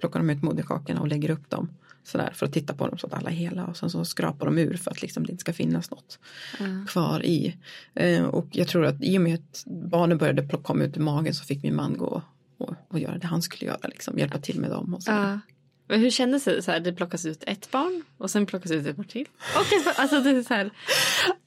plockar 0.00 0.20
de 0.20 0.31
ut 0.31 0.42
moderkakorna 0.42 1.00
och 1.00 1.09
lägger 1.09 1.31
upp 1.31 1.50
dem 1.50 1.68
sådär 2.05 2.31
för 2.35 2.47
att 2.47 2.53
titta 2.53 2.75
på 2.75 2.88
dem 2.88 2.99
så 2.99 3.07
att 3.07 3.14
alla 3.14 3.31
är 3.31 3.35
hela 3.35 3.67
och 3.67 3.77
sen 3.77 3.90
så 3.90 4.05
skrapar 4.05 4.47
de 4.47 4.59
ur 4.59 4.77
för 4.77 4.90
att 4.90 5.03
liksom 5.03 5.27
det 5.27 5.33
inte 5.33 5.40
ska 5.40 5.53
finnas 5.53 5.90
något 5.90 6.19
mm. 6.61 6.87
kvar 6.87 7.25
i. 7.25 7.57
Eh, 7.95 8.25
och 8.25 8.47
jag 8.53 8.69
tror 8.69 8.87
att 8.87 9.03
i 9.03 9.19
och 9.19 9.23
med 9.23 9.35
att 9.35 9.64
barnen 9.67 10.19
började 10.19 10.49
komma 10.62 10.85
ut 10.85 10.97
ur 10.97 11.01
magen 11.01 11.35
så 11.35 11.45
fick 11.45 11.62
min 11.62 11.77
man 11.77 11.97
gå 11.99 12.23
och, 12.59 12.75
och 12.88 12.99
göra 12.99 13.19
det 13.19 13.27
han 13.27 13.43
skulle 13.43 13.67
göra, 13.67 13.88
liksom, 13.88 14.19
hjälpa 14.19 14.38
till 14.38 14.61
med 14.61 14.71
dem. 14.71 14.95
Och. 14.95 15.03
Men 15.88 16.01
hur 16.01 16.11
kändes 16.11 16.45
det? 16.45 16.62
Så 16.62 16.71
här, 16.71 16.81
det 16.81 16.93
plockas 16.93 17.27
ut 17.27 17.45
ett 17.47 17.71
barn 17.71 18.03
och 18.19 18.31
sen 18.31 18.47
plockas 18.47 18.71
ut 18.71 18.87
ett 18.87 18.97
barn 18.97 19.07
till? 19.07 19.29
Och 19.57 19.73
ett 19.73 19.99
alltså 19.99 20.21
det 20.21 20.31
är 20.31 20.43
så 20.43 20.55
här. 20.55 20.71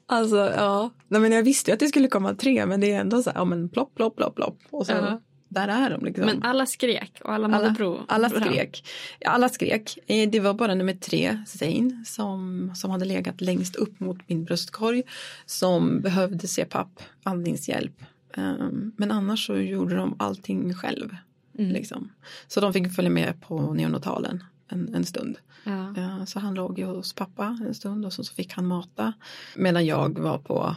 Alltså 0.06 0.38
ja, 0.38 0.89
Nej, 1.08 1.22
men 1.22 1.32
jag 1.32 1.43
visste 1.43 1.72
ju 1.72 1.74
att 1.74 1.80
det 1.80 1.88
skulle 1.88 2.08
komma 2.08 2.36
tre 2.36 2.65
men 2.65 2.82
det 2.82 2.91
är 2.91 3.00
ändå 3.00 3.24
så 3.24 3.30
här, 3.30 3.38
ja 3.38 3.46
men 3.46 3.70
plopp, 3.70 3.96
plopp, 3.96 4.15
plopp, 4.15 4.36
plopp. 4.36 4.60
Och 4.70 4.86
så 4.86 4.91
ja 4.91 5.22
där 5.49 5.67
är 5.67 5.89
de. 5.89 6.05
Liksom. 6.05 6.25
Men 6.25 6.43
alla 6.43 6.65
skrek 6.65 7.21
och 7.23 7.33
alla 7.33 7.47
mådde 7.47 7.71
bra? 7.71 8.05
Alla 8.07 8.29
skrek. 8.29 8.83
Ja, 9.19 9.29
alla 9.29 9.49
skrek. 9.49 9.97
Eh, 10.07 10.29
det 10.29 10.39
var 10.39 10.53
bara 10.53 10.75
nummer 10.75 10.93
tre, 10.93 11.43
Zain, 11.47 12.03
som, 12.05 12.71
som 12.75 12.91
hade 12.91 13.05
legat 13.05 13.41
längst 13.41 13.75
upp 13.75 13.99
mot 13.99 14.29
min 14.29 14.43
bröstkorg 14.43 15.03
som 15.45 16.01
behövde 16.01 16.47
CPAP, 16.47 16.99
andningshjälp. 17.23 18.03
Um, 18.38 18.91
men 18.97 19.12
annars 19.12 19.45
så 19.45 19.57
gjorde 19.57 19.95
de 19.95 20.15
allting 20.19 20.73
själv. 20.73 21.15
Mm. 21.60 21.71
Liksom. 21.71 22.10
Så 22.47 22.60
de 22.60 22.73
fick 22.73 22.95
följa 22.95 23.12
med 23.12 23.41
på 23.41 23.73
neonatalen 23.73 24.43
en, 24.67 24.95
en 24.95 25.05
stund. 25.05 25.38
Ja. 25.63 25.93
Uh, 25.97 26.25
så 26.25 26.39
han 26.39 26.53
låg 26.53 26.79
ju 26.79 26.86
hos 26.86 27.13
pappa 27.13 27.57
en 27.67 27.73
stund 27.73 28.05
och 28.05 28.13
så, 28.13 28.23
så 28.23 28.33
fick 28.33 28.53
han 28.53 28.65
mata. 28.65 29.13
Medan 29.55 29.86
jag 29.86 30.19
var 30.19 30.38
på, 30.38 30.75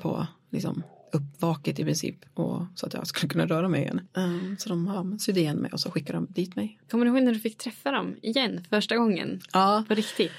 på 0.00 0.26
liksom, 0.50 0.82
uppvaket 1.16 1.78
i 1.78 1.84
princip 1.84 2.16
och, 2.34 2.62
så 2.74 2.86
att 2.86 2.94
jag 2.94 3.06
skulle 3.06 3.28
kunna 3.28 3.46
röra 3.46 3.68
mig 3.68 3.82
igen. 3.82 4.00
Um, 4.14 4.56
så 4.58 4.68
de 4.68 4.86
ja, 4.86 5.18
sydde 5.18 5.40
igen 5.40 5.56
mig 5.56 5.72
och 5.72 5.80
så 5.80 5.90
skickade 5.90 6.18
de 6.18 6.26
dit 6.26 6.56
mig. 6.56 6.78
Kommer 6.90 7.04
du 7.04 7.10
ihåg 7.10 7.22
när 7.22 7.32
du 7.32 7.40
fick 7.40 7.58
träffa 7.58 7.90
dem 7.90 8.16
igen 8.22 8.64
första 8.70 8.96
gången? 8.96 9.40
Ja. 9.52 9.84
På 9.88 9.94
riktigt? 9.94 10.32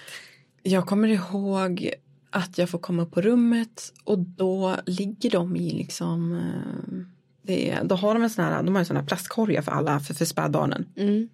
Jag 0.64 0.86
kommer 0.86 1.08
ihåg 1.08 1.92
att 2.30 2.58
jag 2.58 2.70
får 2.70 2.80
komma 2.80 3.04
upp 3.04 3.12
på 3.12 3.22
rummet 3.22 3.94
och 4.04 4.20
då 4.20 4.76
ligger 4.86 5.30
de 5.30 5.56
i 5.56 5.72
liksom 5.72 6.32
uh, 6.32 7.06
det, 7.42 7.80
då 7.84 7.96
har 7.96 8.14
de 8.14 8.24
en 8.24 8.30
sån 8.30 8.46
här, 8.46 8.64
de 8.64 8.76
har 8.76 8.80
en 8.80 8.86
sån 8.86 8.98
här 8.98 9.04
plastkorgar 9.04 9.62
för 9.62 9.72
alla, 9.72 10.00
för, 10.00 10.14
för 10.14 10.26
spädbarnen. 10.26 10.86
Mm. 10.96 11.30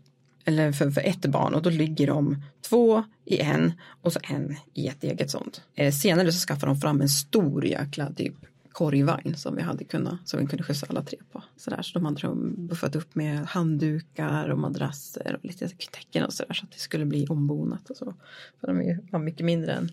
Eller 0.46 0.72
för, 0.72 0.92
för 0.92 1.02
ett 1.02 1.26
barn 1.26 1.54
och 1.54 1.62
då 1.62 1.70
ligger 1.70 2.08
de 2.08 2.44
två 2.70 3.04
i 3.26 3.40
en 3.40 3.74
och 4.02 4.14
så 4.14 4.20
en 4.24 4.56
i 4.74 4.88
ett 4.88 5.04
eget 5.04 5.32
sånt. 5.32 5.62
Eh, 5.76 5.92
senare 5.92 6.32
så 6.32 6.48
skaffar 6.48 6.68
de 6.68 6.76
fram 6.76 7.02
en 7.02 7.10
stor 7.10 7.66
jäkla 7.66 8.12
typ 8.14 8.36
korgvagn 8.74 9.36
som 9.36 9.56
vi 9.56 9.62
hade 9.62 9.84
kunnat, 9.84 10.28
som 10.28 10.40
vi 10.40 10.46
kunde 10.46 10.64
skjutsa 10.64 10.86
alla 10.90 11.04
tre 11.04 11.18
på. 11.32 11.44
Så, 11.58 11.70
där. 11.70 11.82
så 11.82 12.00
de 12.00 12.06
hade 12.06 12.22
de 12.22 12.68
buffat 12.68 12.96
upp 12.96 13.16
med 13.16 13.40
handdukar 13.40 14.50
och 14.50 14.60
madrasser 14.60 15.36
och 15.36 15.46
lite 15.46 15.70
täcken 15.70 16.26
och 16.26 16.34
sådär 16.34 16.54
så 16.54 16.66
att 16.66 16.72
det 16.72 16.80
skulle 16.80 17.06
bli 17.06 17.28
ombonat 17.28 17.90
och 17.90 17.98
så. 17.98 18.14
För 18.60 18.68
de 18.68 19.00
var 19.12 19.20
mycket 19.20 19.46
mindre 19.46 19.72
än, 19.72 19.92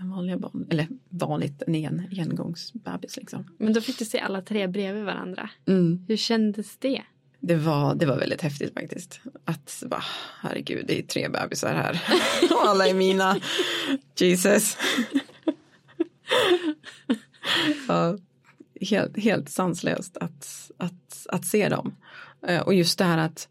än 0.00 0.10
vanliga 0.10 0.38
barn, 0.38 0.66
eller 0.70 0.88
vanligt 1.08 1.62
en 1.66 1.74
en, 1.74 2.08
engångsbebis 2.18 3.16
liksom. 3.16 3.44
Men 3.58 3.72
då 3.72 3.80
fick 3.80 3.98
du 3.98 4.04
se 4.04 4.18
alla 4.18 4.42
tre 4.42 4.66
bredvid 4.66 5.04
varandra. 5.04 5.50
Mm. 5.66 6.04
Hur 6.08 6.16
kändes 6.16 6.76
det? 6.76 7.02
Det 7.40 7.56
var, 7.56 7.94
det 7.94 8.06
var 8.06 8.18
väldigt 8.18 8.42
häftigt 8.42 8.74
faktiskt. 8.74 9.20
Att 9.44 9.82
bara, 9.86 10.04
herregud, 10.40 10.84
det 10.86 10.98
är 10.98 11.02
tre 11.02 11.28
bebisar 11.28 11.74
här. 11.74 12.02
Och 12.50 12.68
alla 12.68 12.86
är 12.86 12.94
mina. 12.94 13.36
Jesus. 14.16 14.76
ja, 17.88 18.18
helt, 18.80 19.18
helt 19.18 19.48
sanslöst 19.48 20.16
att, 20.16 20.70
att, 20.76 21.26
att 21.28 21.44
se 21.44 21.68
dem. 21.68 21.94
Eh, 22.46 22.60
Och 22.60 22.74
just 22.74 22.98
det 22.98 23.04
här 23.04 23.18
att 23.18 23.48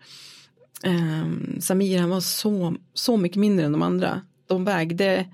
um, 0.86 1.58
Samir 1.62 2.00
han 2.00 2.10
var 2.10 2.20
så, 2.20 2.76
så 2.94 3.18
mycket 3.18 3.38
mindre 3.38 3.66
än 3.66 3.72
de 3.72 3.82
andra. 3.82 4.22
De 4.48 4.66
vägde, 4.66 5.26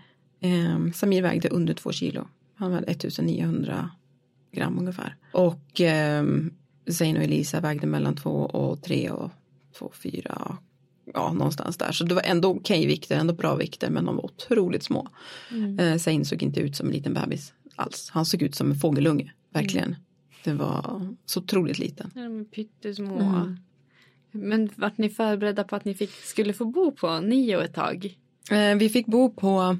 um, 0.41 0.93
Samir 0.93 1.21
vägde 1.21 1.49
under 1.49 1.73
två 1.73 1.91
kilo. 1.91 2.27
Han 2.55 2.71
vägde 2.71 2.91
1900 2.91 3.89
gram 4.51 4.79
ungefär. 4.79 5.15
Och 5.31 5.81
um, 6.19 6.53
Zain 6.91 7.17
och 7.17 7.23
Elisa 7.23 7.59
vägde 7.59 7.87
mellan 7.87 8.15
två 8.15 8.29
och 8.29 8.81
tre 8.83 9.09
och 9.09 9.31
två, 9.77 9.91
fyra, 10.03 10.57
ja 11.13 11.33
någonstans 11.33 11.77
där. 11.77 11.91
Så 11.91 12.03
det 12.03 12.15
var 12.15 12.21
ändå 12.21 12.49
okej 12.49 12.59
okay 12.79 12.87
vikter, 12.87 13.17
ändå 13.17 13.33
bra 13.33 13.55
vikter 13.55 13.89
men 13.89 14.05
de 14.05 14.15
var 14.15 14.25
otroligt 14.25 14.83
små. 14.83 15.07
Mm. 15.51 15.79
Eh, 15.79 15.97
Zain 15.97 16.25
såg 16.25 16.43
inte 16.43 16.59
ut 16.59 16.75
som 16.75 16.87
en 16.87 16.93
liten 16.93 17.13
bebis 17.13 17.53
alls. 17.75 18.09
Han 18.09 18.25
såg 18.25 18.41
ut 18.41 18.55
som 18.55 18.71
en 18.71 18.77
fågelunge, 18.77 19.31
verkligen. 19.49 19.87
Mm. 19.87 19.99
Det 20.43 20.53
var 20.53 21.15
så 21.25 21.39
otroligt 21.39 21.79
liten. 21.79 22.11
Ja, 22.15 22.21
de 22.21 22.39
är 22.39 22.43
pyttesmå. 22.43 23.19
Mm. 23.19 23.57
Men 24.31 24.69
vart 24.75 24.97
ni 24.97 25.09
förberedda 25.09 25.63
på 25.63 25.75
att 25.75 25.85
ni 25.85 25.93
fick, 25.93 26.11
skulle 26.11 26.53
få 26.53 26.65
bo 26.65 26.91
på 26.91 27.19
Nio 27.19 27.61
ett 27.61 27.73
tag? 27.73 28.17
Eh, 28.51 28.75
vi 28.75 28.89
fick 28.89 29.05
bo 29.05 29.29
på 29.29 29.77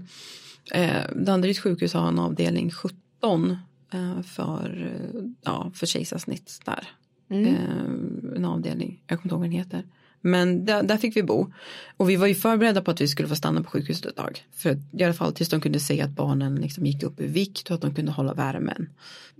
eh, 0.74 1.16
Danderyds 1.16 1.60
sjukhus 1.60 1.94
har 1.94 2.08
en 2.08 2.20
avdelning 2.20 2.72
17 2.72 3.58
eh, 3.94 4.22
för, 4.22 4.94
ja, 5.42 5.72
för 5.74 5.86
kejsarsnitt 5.86 6.60
där. 6.66 6.88
Mm. 7.30 7.46
Eh, 7.46 8.36
en 8.36 8.46
avdelning, 8.46 9.04
jag 9.08 9.20
kommer 9.20 9.26
inte 9.26 9.34
ihåg 9.34 9.40
vad 9.40 9.50
den 9.50 9.58
heter. 9.58 9.84
Men 10.26 10.66
där, 10.66 10.84
där, 10.84 10.98
fick 10.98 11.18
vi 11.18 11.24
bo. 11.24 11.54
Och 11.98 12.10
vi 12.10 12.16
var 12.16 12.28
ju 12.28 12.36
förberedda 12.36 12.82
på 12.82 12.92
att 12.92 13.02
vi 13.02 13.08
skulle 13.08 13.28
få 13.28 13.36
stanna 13.36 13.64
på 13.64 13.70
sjukhuset 13.70 14.06
ett 14.06 14.16
tag. 14.16 14.46
För 14.52 14.80
i 14.92 15.04
alla 15.04 15.14
fall 15.14 15.34
tills 15.34 15.50
de 15.50 15.62
kunde 15.62 15.80
se 15.80 16.02
att 16.02 16.10
barnen 16.10 16.56
liksom 16.56 16.86
gick 16.86 17.04
upp 17.04 17.20
i 17.20 17.28
vikt 17.28 17.70
och 17.70 17.76
att 17.76 17.82
de 17.82 17.96
kunde 17.96 18.12
hålla 18.12 18.34
värmen. 18.34 18.90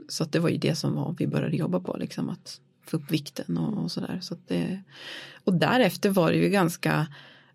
Så 0.08 0.24
att 0.24 0.32
det 0.32 0.40
var 0.40 0.50
ju 0.50 0.58
det 0.58 0.76
som 0.76 0.96
var, 0.96 1.16
vi 1.18 1.28
började 1.28 1.58
jobba 1.58 1.80
på, 1.80 1.98
liksom 1.98 2.30
att 2.30 2.60
få 2.86 2.98
upp 2.98 3.12
vikten 3.12 3.58
och, 3.58 3.84
och 3.84 3.92
sådär. 3.92 4.20
Så 4.22 4.36
och 5.44 5.54
därefter 5.54 6.10
var 6.10 6.32
det 6.32 6.38
ju 6.38 6.50
ganska 6.50 7.08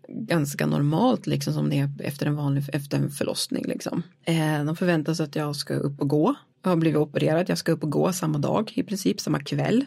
ganska 0.07 0.65
normalt 0.65 1.27
liksom 1.27 1.53
som 1.53 1.69
det 1.69 1.79
är 1.79 1.89
efter 1.99 2.25
en 2.25 2.35
vanlig 2.35 2.63
efter 2.73 2.97
en 2.97 3.09
förlossning 3.09 3.65
liksom. 3.67 4.03
Eh, 4.23 4.63
de 4.63 4.75
förväntar 4.75 5.13
sig 5.13 5.23
att 5.23 5.35
jag 5.35 5.55
ska 5.55 5.73
upp 5.73 6.01
och 6.01 6.09
gå 6.09 6.35
jag 6.63 6.69
har 6.69 6.75
blivit 6.75 6.99
opererad, 6.99 7.49
jag 7.49 7.57
ska 7.57 7.71
upp 7.71 7.83
och 7.83 7.91
gå 7.91 8.13
samma 8.13 8.37
dag 8.37 8.71
i 8.75 8.83
princip, 8.83 9.19
samma 9.19 9.39
kväll. 9.39 9.85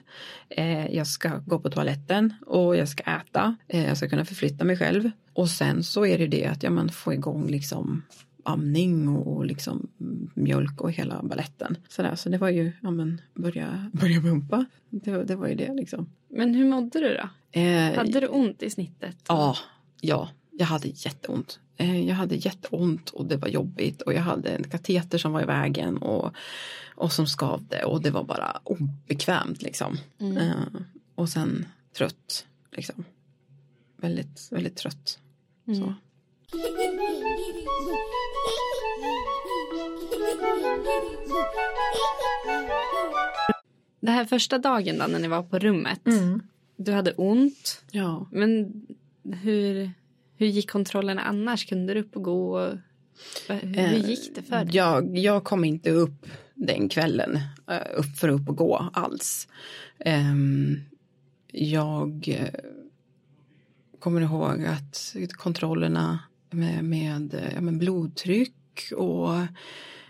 Eh, 0.48 0.86
jag 0.86 1.06
ska 1.06 1.38
gå 1.46 1.58
på 1.58 1.70
toaletten 1.70 2.34
och 2.46 2.76
jag 2.76 2.88
ska 2.88 3.02
äta. 3.02 3.56
Eh, 3.68 3.86
jag 3.86 3.96
ska 3.96 4.08
kunna 4.08 4.24
förflytta 4.24 4.64
mig 4.64 4.76
själv. 4.76 5.10
Och 5.32 5.50
sen 5.50 5.84
så 5.84 6.06
är 6.06 6.18
det 6.18 6.26
det 6.26 6.46
att 6.46 6.62
ja, 6.62 6.70
man 6.70 6.88
får 6.88 7.14
igång 7.14 7.46
liksom 7.46 8.02
amning 8.44 9.08
och 9.08 9.46
liksom 9.46 9.88
mjölk 10.34 10.80
och 10.80 10.92
hela 10.92 11.22
balletten. 11.22 11.76
Sådär, 11.88 12.14
så 12.14 12.28
det 12.28 12.38
var 12.38 12.48
ju, 12.48 12.72
ja 12.82 12.90
men 12.90 13.20
börja, 13.34 13.90
börja 13.92 14.20
pumpa. 14.20 14.64
Det, 14.90 15.24
det 15.24 15.36
var 15.36 15.48
ju 15.48 15.54
det 15.54 15.74
liksom. 15.74 16.10
Men 16.28 16.54
hur 16.54 16.64
mådde 16.64 17.00
du 17.00 17.14
då? 17.14 17.60
Eh, 17.60 17.96
hade 17.96 18.20
du 18.20 18.26
ont 18.26 18.62
i 18.62 18.70
snittet? 18.70 19.16
Ja, 19.28 19.56
ja, 20.00 20.28
jag 20.50 20.66
hade 20.66 20.88
jätteont. 20.88 21.60
Eh, 21.82 22.08
jag 22.08 22.14
hade 22.14 22.34
jätteont 22.34 23.10
och 23.10 23.26
det 23.26 23.36
var 23.36 23.48
jobbigt 23.48 24.02
och 24.02 24.14
jag 24.14 24.22
hade 24.22 24.48
en 24.48 24.64
kateter 24.64 25.18
som 25.18 25.32
var 25.32 25.42
i 25.42 25.44
vägen 25.44 25.96
och, 25.96 26.32
och 26.94 27.12
som 27.12 27.26
skavde 27.26 27.84
och 27.84 28.02
det 28.02 28.10
var 28.10 28.24
bara 28.24 28.60
obekvämt 28.64 29.62
liksom. 29.62 29.96
Mm. 30.18 30.36
Uh, 30.36 30.52
och 31.14 31.28
sen 31.28 31.66
trött 31.96 32.46
liksom. 32.72 33.04
Väldigt, 33.96 34.48
väldigt 34.50 34.76
trött. 34.76 35.18
Mm. 35.66 35.80
Så. 35.80 35.94
Det 44.00 44.10
här 44.10 44.24
första 44.24 44.58
dagen 44.58 44.98
då 44.98 45.06
när 45.06 45.18
ni 45.18 45.28
var 45.28 45.42
på 45.42 45.58
rummet. 45.58 46.06
Mm. 46.06 46.42
Du 46.76 46.92
hade 46.92 47.12
ont. 47.12 47.82
Ja. 47.90 48.26
Men 48.30 48.72
hur 49.22 49.92
hur 50.42 50.48
gick 50.48 50.70
kontrollerna 50.70 51.22
annars? 51.22 51.66
Kunde 51.66 51.94
du 51.94 52.00
upp 52.00 52.16
och 52.16 52.22
gå? 52.22 52.60
Och, 52.60 52.74
hur 53.48 53.78
eh, 53.78 54.10
gick 54.10 54.34
det 54.34 54.42
för 54.42 54.64
dig? 54.64 54.76
Jag, 54.76 55.18
jag 55.18 55.44
kom 55.44 55.64
inte 55.64 55.90
upp 55.90 56.26
den 56.54 56.88
kvällen 56.88 57.40
eh, 57.70 57.98
upp 57.98 58.16
för 58.16 58.28
upp 58.28 58.48
och 58.48 58.56
gå 58.56 58.90
alls. 58.92 59.48
Ehm, 59.98 60.80
jag 61.52 62.28
eh, 62.28 62.60
kommer 63.98 64.20
ihåg 64.20 64.64
att 64.64 65.14
kontrollerna 65.32 66.18
med, 66.50 66.84
med, 66.84 67.52
med 67.60 67.78
blodtryck 67.78 68.92
och 68.96 69.30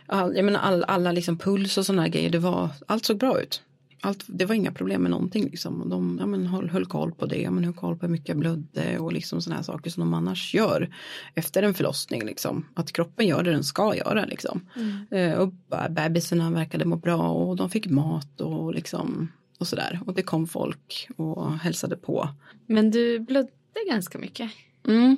all, 0.07 0.37
jag 0.37 0.45
menar, 0.45 0.61
all, 0.61 0.85
alla 0.85 1.13
liksom 1.13 1.39
puls 1.39 1.79
och 1.79 1.87
sådana 1.87 2.09
grejer, 2.09 2.31
det 2.31 2.39
var, 2.39 2.69
allt 2.87 3.05
såg 3.05 3.19
bra 3.19 3.41
ut 3.41 3.63
allt, 4.05 4.25
det 4.27 4.45
var 4.45 4.55
inga 4.55 4.73
problem 4.73 5.03
med 5.03 5.11
någonting. 5.11 5.45
Liksom. 5.45 5.89
De 5.89 6.17
ja, 6.21 6.27
men, 6.27 6.47
höll, 6.47 6.71
höll 6.71 6.87
koll 6.87 7.13
på 7.13 7.27
det, 7.27 7.37
ja, 7.37 7.51
men, 7.51 7.65
höll 7.65 7.75
koll 7.75 7.97
på 7.97 8.07
hur 8.07 8.13
mycket 8.13 8.29
jag 8.29 8.39
blödde 8.39 8.99
och 8.99 9.13
liksom 9.13 9.43
sådana 9.43 9.57
här 9.57 9.63
saker 9.63 9.91
som 9.91 10.01
de 10.01 10.15
annars 10.15 10.55
gör 10.55 10.95
efter 11.35 11.63
en 11.63 11.75
förlossning. 11.75 12.25
Liksom. 12.25 12.67
Att 12.75 12.93
kroppen 12.93 13.27
gör 13.27 13.43
det 13.43 13.53
den 13.53 13.65
ska 13.65 13.97
göra. 13.97 14.25
Liksom. 14.25 14.61
Mm. 14.77 15.33
Eh, 15.33 15.39
och 15.39 15.53
bebisarna 15.91 16.51
verkade 16.51 16.85
må 16.85 16.97
bra 16.97 17.29
och 17.29 17.57
de 17.57 17.71
fick 17.71 17.87
mat 17.87 18.41
och, 18.41 18.75
liksom, 18.75 19.33
och 19.59 19.67
sådär. 19.67 20.01
Och 20.07 20.15
det 20.15 20.23
kom 20.23 20.47
folk 20.47 21.09
och 21.17 21.59
hälsade 21.59 21.97
på. 21.97 22.29
Men 22.67 22.91
du 22.91 23.19
blödde 23.19 23.51
ganska 23.89 24.19
mycket. 24.19 24.51
Mm. 24.89 25.17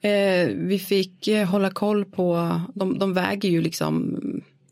Eh, 0.00 0.56
vi 0.56 0.78
fick 0.78 1.28
eh, 1.28 1.46
hålla 1.46 1.70
koll 1.70 2.04
på, 2.04 2.60
de, 2.74 2.98
de 2.98 3.12
väger 3.12 3.48
ju 3.48 3.60
liksom 3.60 4.18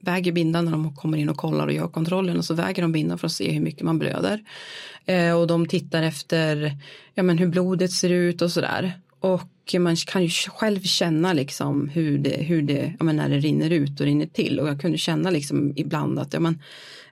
väger 0.02 0.32
bindan 0.32 0.64
när 0.64 0.72
de 0.72 0.96
kommer 0.96 1.18
in 1.18 1.28
och 1.28 1.36
kollar 1.36 1.66
och 1.66 1.72
gör 1.72 1.88
kontrollen 1.88 2.36
och 2.36 2.44
så 2.44 2.54
väger 2.54 2.82
de 2.82 2.92
bindan 2.92 3.18
för 3.18 3.26
att 3.26 3.32
se 3.32 3.52
hur 3.52 3.60
mycket 3.60 3.82
man 3.82 3.98
blöder. 3.98 4.40
Eh, 5.06 5.40
och 5.40 5.46
de 5.46 5.66
tittar 5.66 6.02
efter 6.02 6.76
ja, 7.14 7.22
men 7.22 7.38
hur 7.38 7.46
blodet 7.46 7.92
ser 7.92 8.10
ut 8.10 8.42
och 8.42 8.52
sådär. 8.52 8.92
Och 9.20 9.74
man 9.78 9.96
kan 9.96 10.22
ju 10.22 10.28
själv 10.28 10.80
känna 10.80 11.32
liksom 11.32 11.88
hur 11.88 12.18
det, 12.18 12.42
hur 12.42 12.62
det 12.62 12.94
ja, 12.98 13.04
men 13.04 13.16
när 13.16 13.28
det 13.28 13.38
rinner 13.38 13.70
ut 13.70 14.00
och 14.00 14.06
rinner 14.06 14.26
till. 14.26 14.60
Och 14.60 14.68
jag 14.68 14.80
kunde 14.80 14.98
känna 14.98 15.30
liksom 15.30 15.72
ibland 15.76 16.18
att 16.18 16.32
ja, 16.32 16.40
men, 16.40 16.58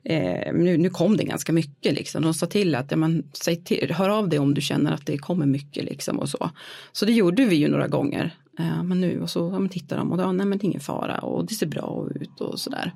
eh, 0.05 0.53
nu, 0.55 0.77
nu 0.77 0.91
kom 0.91 1.17
det 1.17 1.25
ganska 1.25 1.53
mycket. 1.53 1.95
Liksom. 1.95 2.23
De 2.23 2.35
sa 2.35 2.47
till 2.47 2.75
att 2.75 2.91
ja, 2.91 2.97
men, 2.97 3.25
säg 3.33 3.57
till, 3.57 3.93
hör 3.93 4.09
av 4.09 4.29
dig 4.29 4.39
om 4.39 4.55
du 4.55 4.61
känner 4.61 4.93
att 4.93 5.07
det 5.07 5.19
kommer 5.19 5.47
mycket. 5.47 5.85
Liksom, 5.85 6.19
och 6.19 6.29
så. 6.29 6.51
så 6.93 7.05
det 7.07 7.13
gjorde 7.13 7.45
vi 7.45 7.57
ju 7.57 7.69
några 7.69 7.89
gånger. 7.89 8.35
Eh, 8.61 8.83
men 8.83 9.01
nu 9.01 9.21
och 9.23 9.31
så 9.31 9.51
ja, 9.53 9.59
men 9.59 9.69
tittar 9.69 9.97
de 9.97 10.13
och 10.13 10.19
då, 10.19 10.33
nej 10.33 10.47
men 10.47 10.59
det 10.59 10.65
är 10.65 10.67
ingen 10.67 10.81
fara 10.81 11.19
och 11.19 11.47
det 11.47 11.55
ser 11.55 11.67
bra 11.67 12.09
ut 12.15 12.41
och 12.41 12.61
sådär. 12.61 12.95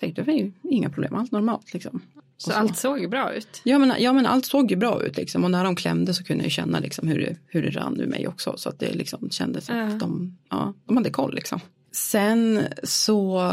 Tänkte 0.00 0.22
det 0.22 0.32
är 0.32 0.52
inga 0.62 0.90
problem, 0.90 1.14
allt 1.14 1.32
normalt 1.32 1.74
liksom. 1.74 2.00
Så, 2.36 2.50
så, 2.50 2.56
allt 2.56 2.76
såg 2.76 3.10
bra 3.10 3.32
ut? 3.32 3.60
Ja 3.64 3.78
men, 3.78 3.92
ja 3.98 4.12
men 4.12 4.26
allt 4.26 4.46
såg 4.46 4.70
ju 4.70 4.76
bra 4.76 5.02
ut 5.02 5.16
liksom 5.16 5.44
och 5.44 5.50
när 5.50 5.64
de 5.64 5.76
klämde 5.76 6.14
så 6.14 6.24
kunde 6.24 6.44
jag 6.44 6.52
känna 6.52 6.78
liksom 6.78 7.08
hur 7.08 7.18
det, 7.20 7.36
hur 7.46 7.62
det 7.62 7.70
rann 7.70 8.00
ur 8.00 8.06
mig 8.06 8.28
också 8.28 8.54
så 8.56 8.68
att 8.68 8.78
det 8.78 8.94
liksom 8.94 9.30
kändes 9.30 9.70
uh. 9.70 9.88
att 9.88 10.00
de, 10.00 10.38
ja, 10.50 10.74
de 10.84 10.96
hade 10.96 11.10
koll 11.10 11.34
liksom. 11.34 11.60
Sen 11.92 12.64
så 12.82 13.50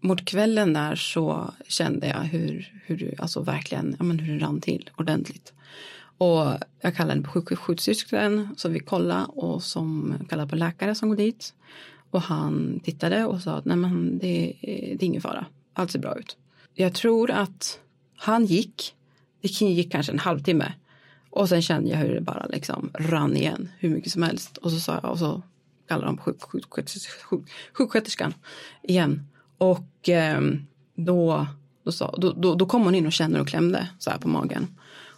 mot 0.00 0.24
kvällen 0.24 0.72
där 0.72 0.94
så 0.94 1.54
kände 1.68 2.06
jag 2.06 2.20
hur, 2.20 2.80
hur 2.86 3.14
alltså 3.18 3.42
verkligen, 3.42 3.96
ja 3.98 4.04
men 4.04 4.18
hur 4.18 4.38
det 4.38 4.44
rann 4.44 4.60
till 4.60 4.90
ordentligt. 4.96 5.52
Och 6.18 6.54
jag 6.80 6.96
kallade 6.96 7.22
på 7.22 7.30
sjuksköterskan 7.30 8.54
som 8.56 8.72
vi 8.72 8.80
kollade 8.80 9.24
och 9.24 9.62
som 9.62 10.14
kallade 10.28 10.48
på 10.48 10.56
läkare 10.56 10.94
som 10.94 11.08
går 11.08 11.16
dit. 11.16 11.54
Och 12.10 12.22
han 12.22 12.80
tittade 12.84 13.24
och 13.24 13.40
sa 13.40 13.52
att 13.52 13.64
nej 13.64 13.76
men 13.76 14.18
det, 14.18 14.56
det 14.62 15.02
är 15.02 15.04
ingen 15.04 15.22
fara, 15.22 15.46
allt 15.72 15.90
ser 15.90 15.98
bra 15.98 16.18
ut. 16.18 16.36
Jag 16.74 16.94
tror 16.94 17.30
att 17.30 17.78
han 18.16 18.46
gick, 18.46 18.94
det 19.40 19.60
gick 19.60 19.92
kanske 19.92 20.12
en 20.12 20.18
halvtimme. 20.18 20.72
Och 21.30 21.48
sen 21.48 21.62
kände 21.62 21.90
jag 21.90 21.98
hur 21.98 22.14
det 22.14 22.20
bara 22.20 22.46
liksom 22.46 22.90
rann 22.94 23.36
igen 23.36 23.68
hur 23.78 23.88
mycket 23.90 24.12
som 24.12 24.22
helst. 24.22 24.56
Och 24.56 24.70
så 24.70 24.80
sa 24.80 25.00
jag 25.02 25.10
och 25.10 25.18
så 25.18 25.42
kallade 25.88 26.06
de 26.06 26.18
sjuk, 26.18 26.42
sjuksköterskan 27.72 28.34
igen. 28.82 29.28
Och 29.58 30.08
eh, 30.08 30.40
då, 30.94 31.46
då, 31.84 31.92
sa, 31.92 32.14
då, 32.18 32.32
då, 32.32 32.54
då 32.54 32.66
kom 32.66 32.84
hon 32.84 32.94
in 32.94 33.06
och 33.06 33.12
kände 33.12 33.40
och 33.40 33.48
klämde 33.48 33.88
så 33.98 34.10
här 34.10 34.18
på 34.18 34.28
magen. 34.28 34.66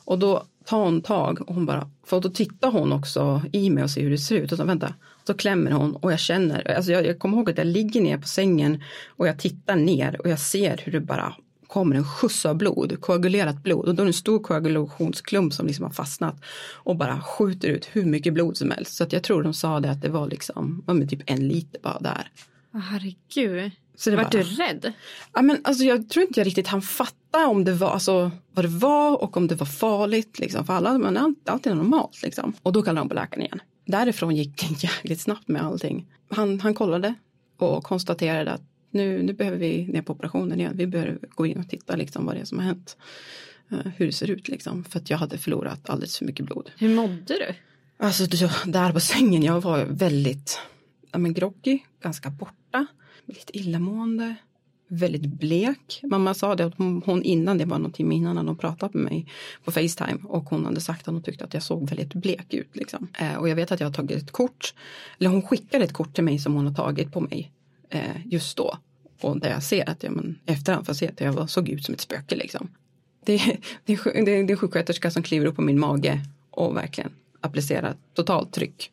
Och 0.04 0.18
då 0.18 0.44
tar 0.70 0.84
hon 0.84 1.02
tag 1.02 1.40
och 1.48 1.54
hon 1.54 1.66
bara, 1.66 1.90
för 2.06 2.20
då 2.20 2.28
tittar 2.28 2.70
hon 2.70 2.92
också 2.92 3.42
i 3.52 3.70
mig 3.70 3.84
och 3.84 3.90
ser 3.90 4.02
hur 4.02 4.10
det 4.10 4.18
ser 4.18 4.36
ut. 4.36 4.52
Och 4.52 4.58
så 4.58 4.64
vänta, 4.64 4.94
så 5.26 5.34
klämmer 5.34 5.70
hon 5.70 5.96
och 5.96 6.12
jag 6.12 6.20
känner, 6.20 6.70
alltså 6.76 6.92
jag, 6.92 7.06
jag 7.06 7.18
kommer 7.18 7.36
ihåg 7.36 7.50
att 7.50 7.58
jag 7.58 7.66
ligger 7.66 8.00
ner 8.00 8.18
på 8.18 8.28
sängen 8.28 8.82
och 9.08 9.28
jag 9.28 9.38
tittar 9.38 9.76
ner 9.76 10.20
och 10.20 10.30
jag 10.30 10.38
ser 10.38 10.80
hur 10.84 10.92
det 10.92 11.00
bara 11.00 11.34
kommer 11.66 11.96
en 11.96 12.04
skjuts 12.04 12.46
av 12.46 12.56
blod, 12.56 13.00
koagulerat 13.00 13.62
blod 13.62 13.88
och 13.88 13.94
då 13.94 14.02
är 14.02 14.06
det 14.06 14.10
en 14.10 14.12
stor 14.12 14.38
koagulationsklump 14.38 15.52
som 15.52 15.66
liksom 15.66 15.84
har 15.84 15.92
fastnat 15.92 16.36
och 16.72 16.96
bara 16.96 17.20
skjuter 17.20 17.68
ut 17.68 17.88
hur 17.92 18.04
mycket 18.04 18.34
blod 18.34 18.56
som 18.56 18.70
helst. 18.70 18.94
Så 18.94 19.04
att 19.04 19.12
jag 19.12 19.22
tror 19.22 19.42
de 19.42 19.54
sa 19.54 19.80
det 19.80 19.90
att 19.90 20.02
det 20.02 20.08
var 20.08 20.28
liksom, 20.28 20.82
var 20.86 21.06
typ 21.06 21.22
en 21.26 21.48
liter 21.48 21.80
bara 21.82 21.98
där. 22.00 22.30
Herregud. 22.72 23.70
Så 24.00 24.10
det 24.10 24.16
Vart 24.16 24.34
var- 24.34 24.42
du 24.42 24.48
rädd? 24.48 24.92
Ja, 25.32 25.42
men 25.42 25.60
alltså, 25.64 25.84
jag 25.84 26.08
tror 26.08 26.26
inte 26.26 26.40
jag 26.40 26.46
riktigt 26.46 26.66
han 26.66 26.82
fatta 26.82 27.46
om 27.46 27.64
det 27.64 27.72
var, 27.72 27.90
alltså, 27.90 28.30
vad 28.52 28.64
det 28.64 28.68
var 28.68 29.22
och 29.22 29.36
om 29.36 29.46
det 29.46 29.54
var 29.54 29.66
farligt. 29.66 30.38
Liksom. 30.38 30.66
För 30.66 30.72
alla, 30.72 30.98
men 30.98 31.16
allt, 31.44 31.66
är 31.66 31.74
normalt. 31.74 32.22
Liksom. 32.22 32.52
Och 32.62 32.72
då 32.72 32.82
kallade 32.82 33.00
de 33.00 33.08
på 33.08 33.14
läkaren 33.14 33.42
igen. 33.42 33.60
Därifrån 33.84 34.36
gick 34.36 34.60
det 34.60 34.82
jäkligt 34.82 35.20
snabbt 35.20 35.48
med 35.48 35.62
allting. 35.62 36.06
Han, 36.28 36.60
han 36.60 36.74
kollade 36.74 37.14
och 37.56 37.84
konstaterade 37.84 38.52
att 38.52 38.62
nu, 38.90 39.22
nu 39.22 39.32
behöver 39.32 39.58
vi 39.58 39.86
ner 39.86 40.02
på 40.02 40.12
operationen 40.12 40.60
igen. 40.60 40.72
Vi 40.76 40.86
behöver 40.86 41.18
gå 41.30 41.46
in 41.46 41.58
och 41.58 41.68
titta 41.68 41.96
liksom, 41.96 42.26
vad 42.26 42.34
det 42.34 42.40
är 42.40 42.44
som 42.44 42.58
har 42.58 42.64
hänt. 42.64 42.96
Eh, 43.70 43.92
hur 43.96 44.06
det 44.06 44.12
ser 44.12 44.30
ut 44.30 44.48
liksom. 44.48 44.84
För 44.84 44.98
att 44.98 45.10
jag 45.10 45.18
hade 45.18 45.38
förlorat 45.38 45.90
alldeles 45.90 46.18
för 46.18 46.24
mycket 46.24 46.46
blod. 46.46 46.70
Hur 46.78 46.94
mådde 46.94 47.34
du? 47.34 47.54
Alltså 47.98 48.24
där 48.64 48.92
på 48.92 49.00
sängen, 49.00 49.42
jag 49.42 49.60
var 49.60 49.84
väldigt 49.84 50.60
ja, 51.12 51.18
men 51.18 51.34
groggy, 51.34 51.78
ganska 52.02 52.30
borta, 52.30 52.86
lite 53.30 53.58
illamående, 53.58 54.34
väldigt 54.88 55.26
blek. 55.26 56.00
Mamma 56.02 56.34
sa 56.34 56.54
det 56.54 56.64
att 56.64 56.74
hon, 57.04 57.22
innan, 57.22 57.58
det 57.58 57.64
var 57.64 57.78
någon 57.78 57.92
timme 57.92 58.14
innan, 58.14 58.36
när 58.36 58.44
de 58.44 58.58
pratade 58.58 58.98
med 58.98 59.12
mig 59.12 59.26
på 59.64 59.72
Facetime 59.72 60.18
och 60.24 60.44
hon 60.44 60.64
hade 60.64 60.80
sagt 60.80 61.08
att 61.08 61.14
hon 61.14 61.22
tyckte 61.22 61.44
att 61.44 61.54
jag 61.54 61.62
såg 61.62 61.88
väldigt 61.88 62.14
blek 62.14 62.54
ut. 62.54 62.76
Liksom. 62.76 63.08
Eh, 63.18 63.34
och 63.34 63.48
jag 63.48 63.56
vet 63.56 63.72
att 63.72 63.80
jag 63.80 63.86
har 63.86 63.92
tagit 63.92 64.22
ett 64.22 64.30
kort, 64.30 64.74
eller 65.18 65.30
hon 65.30 65.42
skickade 65.42 65.84
ett 65.84 65.92
kort 65.92 66.14
till 66.14 66.24
mig 66.24 66.38
som 66.38 66.54
hon 66.54 66.66
har 66.66 66.74
tagit 66.74 67.12
på 67.12 67.20
mig 67.20 67.52
eh, 67.88 68.26
just 68.26 68.56
då. 68.56 68.78
Och 69.20 69.40
där 69.40 69.50
jag 69.50 69.62
ser 69.62 69.90
att 69.90 70.02
jag, 70.02 70.12
men, 70.12 70.38
efterhand 70.46 70.86
får 70.86 70.90
jag 70.90 70.96
se 70.96 71.08
att 71.08 71.20
jag 71.20 71.50
såg 71.50 71.68
ut 71.68 71.84
som 71.84 71.94
ett 71.94 72.00
spöke 72.00 72.36
liksom. 72.36 72.68
Det, 73.24 73.36
det, 73.84 73.92
är 73.92 74.14
det, 74.14 74.22
det 74.24 74.32
är 74.32 74.50
en 74.50 74.56
sjuksköterska 74.56 75.10
som 75.10 75.22
kliver 75.22 75.46
upp 75.46 75.56
på 75.56 75.62
min 75.62 75.80
mage 75.80 76.20
och 76.50 76.76
verkligen 76.76 77.10
applicerar 77.40 77.94
totalt 78.14 78.52
tryck 78.52 78.90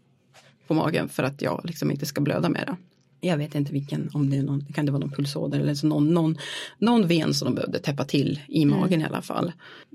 på 0.67 0.73
magen 0.73 1.09
för 1.09 1.23
att 1.23 1.41
jag 1.41 1.61
liksom 1.63 1.91
inte 1.91 2.05
ska 2.05 2.21
blöda 2.21 2.49
mera. 2.49 2.77
Jag 3.21 3.37
vet 3.37 3.55
inte 3.55 3.73
vilken, 3.73 4.09
om 4.13 4.29
det 4.29 4.37
är 4.37 4.43
någon, 4.43 4.65
kan 4.73 4.85
det 4.85 4.91
vara 4.91 4.99
någon 4.99 5.11
pulsåder 5.11 5.59
eller 5.59 5.75
så 5.75 5.87
någon, 5.87 6.13
någon, 6.13 6.37
någon 6.77 7.07
ven 7.07 7.33
som 7.33 7.45
de 7.45 7.55
behövde 7.55 7.79
täppa 7.79 8.05
till 8.05 8.39
i 8.47 8.65
magen 8.65 9.01
i 9.01 9.05
alla 9.05 9.21
fall. 9.21 9.51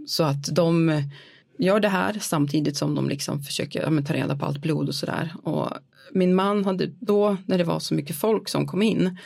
Så 0.07 0.25
att 0.25 0.55
de 0.55 1.03
gör 1.59 1.81
det 1.81 1.89
här 1.89 2.17
samtidigt 2.21 2.77
som 2.77 2.95
de 2.95 3.09
liksom 3.09 3.43
försöker 3.43 3.83
ja, 3.83 4.03
ta 4.03 4.15
reda 4.15 4.37
på 4.37 4.47
allt 4.47 4.63
blod 4.63 4.89
och 4.89 4.95
sådär. 4.95 5.35
Och 5.43 5.69
min 6.13 6.35
man 6.35 6.65
hade 6.65 6.87
då, 7.01 7.37
när 7.47 7.59
det 7.59 7.65
var 7.65 7.81
så 7.81 7.95
mycket 7.95 8.17
folk 8.17 8.49
som 8.49 8.67
kom 8.67 8.83
in, 8.83 9.19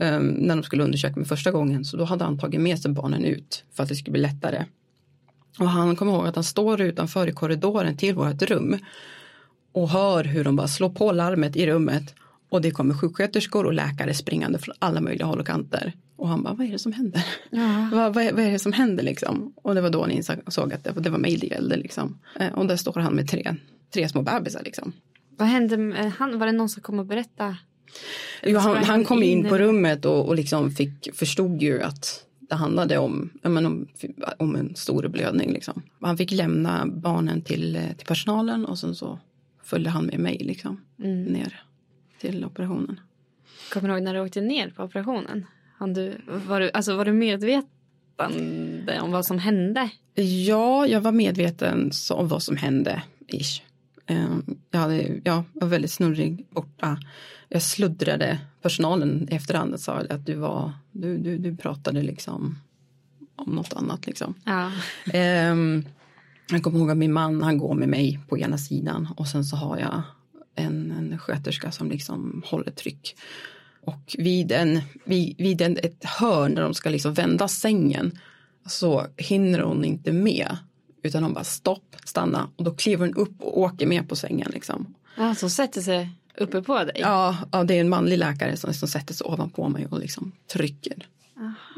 um, 0.00 0.26
när 0.26 0.56
de 0.56 0.62
skulle 0.62 0.84
undersöka 0.84 1.16
mig 1.16 1.28
första 1.28 1.50
gången, 1.50 1.84
så 1.84 1.96
då 1.96 2.04
hade 2.04 2.24
han 2.24 2.38
tagit 2.38 2.60
med 2.60 2.78
sig 2.78 2.90
barnen 2.90 3.24
ut 3.24 3.64
för 3.74 3.82
att 3.82 3.88
det 3.88 3.94
skulle 3.94 4.12
bli 4.12 4.22
lättare. 4.22 4.64
Och 5.58 5.68
han 5.68 5.96
kommer 5.96 6.12
ihåg 6.12 6.26
att 6.26 6.34
han 6.34 6.44
står 6.44 6.80
utanför 6.80 7.26
i 7.26 7.32
korridoren 7.32 7.96
till 7.96 8.14
vårt 8.14 8.42
rum 8.42 8.78
och 9.72 9.88
hör 9.88 10.24
hur 10.24 10.44
de 10.44 10.56
bara 10.56 10.68
slår 10.68 10.90
på 10.90 11.12
larmet 11.12 11.56
i 11.56 11.66
rummet 11.66 12.14
och 12.48 12.60
det 12.60 12.70
kommer 12.70 12.94
sjuksköterskor 12.94 13.66
och 13.66 13.72
läkare 13.72 14.14
springande 14.14 14.58
från 14.58 14.74
alla 14.78 15.00
möjliga 15.00 15.26
håll 15.26 15.40
och 15.40 15.46
kanter. 15.46 15.92
Och 16.16 16.28
han 16.28 16.42
bara, 16.42 16.54
vad 16.54 16.66
är 16.66 16.72
det 16.72 16.78
som 16.78 16.92
händer? 16.92 17.24
vad, 17.92 18.14
vad, 18.14 18.24
är, 18.24 18.32
vad 18.32 18.44
är 18.44 18.50
det 18.50 18.58
som 18.58 18.72
händer 18.72 19.04
liksom? 19.04 19.52
Och 19.62 19.74
det 19.74 19.80
var 19.80 19.90
då 19.90 20.06
ni 20.06 20.14
insåg 20.14 20.72
att 20.72 20.84
det, 20.84 20.92
det 21.00 21.10
var 21.10 21.18
mig 21.18 21.36
det 21.36 21.46
gällde 21.46 21.76
liksom. 21.76 22.18
Eh, 22.40 22.52
Och 22.52 22.66
där 22.66 22.76
står 22.76 23.00
han 23.00 23.14
med 23.14 23.28
tre, 23.28 23.54
tre 23.94 24.08
små 24.08 24.22
bebisar 24.22 24.62
liksom. 24.64 24.92
Vad 25.36 25.48
hände 25.48 25.76
med 25.76 26.12
han? 26.12 26.38
Var 26.38 26.46
det 26.46 26.52
någon 26.52 26.68
som 26.68 26.82
kom 26.82 26.98
och 26.98 27.06
berättade? 27.06 27.56
Jo, 28.42 28.58
han, 28.58 28.76
han 28.84 29.04
kom 29.04 29.22
in 29.22 29.48
på 29.48 29.58
rummet 29.58 30.04
och, 30.04 30.28
och 30.28 30.34
liksom 30.34 30.70
fick, 30.70 31.08
förstod 31.14 31.62
ju 31.62 31.82
att 31.82 32.24
det 32.40 32.54
handlade 32.54 32.98
om, 32.98 33.30
ja, 33.42 33.48
men 33.48 33.66
om, 33.66 33.88
om 34.38 34.56
en 34.56 34.74
stor 34.74 35.08
blödning. 35.08 35.52
Liksom. 35.52 35.82
Han 36.00 36.16
fick 36.16 36.30
lämna 36.30 36.86
barnen 36.86 37.42
till, 37.42 37.76
eh, 37.76 37.82
till 37.96 38.06
personalen 38.06 38.64
och 38.64 38.78
sen 38.78 38.94
så 38.94 39.18
följde 39.64 39.90
han 39.90 40.06
med 40.06 40.18
mig 40.18 40.38
liksom, 40.38 40.80
ner 40.96 41.62
till 42.20 42.44
operationen. 42.44 43.00
Kommer 43.72 43.88
du 43.88 43.94
ihåg 43.94 44.02
när 44.02 44.14
du 44.14 44.20
åkte 44.20 44.40
ner 44.40 44.70
på 44.70 44.82
operationen? 44.82 45.46
Du, 45.94 46.16
var, 46.46 46.60
du, 46.60 46.70
alltså, 46.70 46.96
var 46.96 47.04
du 47.04 47.12
medvetande 47.12 49.00
om 49.00 49.12
vad 49.12 49.26
som 49.26 49.38
hände? 49.38 49.90
Ja, 50.14 50.86
jag 50.86 51.00
var 51.00 51.12
medveten 51.12 51.90
om 52.10 52.28
vad 52.28 52.42
som 52.42 52.56
hände. 52.56 53.02
Ish. 53.26 53.62
Eh, 54.06 54.36
Jag, 54.70 54.80
hade, 54.80 55.20
jag 55.24 55.42
var 55.52 55.68
väldigt 55.68 55.90
snurrig 55.90 56.46
borta. 56.50 56.98
Jag 57.48 57.62
sluddrade 57.62 58.38
personalen 58.62 59.28
i 59.30 59.34
efterhand 59.34 59.80
sa 59.80 59.92
att 60.10 60.26
du 60.26 60.34
var, 60.34 60.72
du, 60.92 61.18
du, 61.18 61.38
du 61.38 61.56
pratade 61.56 62.02
liksom 62.02 62.58
om 63.36 63.52
något 63.52 63.72
annat 63.72 64.06
liksom. 64.06 64.34
Ja. 64.44 64.72
Ehm, 65.12 65.84
jag 66.50 66.62
kommer 66.62 66.78
ihåg 66.78 66.90
att 66.90 66.96
min 66.96 67.12
man 67.12 67.42
han 67.42 67.58
går 67.58 67.74
med 67.74 67.88
mig 67.88 68.20
på 68.28 68.38
ena 68.38 68.58
sidan 68.58 69.08
och 69.16 69.26
sen 69.26 69.44
så 69.44 69.56
har 69.56 69.78
jag 69.78 70.02
en, 70.58 70.90
en 70.90 71.18
sköterska 71.18 71.72
som 71.72 71.90
liksom 71.90 72.42
håller 72.46 72.70
tryck. 72.70 73.16
Och 73.80 74.16
vid, 74.18 74.52
en, 74.52 74.80
vid, 75.04 75.34
vid 75.38 75.60
en, 75.62 75.76
ett 75.76 76.04
hörn 76.04 76.54
där 76.54 76.62
de 76.62 76.74
ska 76.74 76.90
liksom 76.90 77.14
vända 77.14 77.48
sängen 77.48 78.18
så 78.66 79.06
hinner 79.16 79.60
hon 79.60 79.84
inte 79.84 80.12
med 80.12 80.56
utan 81.02 81.22
hon 81.22 81.32
bara 81.32 81.44
stopp, 81.44 81.96
stanna 82.04 82.50
och 82.56 82.64
då 82.64 82.74
kliver 82.74 83.06
hon 83.06 83.16
upp 83.16 83.42
och 83.42 83.60
åker 83.60 83.86
med 83.86 84.08
på 84.08 84.16
sängen 84.16 84.50
liksom. 84.54 84.94
ja, 85.16 85.34
som 85.34 85.50
sätter 85.50 85.80
sig 85.80 86.10
uppe 86.36 86.62
på 86.62 86.84
dig? 86.84 86.96
Ja, 87.00 87.36
ja 87.52 87.64
det 87.64 87.74
är 87.74 87.80
en 87.80 87.88
manlig 87.88 88.18
läkare 88.18 88.56
som, 88.56 88.74
som 88.74 88.88
sätter 88.88 89.14
sig 89.14 89.24
ovanpå 89.24 89.68
mig 89.68 89.86
och 89.86 89.98
liksom 89.98 90.32
trycker 90.52 91.06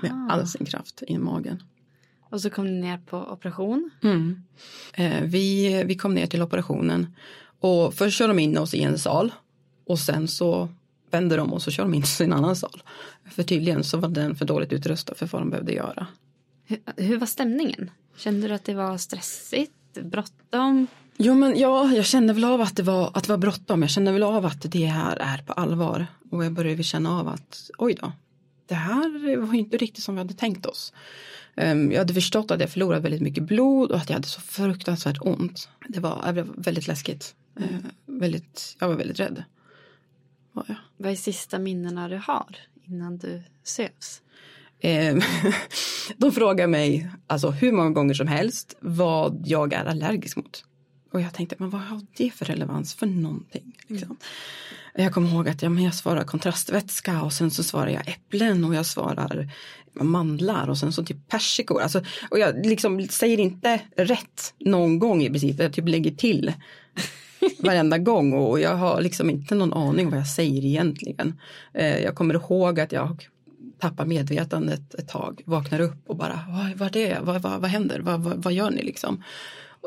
med 0.02 0.28
all 0.30 0.46
sin 0.46 0.66
kraft 0.66 1.02
i 1.08 1.18
magen. 1.18 1.62
Och 2.30 2.40
så 2.40 2.50
kom 2.50 2.66
ni 2.66 2.80
ner 2.80 2.98
på 2.98 3.18
operation. 3.18 3.90
Mm. 4.02 4.42
Eh, 4.92 5.22
vi, 5.22 5.82
vi 5.84 5.94
kom 5.94 6.14
ner 6.14 6.26
till 6.26 6.42
operationen 6.42 7.16
och 7.60 7.94
först 7.94 8.18
kör 8.18 8.28
de 8.28 8.38
in 8.38 8.58
oss 8.58 8.74
i 8.74 8.82
en 8.82 8.98
sal 8.98 9.32
och 9.86 9.98
sen 9.98 10.28
så 10.28 10.68
vänder 11.10 11.36
de 11.36 11.52
och 11.52 11.62
så 11.62 11.70
kör 11.70 11.82
de 11.82 11.94
in 11.94 12.02
oss 12.02 12.20
i 12.20 12.24
en 12.24 12.32
annan 12.32 12.56
sal. 12.56 12.82
För 13.30 13.42
tydligen 13.42 13.84
så 13.84 13.98
var 13.98 14.08
den 14.08 14.36
för 14.36 14.44
dåligt 14.44 14.72
utrustad 14.72 15.14
för 15.14 15.26
vad 15.26 15.42
de 15.42 15.50
behövde 15.50 15.72
göra. 15.72 16.06
Hur, 16.64 16.80
hur 16.96 17.18
var 17.18 17.26
stämningen? 17.26 17.90
Kände 18.16 18.48
du 18.48 18.54
att 18.54 18.64
det 18.64 18.74
var 18.74 18.98
stressigt? 18.98 19.72
Bråttom? 20.02 20.86
Jo 21.16 21.34
men 21.34 21.58
ja, 21.58 21.92
jag 21.92 22.04
kände 22.04 22.32
väl 22.32 22.44
av 22.44 22.60
att 22.60 22.76
det 22.76 22.82
var, 22.82 23.10
att 23.14 23.24
det 23.24 23.32
var 23.32 23.38
bråttom. 23.38 23.82
Jag 23.82 23.90
kände 23.90 24.12
väl 24.12 24.22
av 24.22 24.46
att 24.46 24.72
det 24.72 24.84
här 24.84 25.16
är 25.16 25.38
på 25.38 25.52
allvar. 25.52 26.06
Och 26.30 26.44
jag 26.44 26.52
började 26.52 26.82
känna 26.82 27.18
av 27.18 27.28
att 27.28 27.70
oj 27.78 27.94
då, 28.00 28.12
det 28.66 28.74
här 28.74 29.36
var 29.36 29.54
inte 29.54 29.76
riktigt 29.76 30.04
som 30.04 30.14
vi 30.14 30.18
hade 30.18 30.34
tänkt 30.34 30.66
oss. 30.66 30.92
Ehm, 31.56 31.92
jag 31.92 31.98
hade 31.98 32.14
förstått 32.14 32.50
att 32.50 32.60
jag 32.60 32.70
förlorat 32.70 33.02
väldigt 33.02 33.20
mycket 33.20 33.44
blod 33.44 33.90
och 33.90 33.96
att 33.96 34.08
jag 34.08 34.16
hade 34.16 34.28
så 34.28 34.40
fruktansvärt 34.40 35.18
ont. 35.20 35.68
Det 35.88 36.00
var, 36.00 36.32
det 36.32 36.42
var 36.42 36.54
väldigt 36.56 36.86
läskigt. 36.86 37.34
Eh, 37.60 37.90
väldigt, 38.06 38.76
jag 38.78 38.88
var 38.88 38.94
väldigt 38.94 39.20
rädd. 39.20 39.44
Var 40.52 40.64
jag. 40.68 40.76
Vad 40.96 41.12
är 41.12 41.16
sista 41.16 41.58
minnena 41.58 42.08
du 42.08 42.16
har 42.16 42.56
innan 42.84 43.18
du 43.18 43.42
sövs? 43.64 44.22
Ehm, 44.80 45.20
De 46.16 46.32
frågar 46.32 46.66
mig 46.66 47.10
alltså 47.26 47.50
hur 47.50 47.72
många 47.72 47.90
gånger 47.90 48.14
som 48.14 48.26
helst 48.26 48.76
vad 48.80 49.42
jag 49.46 49.72
är 49.72 49.84
allergisk 49.84 50.36
mot. 50.36 50.64
Och 51.12 51.20
jag 51.20 51.34
tänkte, 51.34 51.56
men 51.58 51.70
vad 51.70 51.80
har 51.80 52.00
det 52.16 52.30
för 52.30 52.44
relevans 52.44 52.94
för 52.94 53.06
någonting? 53.06 53.76
Liksom. 53.86 54.16
Jag 54.94 55.12
kommer 55.12 55.30
ihåg 55.30 55.48
att 55.48 55.62
ja, 55.62 55.68
men 55.68 55.84
jag 55.84 55.94
svarar 55.94 56.24
kontrastvätska 56.24 57.22
och 57.22 57.32
sen 57.32 57.50
så 57.50 57.62
svarar 57.62 57.88
jag 57.88 58.08
äpplen 58.08 58.64
och 58.64 58.74
jag 58.74 58.86
svarar 58.86 59.52
mandlar 59.92 60.68
och 60.68 60.78
sen 60.78 60.92
så 60.92 61.04
typ 61.04 61.28
persikor. 61.28 61.80
Alltså, 61.80 62.04
och 62.30 62.38
jag 62.38 62.66
liksom 62.66 63.08
säger 63.08 63.40
inte 63.40 63.80
rätt 63.96 64.54
någon 64.58 64.98
gång 64.98 65.22
i 65.22 65.30
princip, 65.30 65.58
jag 65.58 65.72
typ 65.72 65.88
lägger 65.88 66.10
till 66.10 66.52
varenda 67.58 67.98
gång 67.98 68.32
och 68.32 68.60
jag 68.60 68.76
har 68.76 69.00
liksom 69.00 69.30
inte 69.30 69.54
någon 69.54 69.72
aning 69.72 70.10
vad 70.10 70.18
jag 70.18 70.26
säger 70.26 70.64
egentligen. 70.64 71.40
Eh, 71.74 71.98
jag 71.98 72.14
kommer 72.14 72.34
ihåg 72.34 72.80
att 72.80 72.92
jag 72.92 73.28
tappar 73.78 74.06
medvetandet 74.06 74.94
ett 74.94 75.08
tag, 75.08 75.42
vaknar 75.44 75.80
upp 75.80 76.02
och 76.06 76.16
bara 76.16 76.40
vad, 76.48 76.78
vad 76.78 76.96
är 76.96 77.08
det, 77.08 77.18
vad, 77.22 77.42
vad, 77.42 77.60
vad 77.60 77.70
händer, 77.70 78.00
vad, 78.00 78.20
vad, 78.20 78.42
vad 78.42 78.52
gör 78.52 78.70
ni 78.70 78.82
liksom? 78.82 79.22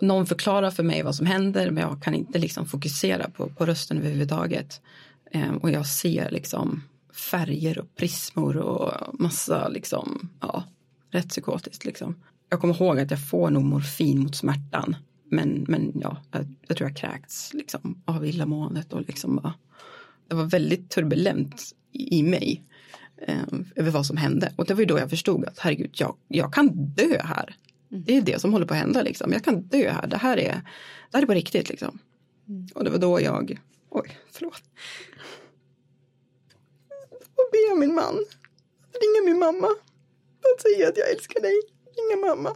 Någon 0.02 0.26
förklarar 0.26 0.72
för 0.72 0.84
mig 0.84 1.04
vad 1.04 1.16
som 1.16 1.26
händer 1.26 1.72
men 1.72 1.84
jag 1.84 2.04
kan 2.04 2.14
inte 2.14 2.40
liksom 2.40 2.66
fokusera 2.66 3.30
på, 3.30 3.50
på 3.50 3.66
rösten 3.66 3.98
överhuvudtaget. 3.98 4.82
Ehm, 5.32 5.58
och 5.58 5.72
jag 5.72 5.88
ser 5.88 6.32
liksom 6.32 6.84
färger 7.32 7.80
och 7.80 7.96
prismor 7.96 8.58
och 8.58 9.20
massa 9.20 9.68
liksom, 9.68 10.30
ja, 10.40 10.64
rätt 11.12 11.30
psykotiskt 11.30 11.86
liksom. 11.86 12.16
Jag 12.50 12.62
kommer 12.62 12.82
ihåg 12.82 13.00
att 13.00 13.12
jag 13.12 13.30
får 13.30 13.50
nog 13.50 13.64
morfin 13.64 14.20
mot 14.20 14.36
smärtan. 14.36 14.96
Men, 15.34 15.66
men 15.68 15.92
ja, 16.02 16.18
jag, 16.32 16.46
jag 16.68 16.78
tror 16.78 16.90
jag 16.90 16.98
kräkts 16.98 17.54
liksom 17.54 18.02
av 18.06 18.26
illamåendet 18.26 18.94
och 18.94 19.02
liksom 19.02 19.36
bara, 19.36 19.54
det 20.28 20.36
var 20.36 20.46
väldigt 20.46 20.90
turbulent 20.90 21.62
i, 21.92 22.20
i 22.20 22.24
mig 22.24 22.64
eh, 23.18 23.44
över 23.76 23.92
vad 23.92 24.06
som 24.06 24.18
hände. 24.18 24.54
Och 24.56 24.66
det 24.66 24.74
var 24.74 24.82
ju 24.82 24.86
då 24.86 25.00
jag 25.00 25.10
förstod 25.10 25.46
att 25.46 25.60
herregud, 25.60 25.92
jag, 25.94 26.16
jag 26.28 26.54
kan 26.54 26.70
dö 26.74 27.22
här. 27.24 27.56
Det 27.90 28.18
är 28.18 28.22
det 28.22 28.42
som 28.42 28.54
håller 28.54 28.66
på 28.66 28.74
att 28.74 28.80
hända 28.80 29.02
liksom. 29.02 29.32
Jag 29.32 29.44
kan 29.44 29.62
dö 29.62 29.92
här. 29.92 30.08
Det 30.08 30.18
här 30.18 30.38
är, 30.38 30.62
det 31.12 31.18
här 31.18 31.22
är 31.22 31.26
på 31.26 31.34
riktigt 31.34 31.70
liksom. 31.70 32.00
Och 32.74 32.84
det 32.84 32.90
var 32.90 32.98
då 32.98 33.22
jag, 33.22 33.60
oj, 33.90 34.18
förlåt. 34.32 34.64
Och 37.36 37.50
be 37.52 37.80
min 37.80 37.96
man, 37.96 38.16
ringa 39.02 39.26
min 39.26 39.40
mamma. 39.40 39.68
att 40.56 40.62
säga 40.62 40.88
att 40.88 40.98
jag 40.98 41.12
älskar 41.12 41.42
dig, 41.42 41.62
inga 41.96 42.28
mamma. 42.28 42.56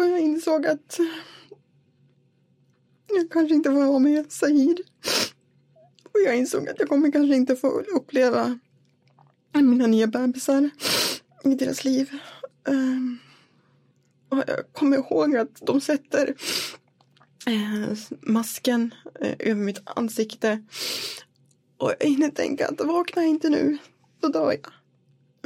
Och 0.00 0.06
jag 0.06 0.20
insåg 0.20 0.66
att 0.66 1.00
jag 3.08 3.30
kanske 3.30 3.54
inte 3.54 3.70
får 3.70 3.84
vara 3.84 3.98
med 3.98 4.32
Sahir. 4.32 4.76
Och 6.04 6.20
jag 6.26 6.36
insåg 6.36 6.68
att 6.68 6.78
jag 6.78 6.88
kommer 6.88 7.12
kanske 7.12 7.36
inte 7.36 7.56
få 7.56 7.68
uppleva 7.80 8.58
mina 9.52 9.86
nya 9.86 10.06
bebisar 10.06 10.70
i 11.44 11.54
deras 11.54 11.84
liv. 11.84 12.10
Ehm, 12.68 13.18
och 14.28 14.38
jag 14.38 14.72
kommer 14.72 14.96
ihåg 14.96 15.36
att 15.36 15.66
de 15.66 15.80
sätter 15.80 16.34
eh, 17.46 17.98
masken 18.20 18.94
eh, 19.20 19.34
över 19.38 19.62
mitt 19.62 19.82
ansikte. 19.84 20.62
Och 21.76 21.92
jag 21.98 22.08
hinner 22.08 22.30
tänka 22.30 22.68
att 22.68 22.80
vakna 22.80 23.24
inte 23.24 23.48
nu, 23.48 23.78
då 24.20 24.28
dör 24.28 24.50
jag. 24.52 24.72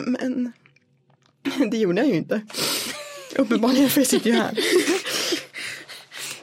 Men 0.07 0.52
det 1.70 1.76
gjorde 1.78 2.00
jag 2.00 2.09
ju 2.09 2.14
inte. 2.14 2.46
Uppenbarligen 3.39 3.89
för 3.89 4.01
jag 4.01 4.09
sitter 4.09 4.30
ju 4.30 4.37
här. 4.37 4.59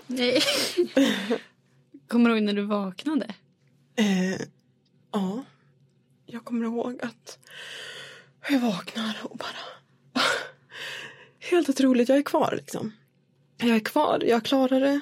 Nej. 0.07 0.41
Kommer 2.07 2.29
du 2.29 2.35
ihåg 2.35 2.43
när 2.43 2.53
du 2.53 2.61
vaknade? 2.61 3.25
Eh, 3.95 4.41
ja. 5.11 5.43
Jag 6.25 6.45
kommer 6.45 6.65
ihåg 6.65 7.01
att 7.01 7.39
jag 8.49 8.59
vaknar 8.59 9.17
och 9.23 9.37
bara... 9.37 10.23
Helt 11.39 11.69
otroligt, 11.69 12.09
jag 12.09 12.17
är 12.17 12.23
kvar 12.23 12.53
liksom. 12.57 12.91
Jag 13.57 13.75
är 13.75 13.79
kvar, 13.79 14.23
jag 14.27 14.45
klarar 14.45 14.79
det. 14.79 14.99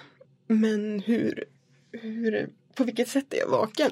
Men 0.47 0.99
hur, 0.99 1.43
hur, 1.91 2.49
på 2.75 2.83
vilket 2.83 3.09
sätt 3.09 3.33
är 3.33 3.37
jag 3.37 3.49
vaken? 3.49 3.91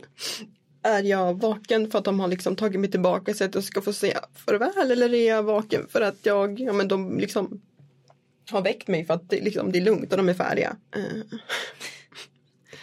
Är 0.83 1.03
jag 1.03 1.41
vaken 1.41 1.91
för 1.91 1.99
att 1.99 2.05
de 2.05 2.19
har 2.19 2.27
liksom 2.27 2.55
tagit 2.55 2.79
mig 2.79 2.91
tillbaka 2.91 3.33
så 3.33 3.43
att 3.43 3.55
jag 3.55 3.63
ska 3.63 3.81
få 3.81 3.93
se 3.93 4.17
farväl 4.33 4.91
eller 4.91 5.13
är 5.13 5.27
jag 5.27 5.43
vaken 5.43 5.87
för 5.89 6.01
att 6.01 6.25
jag, 6.25 6.59
ja 6.59 6.73
men 6.73 6.87
de 6.87 7.19
liksom 7.19 7.61
har 8.51 8.61
väckt 8.61 8.87
mig 8.87 9.05
för 9.05 9.13
att 9.13 9.29
det, 9.29 9.41
liksom, 9.41 9.71
det 9.71 9.79
är 9.79 9.83
lugnt 9.83 10.11
och 10.11 10.17
de 10.17 10.29
är 10.29 10.33
färdiga. 10.33 10.75
Uh. 10.97 11.23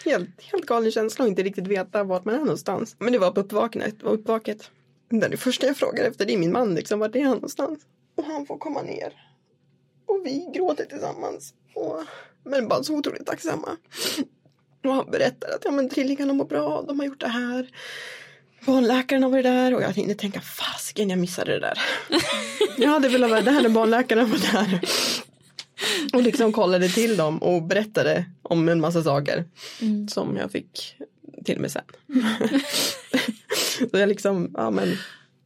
Helt, 0.04 0.42
helt 0.42 0.66
galen 0.66 0.90
känsla 0.90 1.24
och 1.24 1.28
inte 1.28 1.42
riktigt 1.42 1.66
veta 1.66 2.04
vart 2.04 2.24
man 2.24 2.34
är 2.34 2.38
någonstans. 2.38 2.96
Men 2.98 3.12
det 3.12 3.18
var 3.18 3.30
på 3.30 3.40
uppvaknat, 3.40 4.02
var 4.02 4.12
uppvaket. 4.12 4.70
Det 5.08 5.36
första 5.36 5.66
jag 5.66 5.76
frågar 5.76 6.04
efter, 6.04 6.26
det 6.26 6.34
är 6.34 6.38
min 6.38 6.52
man 6.52 6.74
liksom, 6.74 6.98
vart 6.98 7.16
är 7.16 7.22
han 7.22 7.34
någonstans? 7.34 7.80
Och 8.16 8.24
han 8.24 8.46
får 8.46 8.58
komma 8.58 8.82
ner. 8.82 9.12
Och 10.06 10.20
vi 10.24 10.50
gråter 10.54 10.84
tillsammans. 10.84 11.54
Och, 11.74 12.02
men 12.44 12.68
bara 12.68 12.82
så 12.82 12.94
otroligt 12.94 13.26
tacksamma. 13.26 13.76
Och 14.84 14.94
han 14.94 15.10
berättar 15.10 15.48
att 15.48 15.64
ja, 15.64 15.70
men 15.70 15.88
trillingarna 15.88 16.32
mår 16.32 16.44
bra, 16.44 16.82
de 16.82 17.00
har 17.00 17.06
gjort 17.06 17.20
det 17.20 17.28
här. 17.28 17.70
Barnläkaren 18.66 19.22
har 19.22 19.30
varit 19.30 19.44
där 19.44 19.74
och 19.74 19.82
jag 19.82 19.92
hinner 19.92 20.14
tänka 20.14 20.40
fasken 20.40 21.10
jag 21.10 21.18
missade 21.18 21.52
det 21.52 21.60
där. 21.60 21.78
jag 22.76 22.88
hade 22.88 23.08
velat 23.08 23.30
vara 23.30 23.40
där 23.40 23.62
när 23.62 23.68
barnläkaren 23.68 24.30
var 24.30 24.38
där. 24.38 24.80
Och 26.12 26.22
liksom 26.22 26.52
kollade 26.52 26.88
till 26.88 27.16
dem 27.16 27.38
och 27.38 27.62
berättade 27.62 28.24
om 28.42 28.68
en 28.68 28.80
massa 28.80 29.02
saker. 29.02 29.44
Mm. 29.82 30.08
Som 30.08 30.36
jag 30.36 30.52
fick 30.52 30.96
till 31.44 31.60
mig 31.60 31.70
sen. 31.70 31.82
så 33.90 33.98
jag 33.98 34.08
liksom, 34.08 34.50
ja 34.54 34.70
men 34.70 34.88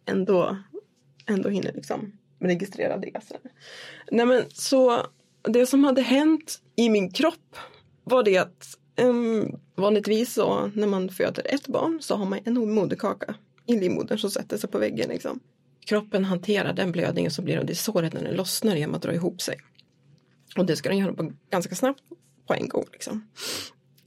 ändå, 0.06 0.56
ändå 1.26 1.48
hinner 1.48 1.72
liksom 1.72 2.12
registrera 2.40 2.96
det. 2.96 3.20
Så. 3.28 3.34
Nej 4.10 4.26
men 4.26 4.44
så 4.48 5.06
det 5.42 5.66
som 5.66 5.84
hade 5.84 6.02
hänt 6.02 6.60
i 6.76 6.88
min 6.88 7.10
kropp 7.10 7.56
var 8.04 8.22
det 8.22 8.38
att 8.38 8.78
um, 9.00 9.58
vanligtvis 9.74 10.34
så 10.34 10.70
när 10.74 10.86
man 10.86 11.08
föder 11.08 11.54
ett 11.54 11.66
barn 11.66 11.98
så 12.02 12.16
har 12.16 12.26
man 12.26 12.38
en 12.44 12.74
moderkaka 12.74 13.34
i 13.66 13.80
livmodern 13.80 14.18
som 14.18 14.30
sätter 14.30 14.58
sig 14.58 14.70
på 14.70 14.78
väggen. 14.78 15.08
Liksom. 15.08 15.40
Kroppen 15.86 16.24
hanterar 16.24 16.72
den 16.72 16.92
blödningen 16.92 17.30
som 17.30 17.44
blir 17.44 17.58
av 17.58 17.66
det 17.66 17.74
såret 17.74 18.12
när 18.12 18.22
den 18.22 18.36
lossnar 18.36 18.76
genom 18.76 18.94
att 18.94 19.02
dra 19.02 19.14
ihop 19.14 19.42
sig. 19.42 19.56
Och 20.58 20.66
det 20.66 20.76
ska 20.76 20.88
den 20.88 20.98
göra 20.98 21.12
på 21.12 21.32
ganska 21.50 21.74
snabbt 21.74 22.02
på 22.46 22.54
en 22.54 22.68
gång. 22.68 22.84
Liksom. 22.92 23.28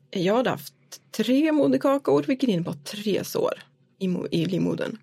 Jag 0.10 0.36
hade 0.36 0.50
haft 0.50 0.74
tre 1.12 1.52
moderkakor 1.52 2.24
vilket 2.28 2.50
innebar 2.50 2.74
tre 2.74 3.24
sår 3.24 3.54
i, 4.00 4.06
i 4.32 4.46
livmodern. 4.46 4.98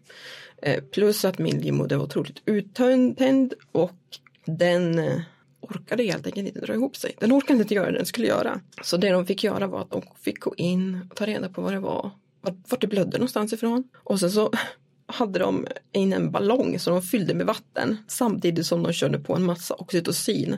Eh, 0.62 0.84
plus 0.84 1.24
att 1.24 1.38
min 1.38 1.58
livmoder 1.58 1.96
var 1.96 2.04
otroligt 2.04 2.42
uttönd 2.44 3.54
och 3.72 3.96
den 4.44 4.98
eh, 4.98 5.20
orkade 5.60 6.02
helt 6.02 6.26
enkelt 6.26 6.46
inte 6.48 6.60
dra 6.60 6.74
ihop 6.74 6.96
sig. 6.96 7.14
Den 7.18 7.32
orkade 7.32 7.60
inte 7.60 7.74
göra 7.74 7.90
det 7.90 7.98
den 7.98 8.06
skulle 8.06 8.26
göra. 8.26 8.60
Så 8.82 8.96
det 8.96 9.10
de 9.10 9.26
fick 9.26 9.44
göra 9.44 9.66
var 9.66 9.80
att 9.80 9.90
de 9.90 10.02
fick 10.20 10.40
gå 10.40 10.54
in 10.56 11.06
och 11.10 11.16
ta 11.16 11.26
reda 11.26 11.48
på 11.48 11.62
vad 11.62 11.72
det 11.72 11.80
var, 11.80 12.10
vart 12.40 12.80
det 12.80 12.86
blödde 12.86 13.18
någonstans 13.18 13.52
ifrån. 13.52 13.84
Och 13.96 14.20
sen 14.20 14.30
så 14.30 14.52
hade 15.06 15.38
de 15.38 15.66
in 15.92 16.12
en 16.12 16.30
ballong 16.30 16.78
som 16.78 16.92
de 16.94 17.02
fyllde 17.02 17.34
med 17.34 17.46
vatten 17.46 17.96
samtidigt 18.08 18.66
som 18.66 18.82
de 18.82 18.92
körde 18.92 19.18
på 19.18 19.36
en 19.36 19.44
massa 19.44 19.74
oxytocin 19.74 20.56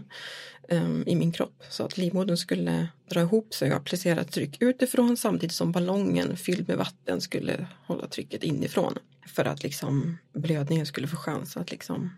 Ehm, 0.73 1.05
i 1.07 1.17
min 1.17 1.33
kropp 1.33 1.63
så 1.69 1.85
att 1.85 1.99
livmodern 1.99 2.37
skulle 2.37 2.89
dra 3.09 3.21
ihop 3.21 3.55
sig 3.55 3.71
och 3.71 3.77
applicera 3.77 4.25
tryck 4.25 4.57
utifrån 4.63 5.17
samtidigt 5.17 5.55
som 5.55 5.73
ballongen 5.73 6.37
fylld 6.37 6.69
med 6.69 6.77
vatten 6.77 7.21
skulle 7.21 7.67
hålla 7.87 8.07
trycket 8.07 8.43
inifrån 8.43 8.95
för 9.27 9.45
att 9.45 9.63
liksom 9.63 10.19
blödningen 10.33 10.87
skulle 10.87 11.09
få 11.09 11.17
chans 11.17 11.57
att 11.57 11.71
liksom 11.71 12.11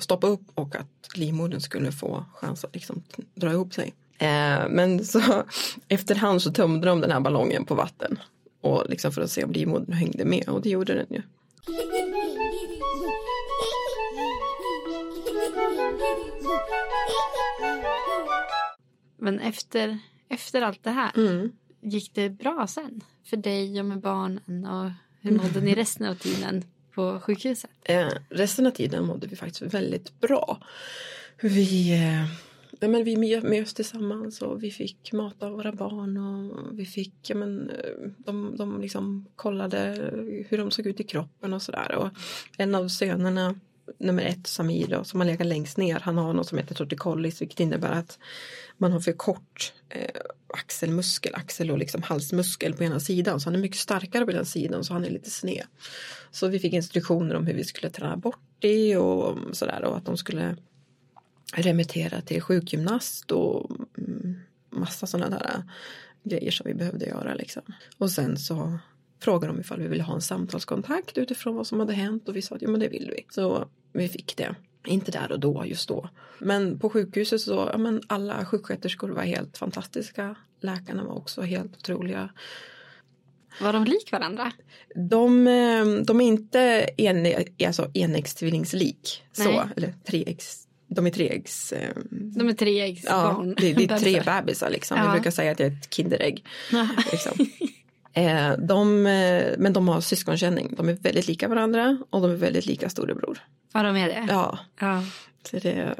stoppa, 0.00 0.26
upp 0.26 0.40
och 0.54 0.76
att 0.76 1.16
livmodern 1.16 1.60
skulle 1.60 1.92
få 1.92 2.24
chans 2.34 2.64
att 2.64 2.74
liksom 2.74 3.02
dra 3.34 3.50
ihop 3.52 3.74
sig. 3.74 3.94
Ehm, 4.18 4.72
men 4.72 5.04
så 5.04 5.20
efterhand 5.88 6.42
så 6.42 6.52
tömde 6.52 6.86
de 6.86 7.00
den 7.00 7.10
här 7.10 7.20
ballongen 7.20 7.64
på 7.64 7.74
vatten 7.74 8.18
och 8.60 8.84
liksom 8.88 9.12
för 9.12 9.22
att 9.22 9.30
se 9.30 9.44
om 9.44 9.52
livmodern 9.52 9.92
hängde 9.92 10.24
med 10.24 10.48
och 10.48 10.62
det 10.62 10.70
gjorde 10.70 10.94
den 10.94 11.06
ju. 11.10 11.22
Men 19.18 19.40
efter, 19.40 19.98
efter 20.28 20.62
allt 20.62 20.84
det 20.84 20.90
här, 20.90 21.12
mm. 21.16 21.52
gick 21.80 22.14
det 22.14 22.30
bra 22.30 22.66
sen? 22.66 23.00
För 23.24 23.36
dig 23.36 23.80
och 23.80 23.86
med 23.86 24.00
barnen 24.00 24.66
och 24.66 24.90
hur 25.20 25.30
mådde 25.30 25.60
ni 25.60 25.74
resten 25.74 26.06
av 26.06 26.14
tiden 26.14 26.64
på 26.94 27.20
sjukhuset? 27.20 27.70
Eh, 27.82 28.08
resten 28.28 28.66
av 28.66 28.70
tiden 28.70 29.06
mådde 29.06 29.26
vi 29.26 29.36
faktiskt 29.36 29.74
väldigt 29.74 30.20
bra. 30.20 30.60
Vi, 31.40 31.92
eh, 31.92 32.24
ja, 32.80 32.88
men 32.88 33.04
vi 33.04 33.40
möts 33.40 33.74
tillsammans 33.74 34.42
och 34.42 34.62
vi 34.62 34.70
fick 34.70 35.12
mata 35.12 35.50
våra 35.50 35.72
barn 35.72 36.16
och 36.16 36.78
vi 36.78 36.86
fick, 36.86 37.14
ja, 37.30 37.34
men, 37.36 37.70
eh, 37.70 38.10
de, 38.18 38.56
de 38.56 38.80
liksom 38.80 39.26
kollade 39.36 40.10
hur 40.48 40.58
de 40.58 40.70
såg 40.70 40.86
ut 40.86 41.00
i 41.00 41.04
kroppen 41.04 41.52
och 41.52 41.62
sådär. 41.62 42.10
en 42.58 42.74
av 42.74 42.88
sönerna 42.88 43.54
nummer 43.98 44.22
ett, 44.22 44.46
Samir, 44.46 44.86
då, 44.86 45.04
som 45.04 45.20
har 45.20 45.26
legat 45.26 45.46
längst 45.46 45.76
ner, 45.76 46.00
han 46.00 46.18
har 46.18 46.32
något 46.32 46.48
som 46.48 46.58
heter 46.58 46.74
torticollis 46.74 47.40
vilket 47.40 47.60
innebär 47.60 47.92
att 47.92 48.18
man 48.76 48.92
har 48.92 49.00
för 49.00 49.12
kort 49.12 49.72
eh, 49.88 50.20
axelmuskel, 50.46 51.34
axel 51.34 51.70
och 51.70 51.78
liksom 51.78 52.02
halsmuskel 52.02 52.74
på 52.74 52.84
ena 52.84 53.00
sidan. 53.00 53.40
Så 53.40 53.46
han 53.46 53.54
är 53.54 53.58
mycket 53.58 53.78
starkare 53.78 54.26
på 54.26 54.32
den 54.32 54.46
sidan 54.46 54.84
så 54.84 54.92
han 54.92 55.04
är 55.04 55.10
lite 55.10 55.30
sned. 55.30 55.66
Så 56.30 56.48
vi 56.48 56.58
fick 56.58 56.72
instruktioner 56.72 57.34
om 57.34 57.46
hur 57.46 57.54
vi 57.54 57.64
skulle 57.64 57.90
träna 57.90 58.16
bort 58.16 58.40
det 58.58 58.96
och 58.96 59.38
sådär 59.52 59.84
och 59.84 59.96
att 59.96 60.06
de 60.06 60.16
skulle 60.16 60.56
remittera 61.52 62.20
till 62.20 62.42
sjukgymnast 62.42 63.30
och 63.30 63.70
mm, 63.98 64.40
massa 64.70 65.06
sådana 65.06 65.38
där 65.38 65.54
eh, 65.54 65.62
grejer 66.24 66.50
som 66.50 66.66
vi 66.66 66.74
behövde 66.74 67.06
göra 67.06 67.34
liksom. 67.34 67.62
Och 67.98 68.10
sen 68.10 68.36
så 68.36 68.78
frågade 69.20 69.52
de 69.52 69.60
ifall 69.60 69.80
vi 69.80 69.88
ville 69.88 70.02
ha 70.02 70.14
en 70.14 70.20
samtalskontakt 70.20 71.18
utifrån 71.18 71.56
vad 71.56 71.66
som 71.66 71.80
hade 71.80 71.92
hänt 71.92 72.28
och 72.28 72.36
vi 72.36 72.42
sa 72.42 72.54
att 72.54 72.62
ja 72.62 72.68
men 72.68 72.80
det 72.80 72.88
vill 72.88 73.12
vi. 73.16 73.26
Så 73.30 73.68
vi 73.92 74.08
fick 74.08 74.36
det. 74.36 74.54
Inte 74.86 75.10
där 75.10 75.32
och 75.32 75.40
då, 75.40 75.64
just 75.66 75.88
då. 75.88 76.08
Men 76.38 76.78
på 76.78 76.90
sjukhuset 76.90 77.40
så, 77.40 77.68
ja 77.72 77.78
men 77.78 78.02
alla 78.06 78.44
sjuksköterskor 78.44 79.08
var 79.08 79.22
helt 79.22 79.58
fantastiska. 79.58 80.36
Läkarna 80.60 81.04
var 81.04 81.14
också 81.14 81.42
helt 81.42 81.76
otroliga. 81.76 82.30
Var 83.60 83.72
de 83.72 83.84
lik 83.84 84.12
varandra? 84.12 84.52
De, 84.94 85.46
eh, 85.46 85.86
de 85.86 86.20
är 86.20 86.24
inte 86.24 86.60
en, 86.96 87.44
alltså 87.66 87.90
enäggstvillingslik. 87.94 89.22
Så, 89.32 89.68
eller 89.76 89.94
treäggs 90.04 90.66
de 90.88 91.06
är 91.06 91.10
treäggs... 91.10 91.72
Eh, 91.72 91.96
de 92.10 92.48
är 92.48 92.52
treäggsbarn. 92.52 93.48
Ja, 93.48 93.54
det, 93.62 93.72
det 93.72 93.94
är 93.94 93.98
tre 93.98 94.22
bebisar 94.22 94.70
liksom. 94.70 94.96
Ja. 94.96 95.04
Jag 95.04 95.12
brukar 95.12 95.30
säga 95.30 95.52
att 95.52 95.60
jag 95.60 95.66
är 95.68 95.72
ett 95.72 95.94
Kinderägg. 95.94 96.44
liksom. 97.12 97.32
Eh, 98.16 98.52
de, 98.58 99.06
eh, 99.06 99.54
men 99.58 99.72
de 99.72 99.88
har 99.88 100.00
syskonkänning. 100.00 100.74
De 100.76 100.88
är 100.88 100.92
väldigt 100.92 101.28
lika 101.28 101.48
varandra 101.48 101.98
och 102.10 102.20
de 102.20 102.30
är 102.30 102.34
väldigt 102.34 102.66
lika 102.66 102.88
storebror. 102.88 103.38
Ja, 103.72 103.82
de 103.82 103.96
är 103.96 104.08
det? 104.08 104.26
Ja. 104.28 104.58
ja. 104.80 105.04
Så 105.42 105.56
det, 105.58 105.94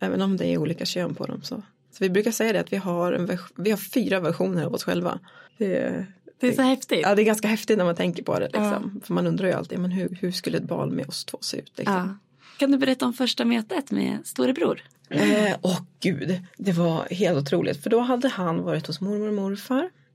även 0.00 0.22
om 0.22 0.36
det 0.36 0.46
är 0.46 0.58
olika 0.58 0.84
kön 0.84 1.14
på 1.14 1.26
dem 1.26 1.42
så. 1.42 1.62
Så 1.92 2.04
vi 2.04 2.10
brukar 2.10 2.30
säga 2.30 2.52
det 2.52 2.60
att 2.60 2.72
vi 2.72 2.76
har, 2.76 3.12
en, 3.12 3.38
vi 3.56 3.70
har 3.70 3.78
fyra 3.78 4.20
versioner 4.20 4.64
av 4.64 4.74
oss 4.74 4.84
själva. 4.84 5.18
Det, 5.58 6.06
det 6.40 6.48
är 6.48 6.52
så 6.52 6.62
häftigt. 6.62 7.00
Ja, 7.02 7.14
det 7.14 7.22
är 7.22 7.24
ganska 7.24 7.48
häftigt 7.48 7.78
när 7.78 7.84
man 7.84 7.96
tänker 7.96 8.22
på 8.22 8.38
det. 8.38 8.46
Liksom. 8.46 8.92
Ja. 8.94 9.00
För 9.04 9.14
man 9.14 9.26
undrar 9.26 9.46
ju 9.46 9.52
alltid, 9.52 9.78
men 9.78 9.90
hur, 9.90 10.18
hur 10.20 10.32
skulle 10.32 10.58
ett 10.58 10.64
barn 10.64 10.90
med 10.90 11.08
oss 11.08 11.24
två 11.24 11.38
se 11.40 11.56
ut? 11.56 11.72
Liksom. 11.78 11.94
Ja. 11.94 12.18
Kan 12.58 12.72
du 12.72 12.78
berätta 12.78 13.06
om 13.06 13.12
första 13.12 13.44
mötet 13.44 13.90
med 13.90 14.18
storebror? 14.24 14.82
Åh 15.10 15.46
eh, 15.46 15.56
oh, 15.62 15.80
gud, 16.00 16.40
det 16.56 16.72
var 16.72 17.04
helt 17.10 17.38
otroligt. 17.38 17.82
För 17.82 17.90
då 17.90 18.00
hade 18.00 18.28
han 18.28 18.62
varit 18.62 18.86
hos 18.86 19.00
mormor 19.00 19.28
och 19.28 19.34
morfar 19.34 19.82
Eh, 19.82 20.07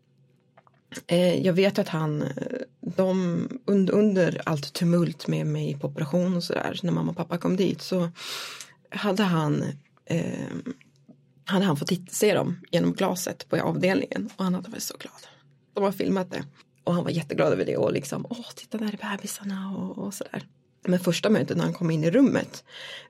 Eh, 1.08 1.46
jag 1.46 1.54
vet 1.54 1.80
att 1.80 1.90
han, 1.90 2.22
eh, 2.22 2.30
de, 2.82 3.48
under, 3.66 3.94
under 3.94 4.42
allt 4.46 4.74
tumult 4.74 5.28
med 5.28 5.48
mig 5.48 5.78
på 5.80 5.88
operation 5.88 6.38
och 6.38 6.44
sådär, 6.44 6.80
när 6.84 6.92
mamma 6.92 7.12
och 7.12 7.18
pappa 7.18 7.38
kom 7.38 7.56
dit 7.56 7.82
så 7.82 8.12
hade 8.90 9.24
han 9.24 9.64
eh, 10.06 10.50
hade 11.46 11.66
han 11.66 11.78
fått 11.78 11.92
se 12.12 12.34
dem 12.34 12.60
genom 12.72 12.94
glaset 12.94 13.50
på 13.50 13.62
avdelningen 13.62 14.30
och 14.36 14.44
han 14.44 14.54
hade 14.54 14.70
varit 14.70 14.84
så 14.84 14.96
glad. 14.98 15.28
De 15.74 15.84
har 15.84 15.92
filmat 15.92 16.32
det 16.32 16.44
och 16.84 16.94
han 16.94 17.04
var 17.04 17.12
jätteglad 17.12 17.54
över 17.54 17.66
det 17.66 17.78
och 17.78 17.94
liksom 17.94 18.26
åh 18.30 18.52
titta 18.56 18.78
där 18.78 19.00
är 19.02 19.18
bebisarna 19.18 19.76
och, 19.78 19.98
och 19.98 20.14
sådär. 20.14 20.44
Men 20.88 21.00
första 21.00 21.30
mötet 21.30 21.58
när 21.58 21.64
han 21.64 21.74
kom 21.74 21.92
in 21.92 22.04
i 22.04 22.12
rummet 22.12 22.64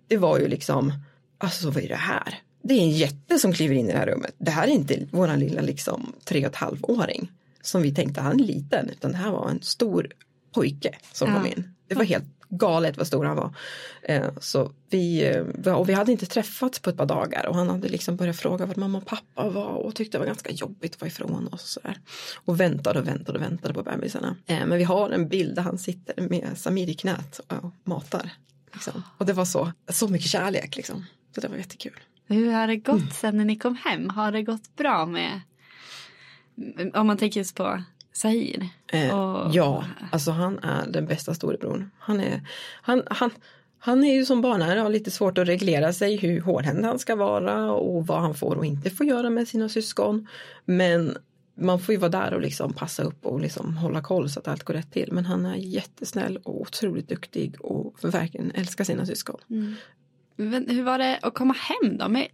det 0.07 0.17
var 0.17 0.39
ju 0.39 0.47
liksom 0.47 0.93
alltså 1.38 1.69
vad 1.69 1.84
är 1.84 1.88
det 1.88 1.95
här? 1.95 2.41
Det 2.63 2.73
är 2.73 2.81
en 2.81 2.91
jätte 2.91 3.39
som 3.39 3.53
kliver 3.53 3.75
in 3.75 3.89
i 3.89 3.91
det 3.91 3.97
här 3.97 4.07
rummet. 4.07 4.36
Det 4.38 4.51
här 4.51 4.67
är 4.67 4.71
inte 4.71 5.07
våran 5.11 5.39
lilla 5.39 5.61
liksom 5.61 6.13
tre 6.25 6.39
och 6.39 6.51
ett 6.51 6.55
halvåring 6.55 7.31
som 7.64 7.82
vi 7.82 7.93
tänkte 7.95 8.22
han 8.22 8.39
är 8.39 8.43
liten 8.43 8.89
utan 8.89 9.11
det 9.11 9.18
här 9.18 9.32
var 9.32 9.49
en 9.49 9.61
stor 9.61 10.07
pojke 10.53 10.95
som 11.14 11.30
Ja. 11.30 11.36
kom 11.36 11.45
in. 11.47 11.74
Det 11.88 11.95
var 11.95 12.03
helt 12.03 12.26
galet 12.49 12.97
vad 12.97 13.07
stor 13.07 13.26
han 13.26 13.36
var. 13.36 13.55
Eh, 14.01 14.30
så 14.39 14.72
vi, 14.89 15.26
eh, 15.66 15.74
och 15.76 15.89
vi 15.89 15.93
hade 15.93 16.11
inte 16.11 16.26
träffats 16.26 16.80
på 16.80 16.89
ett 16.89 16.97
par 16.97 17.05
dagar 17.05 17.45
och 17.45 17.55
han 17.55 17.70
hade 17.70 17.89
liksom 17.89 18.16
börjat 18.16 18.36
fråga 18.36 18.66
vart 18.66 18.76
mamma 18.76 18.97
och 18.97 19.05
pappa 19.05 19.49
var 19.49 19.66
och 19.70 19.95
tyckte 19.95 20.18
det 20.18 20.20
var 20.20 20.26
ganska 20.26 20.51
jobbigt 20.51 20.95
att 20.95 21.01
vara 21.01 21.07
ifrån 21.07 21.47
oss. 21.47 21.53
Och, 21.53 21.59
sådär. 21.59 21.97
och 22.45 22.59
väntade 22.59 22.99
och 22.99 23.07
väntade 23.07 23.38
och 23.39 23.45
väntade 23.45 23.74
på 23.74 23.84
bebisarna. 23.84 24.36
Eh, 24.45 24.66
men 24.66 24.78
vi 24.78 24.84
har 24.84 25.09
en 25.09 25.28
bild 25.28 25.55
där 25.55 25.61
han 25.61 25.78
sitter 25.78 26.22
med 26.22 26.49
Samir 26.55 26.89
i 26.89 26.93
knät 26.93 27.39
och 27.47 27.72
matar. 27.84 28.30
Liksom. 28.74 29.03
Och 29.18 29.26
det 29.26 29.34
var 29.34 29.45
så, 29.45 29.72
så 29.89 30.07
mycket 30.07 30.28
kärlek 30.30 30.76
liksom. 30.76 31.05
Så 31.36 31.41
det 31.41 31.47
var 31.47 31.57
jättekul. 31.57 31.99
Hur 32.28 32.51
har 32.51 32.68
det 32.68 32.78
gått 32.78 33.14
sen 33.14 33.38
när 33.38 33.45
ni 33.45 33.55
kom 33.55 33.76
hem? 33.76 34.09
Har 34.09 34.32
det 34.32 34.43
gått 34.43 34.76
bra 34.76 35.05
med 35.05 35.41
om 36.93 37.08
man 37.08 37.18
tänker 37.18 37.54
på 37.56 37.84
Sahir? 38.14 38.68
Eh, 38.88 39.20
Och- 39.20 39.56
ja, 39.56 39.84
alltså 40.12 40.32
han 40.32 40.60
är 40.60 40.88
den 40.88 41.06
bästa 41.06 41.34
storebror. 41.34 41.89
Han 41.99 42.20
är, 42.20 42.41
han, 42.82 43.04
han, 43.08 43.30
han 43.80 44.04
är 44.04 44.14
ju 44.14 44.26
som 44.26 44.41
barn 44.41 44.62
är, 44.62 44.78
har 44.78 44.89
lite 44.89 45.12
svårt 45.12 45.38
att 45.38 45.47
reglera 45.47 45.93
sig 45.93 46.16
hur 46.18 46.41
hårdhänt 46.41 46.86
han 46.86 46.99
ska 46.99 47.16
vara 47.16 47.72
och 47.72 48.08
vad 48.08 48.22
han 48.22 48.36
får 48.36 48.56
och 48.56 48.66
inte 48.66 48.89
får 48.89 49.06
göra 49.06 49.30
med 49.30 49.47
sina 49.47 49.70
syskon. 49.70 50.28
Men 50.66 51.18
man 51.56 51.80
får 51.80 51.93
ju 51.93 51.99
vara 51.99 52.12
där 52.12 52.34
och 52.34 52.41
liksom 52.41 52.74
passa 52.74 53.04
upp 53.04 53.26
och 53.26 53.39
liksom 53.41 53.78
hålla 53.78 54.01
koll 54.01 54.30
så 54.30 54.39
att 54.39 54.47
allt 54.47 54.64
går 54.64 54.74
rätt 54.74 54.91
till. 54.91 55.10
Men 55.12 55.26
han 55.26 55.45
är 55.45 55.56
jättesnäll 55.56 56.38
och 56.38 56.62
otroligt 56.62 57.10
duktig 57.10 57.56
och 57.62 57.95
verkligen 58.04 58.51
älskar 58.51 58.84
sina 58.84 59.06
syskon. 59.06 59.38
Men 60.36 60.70
hur 60.70 60.84
var 60.84 60.97
det 60.97 61.20
att 61.22 61.34
komma 61.34 61.54
hem 61.54 61.97
då 61.97 62.08
med 62.10 62.28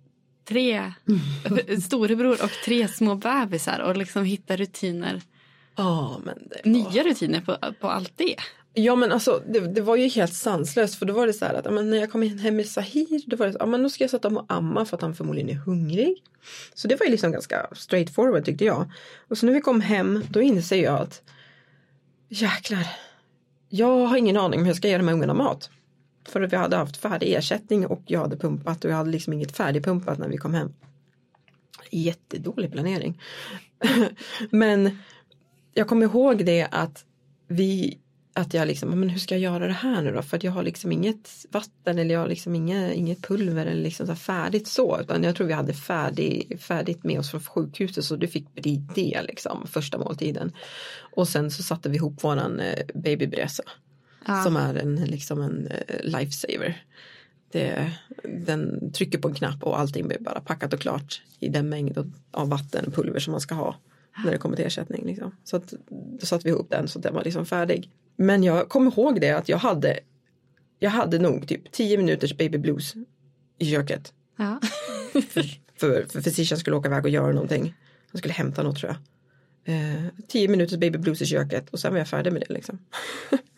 tre 0.49 0.93
storebror 1.83 2.43
och 2.43 2.51
tre 2.65 2.87
små 2.87 3.15
bebisar 3.15 3.79
och 3.79 3.97
liksom 3.97 4.23
hitta 4.23 4.55
rutiner, 4.55 5.21
Ja, 5.79 6.21
men 6.23 6.37
det 6.49 6.69
nya 6.69 7.03
rutiner 7.03 7.41
på, 7.41 7.57
på 7.79 7.89
allt 7.89 8.13
det? 8.15 8.35
Ja 8.73 8.95
men 8.95 9.11
alltså 9.11 9.43
det, 9.47 9.59
det 9.59 9.81
var 9.81 9.95
ju 9.95 10.07
helt 10.07 10.33
sanslöst 10.33 10.95
för 10.95 11.05
då 11.05 11.13
var 11.13 11.27
det 11.27 11.33
så 11.33 11.45
här 11.45 11.53
att 11.53 11.73
men 11.73 11.89
när 11.89 11.97
jag 11.97 12.11
kom 12.11 12.21
hem 12.21 12.55
med 12.55 12.65
Sahir 12.65 13.23
då 13.25 13.37
var 13.37 13.45
det 13.45 13.53
så 13.53 13.57
ja 13.59 13.65
men 13.65 13.83
nu 13.83 13.89
ska 13.89 14.03
jag 14.03 14.11
sätta 14.11 14.27
honom 14.27 14.43
och 14.43 14.55
amma 14.55 14.85
för 14.85 14.97
att 14.97 15.01
han 15.01 15.15
förmodligen 15.15 15.49
är 15.49 15.53
hungrig. 15.53 16.23
Så 16.73 16.87
det 16.87 16.95
var 16.95 17.05
ju 17.05 17.11
liksom 17.11 17.31
ganska 17.31 17.67
straightforward 17.73 18.45
tyckte 18.45 18.65
jag. 18.65 18.91
Och 19.27 19.37
så 19.37 19.45
när 19.45 19.53
vi 19.53 19.61
kom 19.61 19.81
hem 19.81 20.23
då 20.29 20.41
inser 20.41 20.83
jag 20.83 20.99
att 20.99 21.21
jäklar, 22.29 22.87
jag 23.69 24.07
har 24.07 24.17
ingen 24.17 24.37
aning 24.37 24.59
om 24.59 24.65
hur 24.65 24.69
jag 24.69 24.77
ska 24.77 24.87
ge 24.87 24.97
de 24.97 25.07
här 25.07 25.15
ungarna 25.15 25.33
mat. 25.33 25.69
För 26.29 26.41
att 26.41 26.53
vi 26.53 26.57
hade 26.57 26.75
haft 26.75 26.97
färdig 26.97 27.33
ersättning 27.33 27.87
och 27.87 28.01
jag 28.05 28.19
hade 28.19 28.37
pumpat 28.37 28.85
och 28.85 28.91
jag 28.91 28.95
hade 28.95 29.11
liksom 29.11 29.33
inget 29.33 29.57
färdigpumpat 29.57 30.17
när 30.17 30.29
vi 30.29 30.37
kom 30.37 30.53
hem. 30.53 30.73
Jättedålig 31.91 32.71
planering. 32.71 33.21
men 34.49 34.97
jag 35.73 35.87
kommer 35.87 36.05
ihåg 36.05 36.45
det 36.45 36.67
att 36.71 37.05
vi 37.47 37.99
att 38.33 38.53
jag 38.53 38.67
liksom, 38.67 38.89
men 38.89 39.09
hur 39.09 39.19
ska 39.19 39.35
jag 39.35 39.41
göra 39.41 39.67
det 39.67 39.73
här 39.73 40.01
nu 40.01 40.11
då? 40.11 40.21
För 40.21 40.37
att 40.37 40.43
jag 40.43 40.51
har 40.51 40.63
liksom 40.63 40.91
inget 40.91 41.45
vatten 41.51 41.99
eller 41.99 42.13
jag 42.13 42.21
har 42.21 42.27
liksom 42.27 42.55
inget, 42.55 42.93
inget 42.93 43.21
pulver 43.21 43.65
eller 43.65 43.83
liksom 43.83 44.05
så 44.05 44.11
här 44.11 44.19
färdigt 44.19 44.67
så. 44.67 44.99
Utan 45.01 45.23
jag 45.23 45.35
tror 45.35 45.47
vi 45.47 45.53
hade 45.53 45.73
färdig, 45.73 46.61
färdigt 46.61 47.03
med 47.03 47.19
oss 47.19 47.31
från 47.31 47.41
sjukhuset 47.41 48.05
så 48.05 48.15
det 48.15 48.27
fick 48.27 48.55
bli 48.55 48.83
det 48.95 49.21
liksom 49.27 49.67
första 49.67 49.97
måltiden. 49.97 50.51
Och 51.15 51.27
sen 51.27 51.51
så 51.51 51.63
satte 51.63 51.89
vi 51.89 51.95
ihop 51.95 52.23
våran 52.23 52.59
eh, 52.59 52.85
babybräsa. 52.93 52.99
babybresa. 52.99 53.63
Ja. 54.25 54.43
Som 54.43 54.55
är 54.55 54.75
en, 54.75 54.95
liksom 54.95 55.41
en 55.41 55.67
eh, 55.67 56.03
lifesaver. 56.03 56.83
Det, 57.51 57.91
den 58.23 58.91
trycker 58.91 59.17
på 59.17 59.27
en 59.27 59.33
knapp 59.33 59.63
och 59.63 59.79
allting 59.79 60.07
blir 60.07 60.19
bara 60.19 60.41
packat 60.41 60.73
och 60.73 60.79
klart 60.79 61.21
i 61.39 61.49
den 61.49 61.69
mängd 61.69 62.13
av 62.31 62.49
vatten 62.49 62.85
och 62.85 62.93
pulver 62.93 63.19
som 63.19 63.31
man 63.31 63.41
ska 63.41 63.55
ha 63.55 63.75
när 64.23 64.31
det 64.31 64.37
kommer 64.37 64.55
till 64.55 64.65
ersättning. 64.65 65.05
Liksom. 65.05 65.35
Så 65.43 65.57
att, 65.57 65.73
då 65.89 66.25
satte 66.25 66.43
vi 66.43 66.49
ihop 66.49 66.69
den 66.69 66.87
så 66.87 66.99
att 66.99 67.03
den 67.03 67.13
var 67.13 67.23
liksom 67.23 67.45
färdig. 67.45 67.91
Men 68.15 68.43
jag 68.43 68.69
kommer 68.69 68.91
ihåg 68.91 69.21
det 69.21 69.31
att 69.31 69.49
jag 69.49 69.57
hade 69.57 69.99
jag 70.79 70.89
hade 70.89 71.19
nog 71.19 71.47
typ 71.47 71.71
10 71.71 71.97
minuters 71.97 72.37
baby 72.37 72.57
blues 72.57 72.93
i 73.57 73.71
köket. 73.71 74.13
Ja. 74.37 74.59
För, 75.29 75.43
för, 75.75 76.03
för 76.03 76.21
Physician 76.21 76.59
skulle 76.59 76.75
åka 76.75 76.89
iväg 76.89 77.05
och 77.05 77.09
göra 77.09 77.31
någonting. 77.31 77.73
Han 78.11 78.19
skulle 78.19 78.33
hämta 78.33 78.63
något 78.63 78.77
tror 78.79 78.95
jag. 78.95 79.75
Eh, 79.75 80.05
10 80.27 80.47
minuters 80.47 80.79
baby 80.79 80.97
blues 80.97 81.21
i 81.21 81.25
köket 81.25 81.69
och 81.69 81.79
sen 81.79 81.91
var 81.91 81.97
jag 81.97 82.07
färdig 82.07 82.33
med 82.33 82.43
det 82.47 82.53
liksom. 82.53 82.79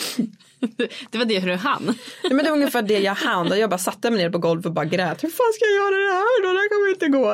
Det 1.10 1.18
var 1.18 1.24
det 1.24 1.40
du 1.40 1.54
hann. 1.54 1.84
Nej, 1.84 2.32
men 2.32 2.38
det 2.44 2.50
var 2.50 2.56
ungefär 2.56 2.82
det 2.82 2.98
jag 2.98 3.14
hann. 3.14 3.58
Jag 3.58 3.70
bara 3.70 3.78
satte 3.78 4.10
mig 4.10 4.18
ner 4.22 4.30
på 4.30 4.38
golvet 4.38 4.66
och 4.66 4.72
bara 4.72 4.84
grät. 4.84 5.24
Hur 5.24 5.28
fan 5.28 5.52
ska 5.54 5.64
jag 5.64 5.74
göra 5.74 5.96
det 6.08 6.12
här 6.14 6.42
då? 6.42 6.52
Det 6.52 6.58
här 6.58 6.68
kommer 6.68 6.90
inte 6.90 7.08
gå. 7.08 7.32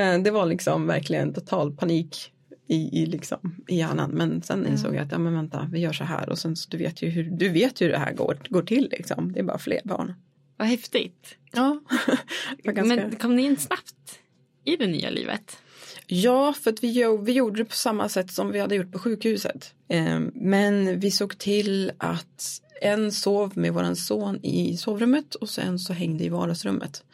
Eh, 0.00 0.22
Det 0.22 0.30
var 0.30 0.46
liksom 0.46 0.86
verkligen 0.86 1.34
total 1.34 1.72
panik 1.76 2.32
i, 2.68 3.02
i, 3.02 3.06
liksom, 3.06 3.56
i 3.68 3.76
hjärnan. 3.78 4.10
Men 4.10 4.42
sen 4.42 4.66
insåg 4.66 4.94
jag 4.94 5.02
att 5.02 5.12
ja, 5.12 5.18
men 5.18 5.34
vänta, 5.34 5.68
vi 5.72 5.78
gör 5.80 5.92
så 5.92 6.04
här. 6.04 6.28
Och 6.28 6.38
sen 6.38 6.56
så 6.56 6.70
du 6.70 6.76
vet 6.76 7.02
ju 7.02 7.08
hur, 7.08 7.24
du 7.30 7.48
vet 7.48 7.80
hur 7.80 7.88
det 7.88 7.98
här 7.98 8.12
går, 8.12 8.38
går 8.48 8.62
till. 8.62 8.88
Liksom. 8.90 9.32
Det 9.32 9.38
är 9.38 9.44
bara 9.44 9.58
fler 9.58 9.80
barn. 9.84 10.14
Vad 10.56 10.68
häftigt. 10.68 11.36
Ja, 11.52 11.80
ganska... 12.62 12.96
Men 12.96 13.16
kom 13.16 13.36
ni 13.36 13.42
in 13.42 13.56
snabbt 13.56 14.18
i 14.64 14.76
det 14.76 14.86
nya 14.86 15.10
livet? 15.10 15.58
Ja, 16.06 16.52
för 16.52 16.70
att 16.70 16.84
vi, 16.84 17.18
vi 17.22 17.32
gjorde 17.32 17.58
det 17.58 17.64
på 17.64 17.74
samma 17.74 18.08
sätt 18.08 18.30
som 18.30 18.52
vi 18.52 18.60
hade 18.60 18.74
gjort 18.74 18.92
på 18.92 18.98
sjukhuset. 18.98 19.74
Ehm, 19.88 20.30
men 20.34 21.00
vi 21.00 21.10
såg 21.10 21.38
till 21.38 21.92
att 21.98 22.62
en 22.80 23.12
sov 23.12 23.52
med 23.58 23.72
våran 23.72 23.96
son 23.96 24.40
i 24.42 24.76
sovrummet 24.76 25.34
och 25.34 25.48
sen 25.48 25.78
så 25.78 25.92
hängde 25.92 26.24
i 26.24 26.28
vardagsrummet. 26.28 27.04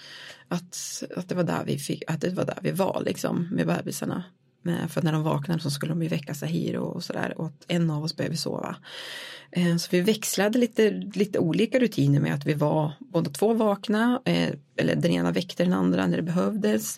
Att, 0.48 1.02
att, 1.16 1.28
det 1.28 1.34
var 1.34 1.44
där 1.44 1.64
vi 1.64 1.78
fick, 1.78 2.02
att 2.06 2.20
det 2.20 2.30
var 2.30 2.44
där 2.44 2.58
vi 2.62 2.70
var 2.70 3.02
liksom 3.06 3.48
med 3.52 3.66
bebisarna. 3.66 4.24
Men 4.62 4.88
för 4.88 5.02
när 5.02 5.12
de 5.12 5.22
vaknade 5.22 5.60
så 5.60 5.70
skulle 5.70 5.92
de 5.92 6.02
ju 6.02 6.08
väcka 6.08 6.34
Sahir 6.34 6.76
och, 6.76 7.04
sådär 7.04 7.34
och 7.36 7.46
att 7.46 7.64
en 7.68 7.90
av 7.90 8.04
oss 8.04 8.16
behöver 8.16 8.36
sova. 8.36 8.76
Ehm, 9.52 9.78
så 9.78 9.88
vi 9.90 10.00
växlade 10.00 10.58
lite, 10.58 10.90
lite 10.90 11.38
olika 11.38 11.78
rutiner 11.78 12.20
med 12.20 12.34
att 12.34 12.46
vi 12.46 12.54
var 12.54 12.92
båda 12.98 13.30
två 13.30 13.54
vakna 13.54 14.22
eh, 14.24 14.50
eller 14.76 14.96
den 14.96 15.10
ena 15.10 15.32
väckte 15.32 15.64
den 15.64 15.72
andra 15.72 16.06
när 16.06 16.16
det 16.16 16.22
behövdes. 16.22 16.96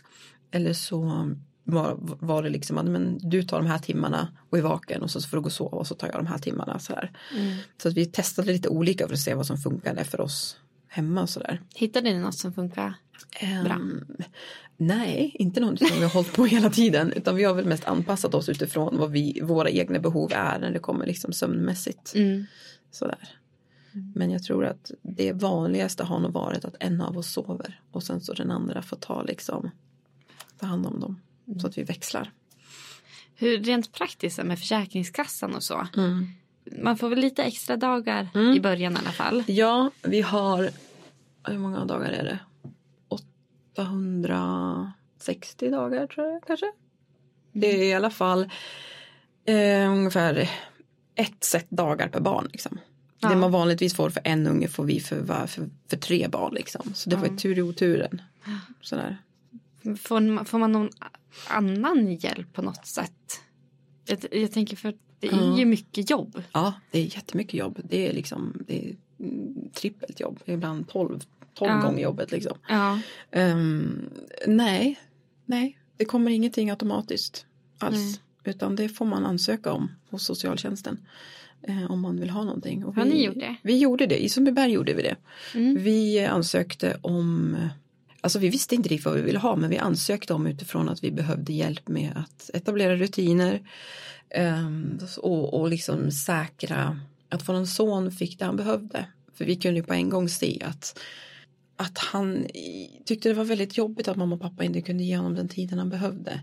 Eller 0.51 0.73
så 0.73 1.31
var, 1.65 1.97
var 2.01 2.43
det 2.43 2.49
liksom 2.49 2.79
att 2.79 2.87
men 2.87 3.19
du 3.19 3.43
tar 3.43 3.59
de 3.59 3.67
här 3.67 3.79
timmarna 3.79 4.29
och 4.51 4.59
är 4.59 4.63
vaken 4.63 5.03
och 5.03 5.11
så 5.11 5.21
får 5.21 5.37
du 5.37 5.41
gå 5.41 5.47
och 5.47 5.53
sova 5.53 5.79
och 5.79 5.87
så 5.87 5.95
tar 5.95 6.07
jag 6.07 6.17
de 6.17 6.27
här 6.27 6.39
timmarna. 6.39 6.79
Så, 6.79 6.93
här. 6.93 7.11
så 7.83 7.89
att 7.89 7.95
vi 7.95 8.07
testade 8.07 8.53
lite 8.53 8.69
olika 8.69 9.07
för 9.07 9.15
att 9.15 9.21
se 9.21 9.35
vad 9.35 9.47
som 9.47 9.57
funkade 9.57 10.05
för 10.05 10.21
oss 10.21 10.57
hemma 10.89 11.23
och 11.23 11.31
sådär. 11.31 11.61
Hittade 11.75 12.13
ni 12.13 12.19
något 12.19 12.35
som 12.35 12.53
funkar? 12.53 12.95
Bra. 13.65 13.75
Ehm, 13.75 14.05
nej, 14.77 15.37
inte 15.39 15.61
någonting 15.61 15.89
som 15.89 15.97
vi 15.97 16.03
har 16.03 16.11
hållit 16.11 16.33
på 16.33 16.45
hela 16.47 16.71
tiden 16.71 17.13
utan 17.13 17.37
vi 17.37 17.45
har 17.45 17.55
väl 17.55 17.67
mest 17.67 17.85
anpassat 17.85 18.35
oss 18.35 18.49
utifrån 18.49 18.99
vad 18.99 19.11
vi, 19.11 19.41
våra 19.43 19.71
egna 19.71 19.99
behov 19.99 20.31
är 20.35 20.59
när 20.59 20.71
det 20.71 20.79
kommer 20.79 21.07
liksom 21.07 21.33
sömnmässigt. 21.33 22.15
Mm. 22.15 22.45
Sådär. 22.91 23.39
Men 24.15 24.31
jag 24.31 24.43
tror 24.43 24.67
att 24.67 24.91
det 25.03 25.33
vanligaste 25.33 26.05
har 26.05 26.21
nog 26.21 26.33
varit 26.33 26.65
att 26.65 26.77
en 26.81 27.01
av 27.01 27.19
oss 27.19 27.33
sover 27.33 27.81
och 27.91 28.03
sen 28.03 28.21
så 28.21 28.33
den 28.33 28.51
andra 28.51 28.83
får 28.83 28.97
ta 28.97 29.23
liksom 29.23 29.71
ta 30.61 30.67
hand 30.67 30.87
om 30.87 31.01
dem 31.01 31.21
så 31.61 31.67
att 31.67 31.79
vi 31.79 31.83
växlar. 31.83 32.33
Hur 33.37 33.59
rent 33.59 33.93
praktiskt 33.93 34.39
är 34.39 34.45
med 34.45 34.59
Försäkringskassan 34.59 35.55
och 35.55 35.63
så? 35.63 35.87
Mm. 35.97 36.27
Man 36.83 36.97
får 36.97 37.09
väl 37.09 37.19
lite 37.19 37.43
extra 37.45 37.77
dagar 37.77 38.29
i 38.57 38.61
början 38.61 38.93
i 38.93 38.97
alla 38.97 39.11
fall. 39.13 39.45
Ja, 39.47 39.91
vi 40.03 40.21
har 40.21 40.71
hur 41.49 41.59
många 41.59 41.85
dagar 41.85 42.11
är 42.11 42.25
det? 42.25 42.39
860 43.79 45.71
dagar 45.71 46.07
tror 46.07 46.27
jag 46.27 46.43
kanske. 46.47 46.73
Det 47.53 47.67
är 47.67 47.85
i 47.85 47.95
alla 47.95 48.11
fall 48.11 48.51
eh, 49.47 49.91
ungefär 49.91 50.51
ett 51.15 51.45
set 51.45 51.71
dagar 51.71 52.09
per 52.09 52.21
barn 52.21 52.49
liksom. 52.53 52.79
Ja. 53.19 53.29
Det 53.29 53.37
man 53.37 53.53
vanligtvis 53.53 53.95
får 53.97 54.11
för 54.11 54.21
en 54.25 54.47
unge 54.47 54.69
får 54.69 54.85
vi 54.85 55.01
för, 55.01 55.21
var- 55.21 55.47
för, 55.47 55.69
för 55.91 55.97
tre 55.97 56.29
barn 56.29 56.55
liksom. 56.55 56.95
Så 56.95 57.11
det 57.11 57.17
var 57.17 57.27
ju 57.27 57.37
tur 57.37 57.59
i 57.59 57.63
oturen. 57.63 58.23
Sådär. 58.81 59.19
Får, 59.83 60.45
får 60.45 60.59
man 60.59 60.73
någon 60.73 60.89
annan 61.49 62.15
hjälp 62.15 62.53
på 62.53 62.63
något 62.63 62.87
sätt? 62.87 63.41
Jag, 64.07 64.19
jag 64.33 64.53
tänker 64.53 64.77
för 64.77 64.95
det 65.21 65.27
är 65.27 65.33
Ja. 65.37 65.59
ju 65.59 65.65
mycket 65.65 66.11
jobb. 66.11 66.43
Ja, 66.53 66.73
det 66.91 66.99
är 66.99 67.05
jättemycket 67.17 67.55
jobb. 67.55 67.81
Det 67.85 68.09
är 68.09 68.13
liksom 68.13 68.65
det 68.67 68.89
är 68.89 68.97
mm, 69.21 69.71
trippelt 69.73 70.21
jobb. 70.21 70.41
Ibland 70.45 70.89
tolv, 70.89 71.21
tolv 71.55 71.71
Ja. 71.71 71.81
gånger 71.83 72.03
jobbet 72.03 72.31
liksom. 72.33 72.57
Ja. 72.69 73.01
Ehm, 73.31 74.11
nej, 74.47 75.01
nej, 75.47 75.79
det 75.97 76.05
kommer 76.05 76.31
ingenting 76.31 76.71
automatiskt 76.71 77.47
alls. 77.79 77.97
Nej. 78.45 78.55
Utan 78.55 78.77
det 78.77 78.89
får 78.89 79.05
man 79.07 79.27
ansöka 79.27 79.73
om 79.73 79.91
hos 80.11 80.25
socialtjänsten. 80.25 80.99
Eh, 81.63 81.91
om 81.91 82.01
man 82.01 82.21
vill 82.21 82.31
ha 82.31 82.45
någonting. 82.45 82.85
Och 82.85 82.95
Har 82.95 83.05
vi, 83.05 83.11
ni 83.11 83.25
gjort 83.25 83.35
det? 83.41 83.57
Vi 83.63 83.79
gjorde 83.79 84.07
det, 84.07 84.25
i 84.25 84.29
Sundbyberg 84.29 84.73
gjorde 84.73 84.95
vi 84.95 85.03
det. 85.03 85.17
Mm. 85.55 85.83
Vi 85.83 86.25
ansökte 86.25 86.97
om, 87.03 87.57
alltså 88.25 88.39
vi 88.39 88.49
visste 88.49 88.75
inte 88.75 88.89
riktigt 88.89 89.07
vad 89.07 89.15
vi 89.15 89.23
ville 89.23 89.39
ha 89.39 89.57
men 89.57 89.71
vi 89.71 89.79
ansökte 89.79 90.35
om 90.35 90.47
utifrån 90.47 90.89
att 90.89 91.05
vi 91.05 91.11
behövde 91.11 91.53
hjälp 91.53 91.89
med 91.89 92.13
att 92.17 92.51
etablera 92.55 92.97
rutiner 92.97 93.63
ehm, 94.31 94.99
och, 95.19 95.61
och 95.61 95.69
liksom 95.69 96.11
säkra 96.11 97.01
att 97.29 97.49
vår 97.49 97.65
son 97.65 98.13
fick 98.13 98.39
det 98.39 98.45
han 98.45 98.57
behövde. 98.57 99.07
För 99.35 99.45
vi 99.45 99.57
kunde 99.57 99.81
ju 99.81 99.87
på 99.87 99.95
en 99.95 100.11
gång 100.11 100.29
se 100.29 100.63
att, 100.65 101.01
att 101.77 101.99
han 101.99 102.47
tyckte 103.05 103.29
det 103.29 103.35
var 103.35 103.45
väldigt 103.45 103.77
jobbigt 103.77 104.09
att 104.09 104.17
mamma 104.17 104.35
och 104.35 104.41
pappa 104.41 104.65
inte 104.65 104.81
kunde 104.81 105.05
ge 105.05 105.17
honom 105.17 105.35
den 105.35 105.49
tiden 105.49 105.79
han 105.79 105.91
behövde. 105.91 106.41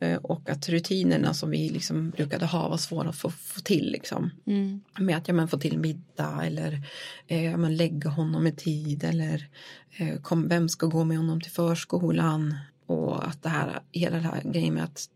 Eh, 0.00 0.16
Och 0.16 0.50
att 0.50 0.68
rutinerna 0.68 1.34
som 1.34 1.50
vi 1.50 1.68
liksom 1.68 2.10
brukade 2.10 2.46
ha 2.46 2.68
var 2.68 2.76
svåra 2.76 3.08
att 3.08 3.16
få, 3.16 3.30
få 3.30 3.60
till. 3.60 3.90
Liksom 3.92 4.30
Mm. 4.46 4.80
med 4.98 5.16
att 5.16 5.28
ja, 5.28 5.34
men 5.34 5.48
få 5.48 5.58
till 5.58 5.78
middag 5.78 6.40
eller 6.44 6.82
eh, 7.26 7.44
ja, 7.44 7.56
men 7.56 7.76
lägga 7.76 8.10
honom 8.10 8.46
i 8.46 8.52
tid 8.52 9.04
eller 9.04 9.48
eh, 9.96 10.16
kom, 10.20 10.48
vem 10.48 10.68
ska 10.68 10.86
gå 10.86 11.04
med 11.04 11.16
honom 11.16 11.40
till 11.40 11.52
förskolan 11.52 12.54
och 12.86 13.28
att 13.28 13.42
det 13.42 13.48
här, 13.48 13.80
hela 13.92 14.16
det 14.16 14.22
här 14.22 14.42
grejen 14.44 14.74
med 14.74 14.84
att 14.84 15.08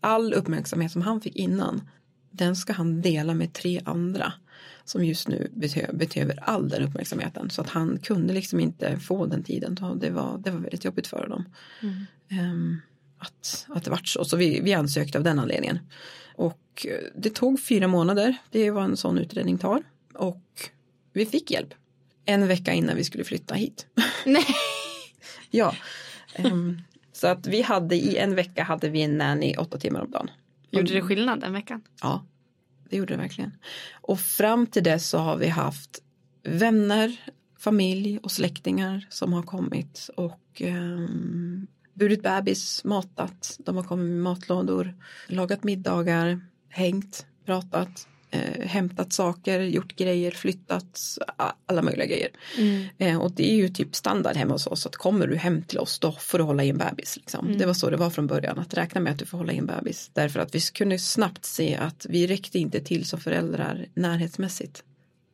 all 0.00 0.32
uppmärksamhet 0.34 0.92
som 0.92 1.02
han 1.02 1.20
fick 1.20 1.36
innan 1.36 1.88
den 2.30 2.56
ska 2.56 2.72
han 2.72 3.00
dela 3.02 3.34
med 3.34 3.52
tre 3.52 3.80
andra 3.84 4.32
som 4.84 5.04
just 5.04 5.28
nu 5.28 5.50
behöver, 5.54 6.38
all 6.42 6.68
den 6.68 6.82
uppmärksamheten 6.82 7.50
så 7.50 7.62
att 7.62 7.68
han 7.68 7.98
kunde 7.98 8.34
liksom 8.34 8.60
inte 8.60 8.98
få 8.98 9.26
den 9.26 9.42
tiden. 9.42 9.74
Det 9.74 10.10
var, 10.10 10.38
det 10.38 10.50
var 10.50 10.58
väldigt 10.60 10.84
jobbigt 10.84 11.06
för 11.06 11.28
dem. 11.28 11.44
Ehm, 12.28 12.76
att, 13.18 13.66
att 13.68 13.84
det 13.84 13.90
vart 13.90 14.08
så. 14.08 14.24
Så 14.24 14.36
vi, 14.36 14.60
vi 14.60 14.74
ansökte 14.74 15.18
av 15.18 15.24
den 15.24 15.38
anledningen. 15.38 15.78
Och 16.34 16.86
eh, 16.88 17.04
det 17.16 17.30
tog 17.30 17.60
fyra 17.60 17.88
månader. 17.88 18.36
Det 18.50 18.66
är 18.66 18.70
vad 18.70 18.84
en 18.84 18.96
sån 18.96 19.18
utredning 19.18 19.58
tar. 19.58 19.82
Och 20.14 20.70
vi 21.12 21.26
fick 21.26 21.50
hjälp. 21.50 21.74
En 22.24 22.48
vecka 22.48 22.72
innan 22.72 22.96
vi 22.96 23.04
skulle 23.04 23.24
flytta 23.24 23.54
hit. 23.54 23.86
Nej. 24.26 24.46
ja. 25.50 25.74
Ehm, 26.34 26.82
så 27.12 27.26
att 27.26 27.46
vi 27.46 27.62
hade 27.62 27.96
i 27.96 28.16
en 28.16 28.34
vecka 28.34 28.62
hade 28.62 28.88
vi 28.88 29.02
en 29.02 29.18
nanny 29.18 29.54
åtta 29.56 29.78
timmar 29.78 30.00
om 30.00 30.10
dagen. 30.10 30.30
Gjorde 30.70 30.92
det 30.92 31.02
skillnad 31.02 31.40
den 31.40 31.52
veckan? 31.52 31.82
Ja, 32.02 32.24
det 32.90 32.96
gjorde 32.96 33.14
det 33.14 33.18
verkligen. 33.18 33.52
Och 33.92 34.20
fram 34.20 34.66
till 34.66 34.84
dess 34.84 35.08
så 35.08 35.18
har 35.18 35.36
vi 35.36 35.48
haft 35.48 36.02
vänner, 36.42 37.16
familj 37.58 38.18
och 38.18 38.30
släktingar 38.30 39.06
som 39.10 39.32
har 39.32 39.42
kommit 39.42 40.10
och 40.16 40.62
um, 40.64 41.66
burit 41.98 42.22
bebis, 42.22 42.84
matat. 42.84 43.58
De 43.58 43.76
har 43.76 43.84
kommit 43.84 44.06
med 44.06 44.22
matlådor, 44.22 44.94
lagat 45.26 45.64
middagar, 45.64 46.40
hängt, 46.68 47.26
pratat, 47.46 48.08
eh, 48.30 48.66
hämtat 48.66 49.12
saker, 49.12 49.60
gjort 49.60 49.96
grejer, 49.96 50.30
flyttat, 50.30 51.18
alla 51.66 51.82
möjliga 51.82 52.06
grejer. 52.06 52.30
Eh, 52.98 53.20
och 53.20 53.32
det 53.32 53.52
är 53.52 53.56
ju 53.56 53.68
typ 53.68 53.96
standard 53.96 54.36
hemma 54.36 54.52
hos 54.52 54.66
oss 54.66 54.86
att 54.86 54.96
kommer 54.96 55.26
du 55.26 55.36
hem 55.36 55.62
till 55.62 55.78
oss 55.78 55.98
då 55.98 56.12
får 56.12 56.38
du 56.38 56.44
hålla 56.44 56.64
i 56.64 56.70
en 56.70 56.78
bebis. 56.78 57.16
Liksom. 57.16 57.58
Det 57.58 57.66
var 57.66 57.74
så 57.74 57.90
det 57.90 57.96
var 57.96 58.10
från 58.10 58.26
början, 58.26 58.58
att 58.58 58.74
räkna 58.74 59.00
med 59.00 59.12
att 59.12 59.18
du 59.18 59.26
får 59.26 59.38
hålla 59.38 59.52
i 59.52 59.58
en 59.58 59.66
bebis. 59.66 60.10
Därför 60.12 60.40
att 60.40 60.54
vi 60.54 60.60
kunde 60.60 60.98
snabbt 60.98 61.44
se 61.44 61.76
att 61.76 62.06
vi 62.08 62.26
räckte 62.26 62.58
inte 62.58 62.80
till 62.80 63.06
som 63.06 63.20
föräldrar 63.20 63.86
närhetsmässigt 63.94 64.82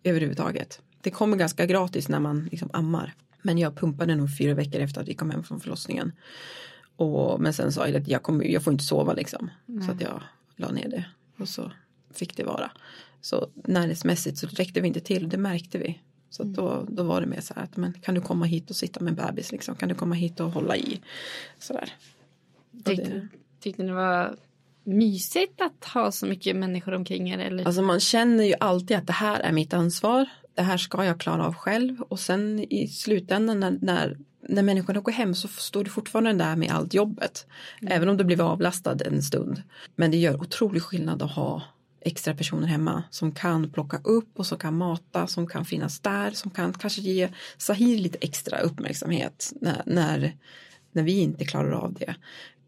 överhuvudtaget. 0.05 0.81
Det 1.01 1.11
kommer 1.11 1.37
ganska 1.37 1.67
gratis 1.67 2.09
när 2.09 2.21
man 2.21 2.49
liksom 2.51 2.71
ammar. 2.73 3.15
Men 3.45 3.59
jag 3.59 3.77
pumpade 3.77 4.15
nog 4.17 4.37
fyra 4.39 4.55
veckor 4.55 4.81
efter 4.81 5.01
att 5.01 5.09
vi 5.09 5.15
kom 5.15 5.31
hem 5.31 5.43
från 5.45 5.61
förlossningen. 5.61 6.13
Och, 6.97 7.41
men 7.41 7.53
sen 7.53 7.73
sa 7.73 7.87
jag 7.89 7.97
att 7.97 8.09
jag, 8.09 8.23
kommer, 8.23 8.45
jag 8.45 8.63
får 8.63 8.73
inte 8.73 8.85
sova 8.85 9.13
liksom. 9.13 9.51
Så 9.87 9.93
att 9.93 10.01
jag 10.01 10.23
la 10.57 10.71
ner 10.71 10.89
det. 10.89 11.05
Och 11.39 11.49
så 11.49 11.73
fick 12.15 12.37
det 12.37 12.45
vara. 12.45 12.71
Så 13.21 13.49
närhetsmässigt 13.55 14.39
så 14.39 14.47
räckte 14.47 14.81
vi 14.81 14.89
inte 14.89 15.01
till, 15.01 15.29
det 15.29 15.37
märkte 15.39 15.79
vi. 15.79 15.99
Så 16.31 16.43
att 16.43 16.55
då, 16.55 16.87
då 16.89 17.03
var 17.03 17.21
det 17.21 17.27
mer 17.27 17.41
så 17.41 17.55
här 17.55 17.63
att 17.63 17.77
men 17.77 17.93
kan 17.93 18.15
du 18.15 18.21
komma 18.21 18.45
hit 18.45 18.71
och 18.71 18.77
sitta 18.77 19.01
med 19.01 19.15
bebis 19.15 19.53
liksom? 19.53 19.75
Kan 19.75 19.89
du 19.89 19.95
komma 19.95 20.15
hit 20.15 20.41
och 20.41 20.51
hålla 20.51 20.77
i? 20.77 21.01
Sådär. 21.59 21.93
Tyckte, 22.85 23.05
det- 23.11 23.29
tyckte 23.61 23.83
ni 23.83 23.89
det 23.89 23.95
var 23.95 24.37
mysigt 24.85 25.61
att 25.61 25.85
ha 25.85 26.13
så 26.13 26.27
mycket 26.27 26.57
människor 26.57 26.95
omkring 26.95 27.31
er? 27.31 27.39
Eller? 27.39 27.65
Alltså 27.67 27.83
man 27.83 28.01
känner 28.01 28.45
ju 28.45 28.55
alltid 28.61 28.97
att 28.97 29.07
det 29.07 29.13
här 29.13 29.41
är 29.41 29.53
mitt 29.53 29.75
ansvar. 29.75 30.27
Det 30.55 30.63
här 30.63 30.77
ska 30.77 31.05
jag 31.05 31.21
klara 31.21 31.47
av 31.47 31.55
själv. 31.55 32.03
Och 32.03 32.21
sen 32.21 32.59
i 32.59 32.89
slutändan 32.89 33.61
när, 33.61 33.79
när, 33.83 34.19
när 34.49 34.63
människorna 34.63 35.01
går 35.01 35.13
hem 35.13 35.35
så 35.35 35.49
står 35.49 35.85
du 35.85 35.91
fortfarande 35.91 36.45
där 36.45 36.57
med 36.57 36.71
allt 36.71 36.95
jobbet. 36.95 37.47
Även 37.87 38.09
om 38.09 38.17
du 38.17 38.25
blir 38.25 38.41
avlastad 38.41 38.97
en 39.05 39.23
stund. 39.23 39.63
Men 39.97 40.11
det 40.11 40.17
gör 40.17 40.41
otrolig 40.41 40.83
skillnad 40.83 41.23
att 41.23 41.31
ha 41.31 41.63
extra 42.05 42.35
personer 42.35 42.67
hemma 42.67 43.03
som 43.11 43.33
kan 43.33 43.71
plocka 43.71 44.01
upp 44.05 44.39
och 44.39 44.47
som 44.47 44.59
kan 44.59 44.77
mata, 44.77 45.27
som 45.27 45.47
kan 45.47 45.65
finnas 45.65 46.01
där, 46.01 46.31
som 46.31 46.51
kan 46.51 46.73
kanske 46.73 47.01
ge 47.01 47.29
Sahir 47.59 47.99
lite 47.99 48.19
extra 48.21 48.59
uppmärksamhet 48.59 49.53
när, 49.61 49.83
när, 49.87 50.37
när 50.93 51.03
vi 51.03 51.21
inte 51.21 51.45
klarar 51.45 51.73
av 51.73 51.95
det. 51.95 52.15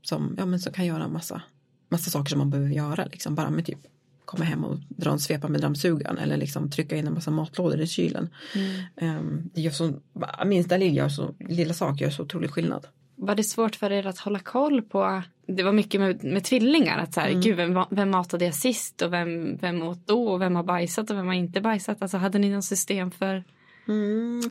Som, 0.02 0.34
ja, 0.38 0.46
men 0.46 0.60
som 0.60 0.72
kan 0.72 0.86
göra 0.86 1.08
massa, 1.08 1.42
massa 1.88 2.10
saker 2.10 2.30
som 2.30 2.38
man 2.38 2.50
behöver 2.50 2.70
göra, 2.70 3.04
liksom 3.04 3.34
bara 3.34 3.50
med 3.50 3.66
typ 3.66 3.78
komma 4.26 4.44
hem 4.44 4.64
och 4.64 4.76
dra 4.88 5.10
en 5.10 5.18
svepa 5.18 5.48
med 5.48 5.60
dammsugaren 5.60 6.18
eller 6.18 6.36
liksom 6.36 6.70
trycka 6.70 6.96
in 6.96 7.06
en 7.06 7.14
massa 7.14 7.30
matlådor 7.30 7.80
i 7.80 7.86
kylen. 7.86 8.28
Ehm, 8.96 9.50
det 9.54 9.60
gör 9.60 9.70
så, 9.70 9.92
minsta 10.46 10.76
lilla, 10.76 11.10
så, 11.10 11.34
lilla 11.48 11.74
sak 11.74 12.00
gör 12.00 12.10
så 12.10 12.22
otrolig 12.22 12.50
skillnad. 12.50 12.86
Var 13.16 13.34
det 13.34 13.44
svårt 13.44 13.76
för 13.76 13.92
er 13.92 14.06
att 14.06 14.18
hålla 14.18 14.38
koll 14.38 14.82
på? 14.82 15.22
Det 15.46 15.62
var 15.62 15.72
mycket 15.72 16.00
med, 16.00 16.24
med 16.24 16.44
tvillingar. 16.44 16.98
Att 16.98 17.14
så 17.14 17.20
här, 17.20 17.30
Gud, 17.30 17.56
vem, 17.56 17.84
vem 17.90 18.10
matade 18.10 18.44
jag 18.44 18.54
sist 18.54 19.02
och 19.02 19.12
vem, 19.12 19.56
vem 19.56 19.82
åt 19.82 20.06
då 20.06 20.28
och 20.28 20.40
vem 20.40 20.56
har 20.56 20.62
bajsat 20.62 21.10
och 21.10 21.16
vem 21.16 21.26
har 21.26 21.34
inte 21.34 21.60
bajsat? 21.60 22.02
Alltså, 22.02 22.16
hade 22.16 22.38
ni 22.38 22.50
något 22.50 22.64
system 22.64 23.10
för, 23.10 23.44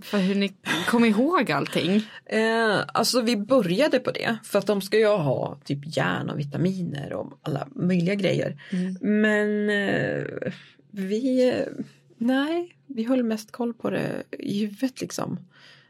för 0.01 0.17
hur 0.17 0.35
ni 0.35 0.53
kom 0.87 1.05
ihåg 1.05 1.51
allting? 1.51 2.01
Eh, 2.25 2.79
alltså 2.87 3.21
vi 3.21 3.37
började 3.37 3.99
på 3.99 4.11
det 4.11 4.37
för 4.43 4.59
att 4.59 4.67
de 4.67 4.81
ska 4.81 4.97
ju 4.97 5.07
ha 5.07 5.57
typ 5.63 5.97
järn 5.97 6.29
och 6.29 6.39
vitaminer 6.39 7.13
och 7.13 7.39
alla 7.41 7.67
möjliga 7.75 8.15
grejer. 8.15 8.61
Men 9.01 9.69
eh, 9.69 10.51
vi, 10.91 11.49
eh, 11.49 11.83
nej, 12.17 12.75
vi 12.87 13.03
höll 13.03 13.23
mest 13.23 13.51
koll 13.51 13.73
på 13.73 13.89
det 13.89 14.23
i 14.31 14.59
huvudet 14.59 15.01
liksom. 15.01 15.39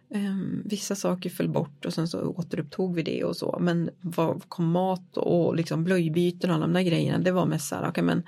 Eh, 0.09 0.35
vissa 0.63 0.95
saker 0.95 1.29
föll 1.29 1.49
bort 1.49 1.85
och 1.85 1.93
sen 1.93 2.07
så 2.07 2.21
återupptog 2.21 2.95
vi 2.95 3.03
det 3.03 3.23
och 3.23 3.37
så. 3.37 3.57
Men 3.61 3.89
vad 4.01 4.49
kom 4.49 4.71
mat 4.71 5.17
och 5.17 5.55
liksom 5.55 5.83
blöjbyten 5.83 6.49
och 6.49 6.55
alla 6.55 6.67
de 6.67 6.73
där 6.73 6.81
grejerna, 6.81 7.17
det 7.17 7.31
var 7.31 7.45
mest 7.45 7.67
så 7.67 7.75
här, 7.75 7.89
okej 7.89 8.03
men 8.03 8.23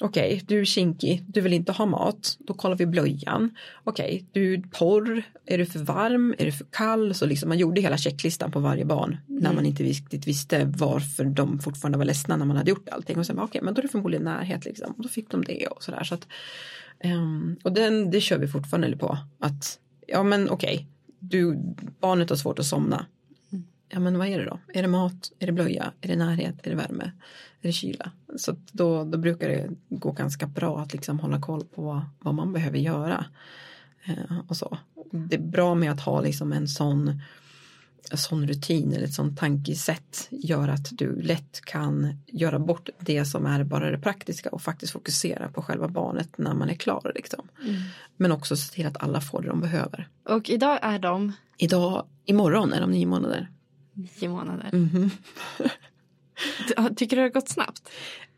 Okej, 0.00 0.42
du 0.46 0.60
är 0.60 0.64
kinkig, 0.64 1.24
du 1.26 1.40
vill 1.40 1.52
inte 1.52 1.72
ha 1.72 1.86
mat, 1.86 2.36
då 2.38 2.54
kollar 2.54 2.76
vi 2.76 2.86
blöjan. 2.86 3.56
Okej, 3.84 4.24
du 4.32 4.54
är 4.54 4.58
porr, 4.58 5.22
är 5.46 5.58
du 5.58 5.66
för 5.66 5.78
varm, 5.78 6.34
är 6.38 6.44
du 6.44 6.52
för 6.52 6.66
kall? 6.70 7.14
Så 7.14 7.26
liksom 7.26 7.48
man 7.48 7.58
gjorde 7.58 7.80
hela 7.80 7.98
checklistan 7.98 8.50
på 8.50 8.60
varje 8.60 8.84
barn 8.84 9.16
när 9.26 9.52
man 9.52 9.66
inte 9.66 9.82
riktigt 9.82 10.26
visste 10.26 10.64
varför 10.64 11.24
de 11.24 11.58
fortfarande 11.58 11.98
var 11.98 12.04
ledsna 12.04 12.36
när 12.36 12.44
man 12.44 12.56
hade 12.56 12.70
gjort 12.70 12.88
allting. 12.88 13.18
Och 13.18 13.26
sen 13.26 13.38
okej, 13.38 13.60
men 13.62 13.74
då 13.74 13.78
är 13.78 13.82
det 13.82 13.88
förmodligen 13.88 14.24
närhet 14.24 14.64
liksom. 14.64 14.94
Och 14.96 15.02
då 15.02 15.08
fick 15.08 15.30
de 15.30 15.44
det 15.44 15.66
och 15.66 15.82
sådär. 15.82 16.04
Så 16.04 16.14
att, 16.14 16.28
ehm, 17.00 17.56
och 17.62 17.72
den, 17.72 18.10
det 18.10 18.20
kör 18.20 18.38
vi 18.38 18.48
fortfarande 18.48 18.96
på. 18.96 19.18
Att 19.38 19.78
ja 20.06 20.22
men 20.22 20.50
okej, 20.50 20.86
du, 21.18 21.58
barnet 22.00 22.30
har 22.30 22.36
svårt 22.36 22.58
att 22.58 22.66
somna. 22.66 23.06
Ja 23.94 24.00
men 24.00 24.18
vad 24.18 24.28
är 24.28 24.38
det 24.38 24.44
då? 24.44 24.58
Är 24.68 24.82
det 24.82 24.88
mat? 24.88 25.32
Är 25.38 25.46
det 25.46 25.52
blöja? 25.52 25.92
Är 26.00 26.08
det 26.08 26.16
närhet? 26.16 26.54
Är 26.62 26.70
det 26.70 26.76
värme? 26.76 27.12
Är 27.60 27.68
det 27.68 27.72
kyla? 27.72 28.10
Så 28.36 28.56
då, 28.72 29.04
då 29.04 29.18
brukar 29.18 29.48
det 29.48 29.68
gå 29.88 30.12
ganska 30.12 30.46
bra 30.46 30.80
att 30.80 30.92
liksom 30.92 31.20
hålla 31.20 31.40
koll 31.40 31.64
på 31.64 32.02
vad 32.20 32.34
man 32.34 32.52
behöver 32.52 32.78
göra. 32.78 33.24
Eh, 34.04 34.38
och 34.48 34.56
så. 34.56 34.78
Det 35.10 35.36
är 35.36 35.40
bra 35.40 35.74
med 35.74 35.92
att 35.92 36.00
ha 36.00 36.20
liksom 36.20 36.52
en 36.52 36.68
sån, 36.68 37.20
en 38.10 38.18
sån 38.18 38.46
rutin 38.46 38.92
eller 38.92 39.04
ett 39.04 39.14
sånt 39.14 39.38
tankesätt 39.38 40.28
gör 40.30 40.68
att 40.68 40.88
du 40.98 41.22
lätt 41.22 41.60
kan 41.60 42.18
göra 42.26 42.58
bort 42.58 42.88
det 42.98 43.24
som 43.24 43.46
är 43.46 43.64
bara 43.64 43.90
det 43.90 43.98
praktiska 43.98 44.50
och 44.50 44.62
faktiskt 44.62 44.92
fokusera 44.92 45.48
på 45.48 45.62
själva 45.62 45.88
barnet 45.88 46.38
när 46.38 46.54
man 46.54 46.70
är 46.70 46.74
klar. 46.74 47.12
Liksom. 47.14 47.48
Men 48.16 48.32
också 48.32 48.56
se 48.56 48.74
till 48.74 48.86
att 48.86 49.02
alla 49.02 49.20
får 49.20 49.42
det 49.42 49.48
de 49.48 49.60
behöver. 49.60 50.08
Och 50.28 50.50
idag 50.50 50.78
är 50.82 50.98
de 50.98 51.32
Idag, 51.58 52.06
imorgon 52.24 52.72
är 52.72 52.80
de 52.80 52.90
nio 52.90 53.06
månader. 53.06 53.48
Nio 53.94 54.28
månader. 54.28 54.70
Mhm. 54.72 55.10
Tycker 56.96 57.16
du 57.16 57.22
det 57.22 57.28
har 57.28 57.32
gått 57.40 57.48
snabbt? 57.48 57.88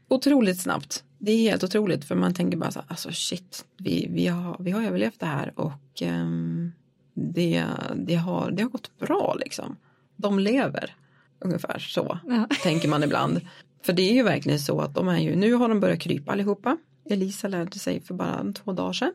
Otroligt 0.09 0.61
snabbt. 0.61 1.05
Det 1.19 1.33
är 1.33 1.39
helt 1.39 1.65
otroligt 1.65 2.05
för 2.05 2.15
man 2.15 2.35
tänker 2.35 2.59
bara 2.59 2.71
så 2.71 2.83
alltså 2.89 3.13
shit, 3.13 3.65
vi, 3.79 4.07
vi, 4.11 4.27
har, 4.27 4.57
vi 4.61 4.71
har 4.71 4.83
överlevt 4.83 5.21
det 5.21 5.27
här 5.27 5.53
och 5.57 6.03
ehm, 6.03 6.73
det, 7.15 7.65
det, 7.97 8.15
har, 8.15 8.51
det 8.51 8.63
har 8.63 8.71
gått 8.71 8.99
bra 8.99 9.37
liksom. 9.41 9.77
De 10.17 10.39
lever. 10.39 10.95
Ungefär 11.39 11.79
så 11.79 12.19
Ja. 12.27 12.49
tänker 12.63 12.89
man 12.89 13.03
ibland. 13.03 13.41
För 13.83 13.93
det 13.93 14.03
är 14.11 14.15
ju 14.15 14.23
verkligen 14.23 14.61
så 14.61 14.81
att 14.81 14.95
de 14.95 15.09
är 15.09 15.19
ju, 15.19 15.37
nu 15.37 15.53
har 15.55 15.69
de 15.69 15.81
börjat 15.81 16.01
krypa 16.01 16.33
allihopa. 16.33 16.77
Elisa 17.11 17.49
lärde 17.49 17.79
sig 17.79 18.01
för 18.01 18.15
bara 18.15 18.53
två 18.53 18.73
dagar 18.73 18.93
sedan. 18.93 19.13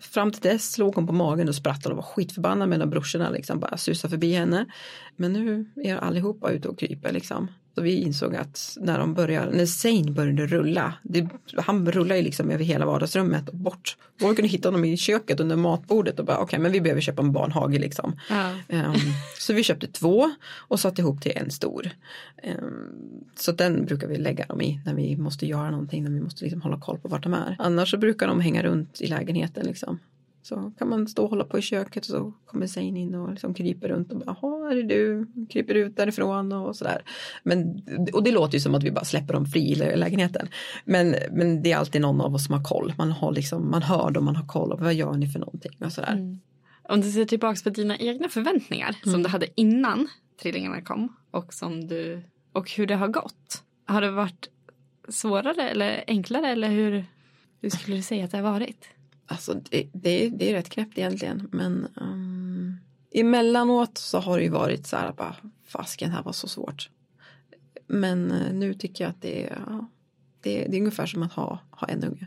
Fram 0.00 0.30
till 0.30 0.40
dess 0.40 0.78
låg 0.78 0.94
hon 0.94 1.06
på 1.06 1.12
magen 1.12 1.48
och 1.48 1.54
sprattlade 1.54 1.92
och 1.92 1.96
var 1.96 2.12
skitförbannad 2.12 2.68
medan 2.68 2.90
brorsorna 2.90 3.30
liksom 3.30 3.60
bara 3.60 3.76
susade 3.76 4.10
förbi 4.10 4.32
henne. 4.32 4.66
Men 5.16 5.32
nu 5.32 5.70
är 5.76 5.96
allihopa 5.96 6.50
ute 6.50 6.68
och 6.68 6.78
kryper 6.78 7.12
liksom. 7.12 7.48
Så 7.74 7.82
vi 7.82 8.00
insåg 8.00 8.36
att 8.36 8.76
när 8.80 8.98
de 8.98 9.14
började, 9.14 9.56
när 9.56 9.66
Zane 9.66 10.10
började 10.12 10.46
rulla, 10.46 10.94
det, 11.02 11.28
han 11.56 11.92
rullar 11.92 12.16
ju 12.16 12.22
liksom 12.22 12.50
över 12.50 12.64
hela 12.64 12.86
vardagsrummet 12.86 13.48
och 13.48 13.56
bort. 13.56 13.96
Vi 14.18 14.24
kunde 14.24 14.48
hitta 14.48 14.68
honom 14.68 14.84
i 14.84 14.96
köket 14.96 15.40
under 15.40 15.56
matbordet 15.56 16.18
och 16.18 16.24
bara 16.24 16.36
okej 16.36 16.44
okay, 16.44 16.58
men 16.58 16.72
vi 16.72 16.80
behöver 16.80 17.00
köpa 17.00 17.22
en 17.22 17.32
barnhage 17.32 17.78
liksom. 17.78 18.20
Ja. 18.30 18.50
Um, 18.68 18.94
så 19.38 19.52
vi 19.52 19.62
köpte 19.62 19.86
två 19.86 20.30
och 20.54 20.80
satte 20.80 21.02
ihop 21.02 21.22
till 21.22 21.32
en 21.34 21.50
stor. 21.50 21.90
Um, 22.42 23.24
så 23.36 23.52
den 23.52 23.84
brukar 23.84 24.08
vi 24.08 24.16
lägga 24.16 24.46
dem 24.46 24.60
i 24.60 24.80
när 24.84 24.94
vi 24.94 25.16
måste 25.16 25.46
göra 25.46 25.70
någonting, 25.70 26.04
när 26.04 26.10
vi 26.10 26.20
måste 26.20 26.44
liksom 26.44 26.62
hålla 26.62 26.80
koll 26.80 26.98
på 26.98 27.08
vart 27.08 27.22
de 27.22 27.34
är. 27.34 27.56
Annars 27.58 27.90
så 27.90 27.98
brukar 27.98 28.26
de 28.26 28.40
hänga 28.40 28.62
runt 28.62 29.00
i 29.00 29.06
lägenheten 29.06 29.66
liksom. 29.66 29.98
Så 30.42 30.72
kan 30.78 30.88
man 30.88 31.08
stå 31.08 31.24
och 31.24 31.30
hålla 31.30 31.44
på 31.44 31.58
i 31.58 31.62
köket 31.62 32.02
och 32.02 32.10
så 32.10 32.32
kommer 32.46 32.66
Zain 32.66 32.96
in 32.96 33.14
och 33.14 33.30
liksom 33.30 33.54
kryper 33.54 33.88
runt 33.88 34.12
och 34.12 34.18
bara, 34.18 34.36
jaha, 34.42 34.70
är 34.70 34.74
det 34.76 34.82
du? 34.82 35.26
Kryper 35.50 35.74
ut 35.74 35.96
därifrån 35.96 36.52
och 36.52 36.76
sådär. 36.76 37.02
Men, 37.42 37.82
och 38.12 38.22
det 38.22 38.30
låter 38.30 38.54
ju 38.54 38.60
som 38.60 38.74
att 38.74 38.82
vi 38.82 38.90
bara 38.90 39.04
släpper 39.04 39.34
dem 39.34 39.46
fri 39.46 39.72
i 39.72 39.74
lägenheten. 39.74 40.48
Men, 40.84 41.14
men 41.30 41.62
det 41.62 41.72
är 41.72 41.76
alltid 41.76 42.00
någon 42.00 42.20
av 42.20 42.34
oss 42.34 42.46
som 42.46 42.54
har 42.54 42.64
koll. 42.64 42.92
Man, 42.98 43.12
har 43.12 43.32
liksom, 43.32 43.70
man 43.70 43.82
hör 43.82 44.10
dem, 44.10 44.24
man 44.24 44.36
har 44.36 44.46
koll. 44.46 44.72
Och 44.72 44.80
vad 44.80 44.94
gör 44.94 45.12
ni 45.12 45.26
för 45.26 45.38
någonting? 45.38 45.72
Och 45.78 45.92
sådär. 45.92 46.12
Mm. 46.12 46.40
Om 46.88 47.00
du 47.00 47.10
ser 47.10 47.24
tillbaka 47.24 47.60
på 47.64 47.70
dina 47.70 47.96
egna 47.96 48.28
förväntningar 48.28 48.96
mm. 49.02 49.12
som 49.12 49.22
du 49.22 49.28
hade 49.28 49.60
innan 49.60 50.08
trillingarna 50.42 50.82
kom 50.82 51.16
och, 51.30 51.54
som 51.54 51.86
du, 51.86 52.22
och 52.52 52.70
hur 52.70 52.86
det 52.86 52.94
har 52.94 53.08
gått. 53.08 53.62
Har 53.84 54.00
det 54.00 54.10
varit 54.10 54.48
svårare 55.08 55.68
eller 55.68 56.04
enklare 56.06 56.48
eller 56.48 56.68
hur, 56.68 57.04
hur 57.60 57.70
skulle 57.70 57.96
du 57.96 58.02
säga 58.02 58.24
att 58.24 58.30
det 58.30 58.36
har 58.36 58.52
varit? 58.52 58.88
Alltså 59.32 59.54
det, 59.54 59.88
det, 59.92 60.28
det 60.28 60.50
är 60.50 60.54
rätt 60.54 60.68
knäppt 60.68 60.98
egentligen 60.98 61.48
men 61.52 61.88
um, 61.94 62.76
emellanåt 63.10 63.98
så 63.98 64.18
har 64.18 64.38
det 64.38 64.44
ju 64.44 64.50
varit 64.50 64.86
så 64.86 64.96
här 64.96 65.12
bara 65.12 65.36
fasken 65.66 66.10
här 66.10 66.22
var 66.22 66.32
så 66.32 66.48
svårt. 66.48 66.90
Men 67.86 68.32
uh, 68.32 68.52
nu 68.54 68.74
tycker 68.74 69.04
jag 69.04 69.10
att 69.10 69.22
det 69.22 69.46
är, 69.46 69.62
ja, 69.66 69.88
det, 70.40 70.66
det 70.68 70.76
är 70.76 70.80
ungefär 70.80 71.06
som 71.06 71.22
att 71.22 71.32
ha, 71.32 71.58
ha 71.70 71.88
en 71.88 72.04
unge. 72.04 72.26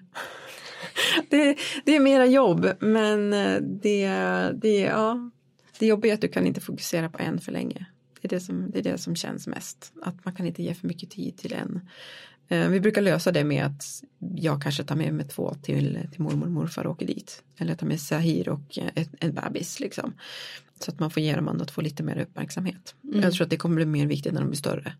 det, 1.30 1.58
det 1.86 1.96
är 1.96 2.00
mera 2.00 2.26
jobb 2.26 2.70
men 2.80 3.34
eh, 3.34 3.62
det, 3.62 4.08
det, 4.62 4.80
ja, 4.80 5.32
det 5.80 5.86
jobbiga 5.86 6.14
är 6.14 6.16
att 6.16 6.22
du 6.22 6.28
kan 6.28 6.48
inte 6.48 6.62
fokusera 6.62 7.10
på 7.10 7.20
en 7.20 7.40
för 7.40 7.52
länge. 7.52 7.86
Det 8.22 8.28
är 8.28 8.30
det, 8.30 8.40
som, 8.40 8.72
det 8.72 8.80
är 8.80 8.84
det 8.84 8.98
som 8.98 9.16
känns 9.16 9.48
mest. 9.48 9.94
Att 10.02 10.26
man 10.26 10.36
kan 10.36 10.46
inte 10.46 10.64
ge 10.64 10.74
för 10.74 10.88
mycket 10.88 11.10
tid 11.12 11.38
till 11.38 11.54
en. 11.54 11.90
Eh, 12.48 12.70
vi 12.70 12.80
brukar 12.80 13.02
lösa 13.02 13.32
det 13.32 13.44
med 13.44 13.66
att 13.66 14.04
jag 14.36 14.62
kanske 14.62 14.84
tar 14.84 14.96
med 14.96 15.14
mig 15.14 15.28
två 15.28 15.56
till, 15.62 16.00
till 16.12 16.22
mormor 16.22 16.46
och 16.46 16.52
morfar 16.52 16.86
och 16.86 16.92
åker 16.92 17.08
dit. 17.08 17.44
Eller 17.58 17.76
tar 17.76 17.88
med 17.88 18.02
Sahir 18.02 18.50
och 18.50 18.80
ett, 18.96 19.10
en 19.20 19.34
bebis 19.34 19.80
liksom. 19.80 20.14
Så 20.80 20.92
att 20.92 21.00
man 21.00 21.12
får 21.12 21.24
ge 21.24 21.36
dem 21.36 21.48
andra 21.48 21.66
två 21.66 21.82
lite 21.82 22.04
mer 22.04 22.18
uppmärksamhet. 22.22 22.96
Mm. 23.04 23.22
Jag 23.22 23.34
tror 23.34 23.44
att 23.44 23.50
det 23.50 23.58
kommer 23.58 23.76
bli 23.76 23.86
mer 23.86 24.08
viktigt 24.08 24.34
när 24.34 24.42
de 24.42 24.50
blir 24.50 24.58
större. 24.58 24.94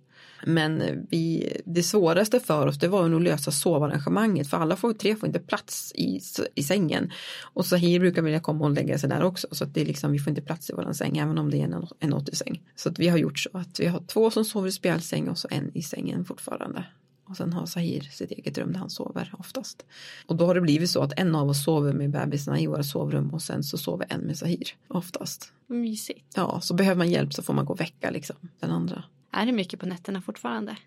Men 0.46 0.84
vi, 1.10 1.54
det 1.66 1.84
svåraste 1.84 2.40
för 2.40 2.68
oss 2.68 2.80
det 2.80 2.88
var 2.88 3.08
nog 3.10 3.20
att 3.20 3.24
lösa 3.24 3.52
sovarrangemanget 3.52 4.50
för 4.50 4.58
alla 4.58 4.76
får, 4.76 4.94
tre 4.94 5.16
får 5.16 5.28
inte 5.28 5.40
plats 5.40 5.92
i, 5.96 6.22
i 6.56 6.64
sängen. 6.64 7.12
Och 7.54 7.66
Sahir 7.66 8.00
brukar 8.00 8.22
vilja 8.22 8.40
komma 8.40 8.66
och 8.66 8.72
lägga 8.72 8.98
sig 8.98 9.10
där 9.10 9.24
också 9.24 9.48
så 9.52 9.64
att 9.64 9.74
det 9.74 9.82
är 9.82 9.86
liksom, 9.86 10.12
vi 10.12 10.20
får 10.20 10.30
inte 10.30 10.42
plats 10.42 10.70
i 10.70 10.74
våran 10.74 10.96
säng 10.96 11.18
även 11.18 11.38
om 11.38 11.52
det 11.52 11.58
är 11.58 11.64
en, 11.64 11.88
en 12.00 12.14
80 12.14 12.36
säng. 12.36 12.62
Så 12.76 12.90
att 12.90 13.00
vi 13.00 13.08
har 13.08 13.18
gjort 13.18 13.40
så 13.40 13.50
att 13.54 13.80
vi 13.80 13.86
har 13.86 14.00
två 14.00 14.32
som 14.32 14.46
sover 14.46 14.68
i 14.68 14.72
spjälsäng 14.72 15.30
och 15.30 15.38
så 15.38 15.48
en 15.52 15.72
i 15.78 15.82
sängen 15.82 16.26
fortfarande. 16.26 16.86
Och 17.28 17.38
sen 17.38 17.54
har 17.54 17.66
Sahir 17.66 18.02
sitt 18.02 18.32
eget 18.32 18.58
rum 18.58 18.74
där 18.74 18.80
han 18.80 18.90
sover 18.90 19.34
oftast. 19.40 19.86
Och 20.26 20.36
då 20.36 20.46
har 20.46 20.56
det 20.56 20.62
blivit 20.62 20.90
så 20.90 21.02
att 21.02 21.20
en 21.20 21.36
av 21.36 21.50
oss 21.50 21.64
sover 21.64 21.94
med 21.94 22.10
bebisarna 22.10 22.60
i 22.60 22.68
våra 22.68 22.84
sovrum 22.84 23.30
och 23.34 23.42
sen 23.42 23.64
så 23.64 23.78
sover 23.78 24.06
en 24.10 24.22
med 24.22 24.38
Sahir 24.38 24.76
oftast. 24.88 25.54
Mysigt. 25.68 26.34
Ja, 26.36 26.60
så 26.62 26.74
behöver 26.74 26.98
man 26.98 27.10
hjälp 27.10 27.34
så 27.34 27.44
får 27.44 27.54
man 27.54 27.66
gå 27.66 27.74
och 27.74 27.80
väcka 27.80 28.10
liksom 28.10 28.36
den 28.60 28.72
andra. 28.72 29.04
Är 29.32 29.46
det 29.46 29.52
mycket 29.52 29.80
på 29.80 29.86
nätterna 29.86 30.22
fortfarande? 30.22 30.78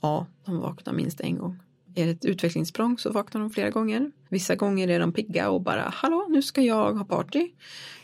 Ja, 0.00 0.26
de 0.44 0.58
vaknar 0.58 0.92
minst 0.92 1.20
en 1.20 1.38
gång. 1.38 1.58
Är 1.94 2.06
det 2.06 2.10
ett 2.10 2.24
utvecklingssprång 2.24 2.98
så 2.98 3.12
vaknar 3.12 3.40
de 3.40 3.50
flera 3.50 3.70
gånger. 3.70 4.10
Vissa 4.28 4.54
gånger 4.54 4.88
är 4.88 5.00
de 5.00 5.12
pigga 5.12 5.50
och 5.50 5.62
bara 5.62 5.92
hallå 5.94 6.26
nu 6.30 6.42
ska 6.42 6.62
jag 6.62 6.94
ha 6.94 7.04
party. 7.04 7.50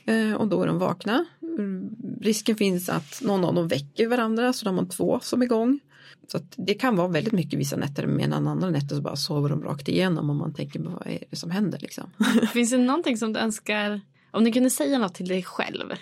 Eh, 0.04 0.32
och 0.32 0.48
då 0.48 0.62
är 0.62 0.66
de 0.66 0.78
vakna. 0.78 1.24
Mm, 1.42 1.96
risken 2.20 2.56
finns 2.56 2.88
att 2.88 3.22
någon 3.22 3.44
av 3.44 3.54
dem 3.54 3.68
väcker 3.68 4.08
varandra 4.08 4.52
så 4.52 4.64
de 4.64 4.78
har 4.78 4.84
två 4.84 5.20
som 5.22 5.42
är 5.42 5.46
igång. 5.46 5.80
Så 6.28 6.38
det 6.56 6.74
kan 6.74 6.96
vara 6.96 7.08
väldigt 7.08 7.32
mycket 7.32 7.58
vissa 7.58 7.76
nätter 7.76 8.06
medan 8.06 8.48
andra 8.48 8.70
nätter 8.70 8.96
så 8.96 9.02
bara 9.02 9.16
sover 9.16 9.48
de 9.48 9.62
rakt 9.62 9.88
igenom 9.88 10.30
och 10.30 10.36
man 10.36 10.54
tänker 10.54 10.80
vad 10.80 11.06
är 11.06 11.24
det 11.30 11.36
som 11.36 11.50
händer 11.50 11.78
liksom. 11.78 12.10
Finns 12.52 12.70
det 12.70 12.78
någonting 12.78 13.16
som 13.16 13.32
du 13.32 13.40
önskar, 13.40 14.00
om 14.30 14.44
du 14.44 14.52
kunde 14.52 14.70
säga 14.70 14.98
något 14.98 15.14
till 15.14 15.28
dig 15.28 15.42
själv 15.42 15.92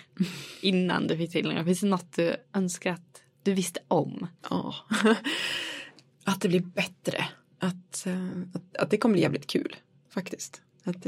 innan 0.61 1.07
du 1.07 1.17
fick 1.17 1.31
tvillingar, 1.31 1.63
finns 1.63 1.79
det 1.79 1.87
något 1.87 2.15
du 2.15 2.35
önskar 2.53 2.91
att 2.91 3.21
du 3.43 3.53
visste 3.53 3.79
om? 3.87 4.27
Ja, 4.49 4.75
att 6.23 6.41
det 6.41 6.47
blir 6.47 6.61
bättre. 6.61 7.25
Att, 7.59 8.05
eh, 8.05 8.29
att, 8.53 8.77
att 8.77 8.89
det 8.89 8.97
kommer 8.97 9.13
bli 9.13 9.21
jävligt 9.21 9.47
kul 9.47 9.75
faktiskt. 10.09 10.61
Att, 10.83 11.05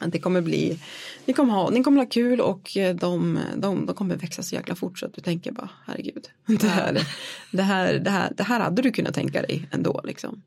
eh, 0.00 0.08
det 0.08 0.18
kommer 0.18 0.40
bli, 0.40 0.78
ni 1.24 1.32
kommer 1.32 1.52
ha, 1.52 1.70
ni 1.70 1.82
kommer 1.82 1.98
ha 1.98 2.06
kul 2.06 2.40
och 2.40 2.76
eh, 2.76 2.96
de, 2.96 3.38
de, 3.56 3.86
de 3.86 3.94
kommer 3.94 4.16
växa 4.16 4.42
så 4.42 4.54
jäkla 4.54 4.74
fort 4.74 4.98
så 4.98 5.06
att 5.06 5.14
du 5.14 5.20
tänker 5.20 5.52
bara 5.52 5.70
herregud. 5.86 6.28
Det 6.46 6.68
här, 6.68 7.00
det 7.52 7.62
här, 7.62 7.94
det 7.94 8.10
här, 8.10 8.32
det 8.36 8.42
här 8.42 8.60
hade 8.60 8.82
du 8.82 8.92
kunnat 8.92 9.14
tänka 9.14 9.42
dig 9.42 9.68
ändå 9.70 10.00
liksom. 10.04 10.42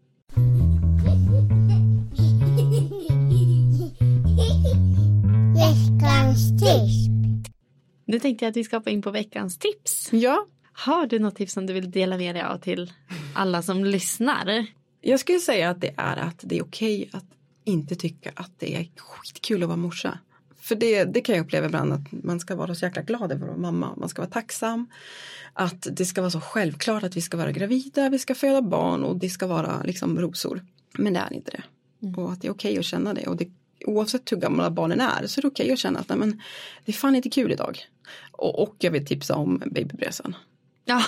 Veckans 5.55 6.49
tips. 6.59 7.09
Nu 8.05 8.19
tänkte 8.19 8.45
jag 8.45 8.49
att 8.49 8.57
vi 8.57 8.63
ska 8.63 8.77
hoppa 8.77 8.89
in 8.89 9.01
på 9.01 9.11
veckans 9.11 9.57
tips. 9.59 10.09
Ja. 10.11 10.45
Har 10.73 11.07
du 11.07 11.19
något 11.19 11.35
tips 11.35 11.53
som 11.53 11.65
du 11.65 11.73
vill 11.73 11.91
dela 11.91 12.17
med 12.17 12.35
dig 12.35 12.43
av 12.43 12.57
till 12.57 12.93
alla 13.33 13.61
som 13.61 13.85
lyssnar? 13.85 14.65
Jag 15.01 15.19
skulle 15.19 15.39
säga 15.39 15.69
att 15.69 15.81
det 15.81 15.93
är 15.97 16.17
att 16.17 16.39
det 16.41 16.57
är 16.57 16.63
okej 16.63 17.07
okay 17.07 17.19
att 17.19 17.38
inte 17.69 17.95
tycka 17.95 18.31
att 18.35 18.51
det 18.57 18.75
är 18.75 18.89
skitkul 18.97 19.63
att 19.63 19.69
vara 19.69 19.77
morsa. 19.77 20.19
För 20.61 20.75
det, 20.75 21.03
det 21.03 21.21
kan 21.21 21.35
jag 21.35 21.45
uppleva 21.45 21.65
ibland 21.65 21.93
att 21.93 22.11
man 22.11 22.39
ska 22.39 22.55
vara 22.55 22.75
så 22.75 22.85
jäkla 22.85 23.01
glad 23.01 23.31
över 23.31 23.43
att 23.43 23.49
vara 23.49 23.57
mamma. 23.57 23.95
Man 23.97 24.09
ska 24.09 24.21
vara 24.21 24.31
tacksam. 24.31 24.87
Att 25.53 25.87
det 25.91 26.05
ska 26.05 26.21
vara 26.21 26.31
så 26.31 26.41
självklart 26.41 27.03
att 27.03 27.17
vi 27.17 27.21
ska 27.21 27.37
vara 27.37 27.51
gravida, 27.51 28.09
vi 28.09 28.19
ska 28.19 28.35
föda 28.35 28.61
barn 28.61 29.03
och 29.03 29.17
det 29.17 29.29
ska 29.29 29.47
vara 29.47 29.81
liksom 29.83 30.19
rosor. 30.19 30.65
Men 30.97 31.13
det 31.13 31.19
är 31.19 31.33
inte 31.33 31.51
det. 31.51 31.63
Mm. 32.07 32.19
Och 32.19 32.31
att 32.31 32.41
det 32.41 32.47
är 32.47 32.51
okej 32.51 32.71
okay 32.71 32.79
att 32.79 32.85
känna 32.85 33.13
det. 33.13 33.27
Och 33.27 33.37
det, 33.37 33.47
oavsett 33.85 34.31
hur 34.31 34.37
gamla 34.37 34.71
barnen 34.71 35.01
är 35.01 35.27
så 35.27 35.39
är 35.39 35.41
det 35.41 35.47
okej 35.47 35.63
okay 35.63 35.73
att 35.73 35.79
känna 35.79 35.99
att 35.99 36.09
nej, 36.09 36.17
men, 36.17 36.41
det 36.85 36.91
är 36.91 36.93
fan 36.93 37.15
inte 37.15 37.29
kul 37.29 37.51
idag. 37.51 37.79
Och, 38.31 38.63
och 38.63 38.75
jag 38.79 38.91
vill 38.91 39.05
tipsa 39.05 39.35
om 39.35 39.63
babybräsan. 39.65 40.35
Ja. 40.85 41.03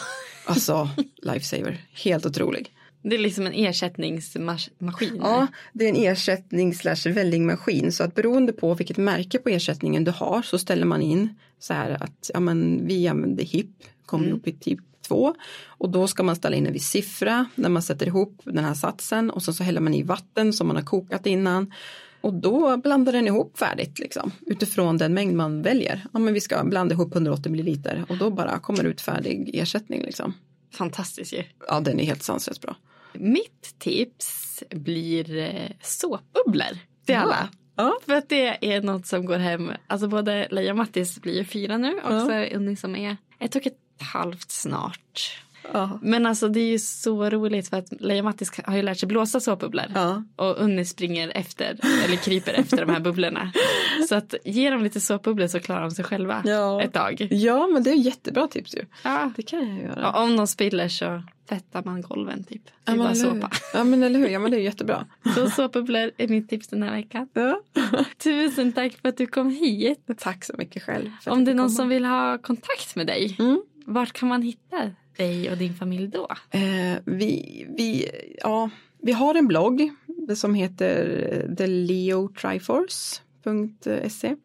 Alltså, 0.45 0.89
lifesaver. 1.22 1.86
Helt 2.03 2.26
otrolig. 2.26 2.74
Det 3.02 3.16
är 3.16 3.20
liksom 3.20 3.47
en 3.47 3.54
ersättningsmaskin? 3.54 5.18
Ja, 5.20 5.47
det 5.74 5.86
är 5.86 5.89
en 5.89 6.12
ersättning 6.12 6.76
slash 6.76 7.10
vällingmaskin. 7.10 7.91
Så 7.91 8.04
att 8.04 8.16
beroende 8.16 8.54
på 8.54 8.74
vilket 8.74 8.97
märke 8.97 9.38
på 9.38 9.49
ersättningen 9.49 10.04
du 10.04 10.12
har 10.12 10.41
så 10.41 10.58
ställer 10.58 10.86
man 10.86 11.02
in 11.02 11.36
så 11.60 11.74
här 11.74 12.04
att 12.04 12.32
ja, 12.34 12.39
men 12.39 12.88
vi 12.88 13.08
använder 13.08 13.43
HIP, 13.43 13.70
kommer 14.06 14.26
mm. 14.26 14.38
upp 14.38 14.47
i 14.47 14.52
typ 14.52 14.80
2 15.08 15.36
och 15.66 15.89
då 15.89 16.08
ska 16.08 16.24
man 16.24 16.36
ställa 16.36 16.56
in 16.56 16.68
en 16.68 16.74
viss 16.74 16.89
siffra 16.89 17.45
när 17.56 17.70
man 17.70 17.82
sätter 17.82 18.08
ihop 18.08 18.41
den 18.43 18.66
här 18.66 18.74
satsen 18.74 19.30
och 19.30 19.43
så, 19.43 19.54
så 19.54 19.64
häller 19.64 19.82
man 19.82 19.93
i 19.93 20.04
vatten 20.04 20.54
som 20.54 20.68
man 20.68 20.76
har 20.76 20.84
kokat 20.84 21.26
innan 21.26 21.74
och 22.22 22.34
då 22.34 22.78
blandar 22.78 23.12
den 23.12 23.28
ihop 23.28 23.58
färdigt 23.58 23.99
liksom, 23.99 24.32
utifrån 24.45 24.97
den 24.97 25.14
mängd 25.14 25.36
man 25.36 25.62
väljer. 25.62 26.06
Ja, 26.14 26.20
men 26.20 26.34
vi 26.34 26.41
ska 26.41 26.64
blanda 26.64 26.93
ihop 26.93 27.14
180 27.14 27.52
milliliter 27.52 28.06
och 28.10 28.18
då 28.18 28.30
bara 28.30 28.60
kommer 28.60 28.84
det 28.84 28.89
ut 28.89 29.02
färdig 29.02 29.49
ersättning. 29.54 30.02
Liksom. 30.02 30.34
Fantastiskt 30.72 31.34
ju. 31.34 31.43
Ja, 31.67 31.80
den 31.80 31.99
är 31.99 32.05
helt 32.05 32.24
sanslöst 32.24 32.61
bra. 32.61 32.76
Mitt 33.13 33.76
tips 33.80 34.63
blir 34.69 35.38
eh, 35.38 35.72
såpbubblor 35.82 36.78
till 37.05 37.15
alla. 37.15 37.49
Ja. 37.76 37.99
För 38.05 38.13
att 38.13 38.30
det 38.30 38.74
är 38.74 38.82
något 38.82 39.05
som 39.05 39.26
går 39.26 39.38
hem. 39.38 39.72
Alltså 39.88 40.07
både 40.07 40.47
Leia 40.51 40.72
och 40.72 40.78
Mattis 40.78 41.22
blir 41.22 41.38
ju 41.38 41.45
fyra 41.45 41.78
nu 41.78 41.93
och 41.93 42.13
ja. 42.13 42.26
så 42.26 42.55
Unni 42.55 42.76
som 42.76 42.95
är 42.95 43.17
ett 43.39 43.55
och 43.55 43.67
ett 43.67 43.78
halvt 43.99 44.51
snart. 44.51 45.41
Ja. 45.74 45.99
Men 46.01 46.26
alltså 46.26 46.47
det 46.47 46.59
är 46.59 46.70
ju 46.70 46.80
så 46.80 47.30
roligt 47.30 47.70
för 47.70 47.78
att 47.78 48.01
Leia 48.01 48.24
Mattis 48.24 48.51
har 48.66 48.76
ju 48.76 48.82
lärt 48.82 48.99
sig 48.99 49.07
blåsa 49.07 49.39
såpbubblor. 49.39 49.86
Ja. 49.95 50.24
Och 50.36 50.57
Unni 50.57 50.86
springer 50.86 51.32
efter 51.36 51.80
eller 52.05 52.16
kryper 52.16 52.53
efter 52.53 52.86
de 52.86 52.91
här 52.91 52.99
bubblorna. 52.99 53.51
Så 54.09 54.16
att 54.16 54.36
ge 54.45 54.70
dem 54.70 54.84
lite 54.84 55.01
såpbubblor 55.01 55.47
så 55.47 55.59
klarar 55.59 55.82
de 55.82 55.91
sig 55.91 56.05
själva 56.05 56.41
ja. 56.45 56.82
ett 56.82 56.93
tag. 56.93 57.28
Ja 57.32 57.68
men 57.68 57.84
det 57.84 57.89
är 57.89 57.95
jättebra 57.95 58.47
tips 58.47 58.76
ju. 58.76 58.86
Ja. 59.03 59.32
Det 59.36 59.43
kan 59.43 59.70
jag 59.70 59.84
göra. 59.84 60.12
Om 60.12 60.38
de 60.38 60.47
spiller 60.47 60.88
så 60.88 61.24
tvättar 61.49 61.84
man 61.84 62.01
golven 62.01 62.43
typ. 62.43 62.62
Det 62.84 62.91
är 62.91 62.97
bara 62.97 63.16
såpa. 63.16 63.51
Ja 63.74 63.84
men 63.84 64.03
eller 64.03 64.20
hur, 64.20 64.28
ja 64.28 64.39
men 64.39 64.51
det 64.51 64.57
är 64.57 64.62
jättebra. 64.62 65.05
Så 65.36 65.49
såpbubblor 65.49 66.12
är 66.18 66.28
mitt 66.28 66.49
tips 66.49 66.68
den 66.68 66.84
här 66.84 66.91
veckan. 66.91 67.28
Ja. 67.34 67.62
Tusen 68.24 68.74
tack 68.74 68.93
för 69.01 69.09
att 69.09 69.18
du 69.18 69.28
kom 69.28 69.49
hit. 69.49 70.07
Tack 70.18 70.45
så 70.45 70.53
mycket 70.57 70.84
själv. 70.84 71.09
Om 71.26 71.45
det 71.45 71.51
är 71.51 71.55
någon 71.55 71.68
komma. 71.68 71.76
som 71.76 71.89
vill 71.89 72.05
ha 72.05 72.38
kontakt 72.38 72.95
med 72.95 73.07
dig. 73.07 73.36
Mm. 73.39 73.62
Vart 73.86 74.14
kan 74.14 74.30
man 74.30 74.41
hitta 74.41 74.91
dig 75.18 75.51
och 75.51 75.57
din 75.57 75.74
familj 75.74 76.07
då? 76.07 76.28
Eh, 76.49 76.97
vi, 77.05 77.66
vi, 77.78 78.09
ja, 78.38 78.70
vi 79.01 79.12
har 79.12 79.36
en 79.36 79.47
blogg 79.47 79.91
som 80.36 80.53
heter 80.53 81.55
theleotriforce.se 81.57 84.36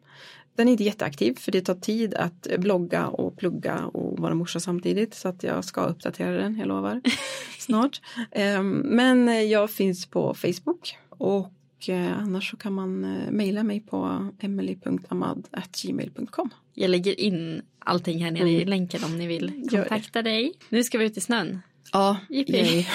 Den 0.55 0.67
är 0.67 0.71
inte 0.71 0.83
jätteaktiv 0.83 1.35
för 1.39 1.51
det 1.51 1.61
tar 1.61 1.75
tid 1.75 2.13
att 2.13 2.47
blogga 2.57 3.07
och 3.07 3.37
plugga 3.37 3.85
och 3.85 4.19
vara 4.19 4.33
morsa 4.33 4.59
samtidigt 4.59 5.13
så 5.13 5.27
att 5.27 5.43
jag 5.43 5.65
ska 5.65 5.81
uppdatera 5.81 6.31
den, 6.31 6.57
jag 6.57 6.67
lovar, 6.67 7.01
snart. 7.59 8.01
Ehm, 8.31 8.69
men 8.69 9.49
jag 9.49 9.71
finns 9.71 10.05
på 10.05 10.33
Facebook 10.33 10.97
och 11.09 11.51
eh, 11.89 12.17
annars 12.17 12.49
så 12.51 12.57
kan 12.57 12.73
man 12.73 13.03
eh, 13.03 13.31
mejla 13.31 13.63
mig 13.63 13.79
på 13.79 14.29
emily.amad.gmail.com. 14.39 16.49
Jag 16.73 16.89
lägger 16.89 17.19
in 17.19 17.61
allting 17.79 18.23
här 18.23 18.31
nere 18.31 18.49
i 18.49 18.65
länken 18.65 19.03
om 19.03 19.17
ni 19.17 19.27
vill 19.27 19.67
kontakta 19.69 20.21
dig. 20.21 20.53
Nu 20.69 20.83
ska 20.83 20.97
vi 20.97 21.05
ut 21.05 21.17
i 21.17 21.21
snön. 21.21 21.59
Ja, 21.93 22.17
Jippi. 22.29 22.57
yay. 22.57 22.79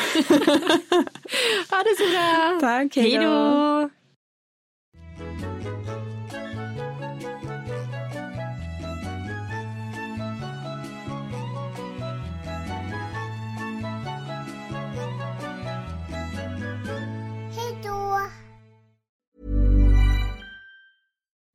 Ha 1.70 1.78
det 1.82 1.96
så 1.98 2.04
bra! 2.10 2.58
Tack, 2.60 2.96
hej 2.96 3.18
då! 3.18 3.90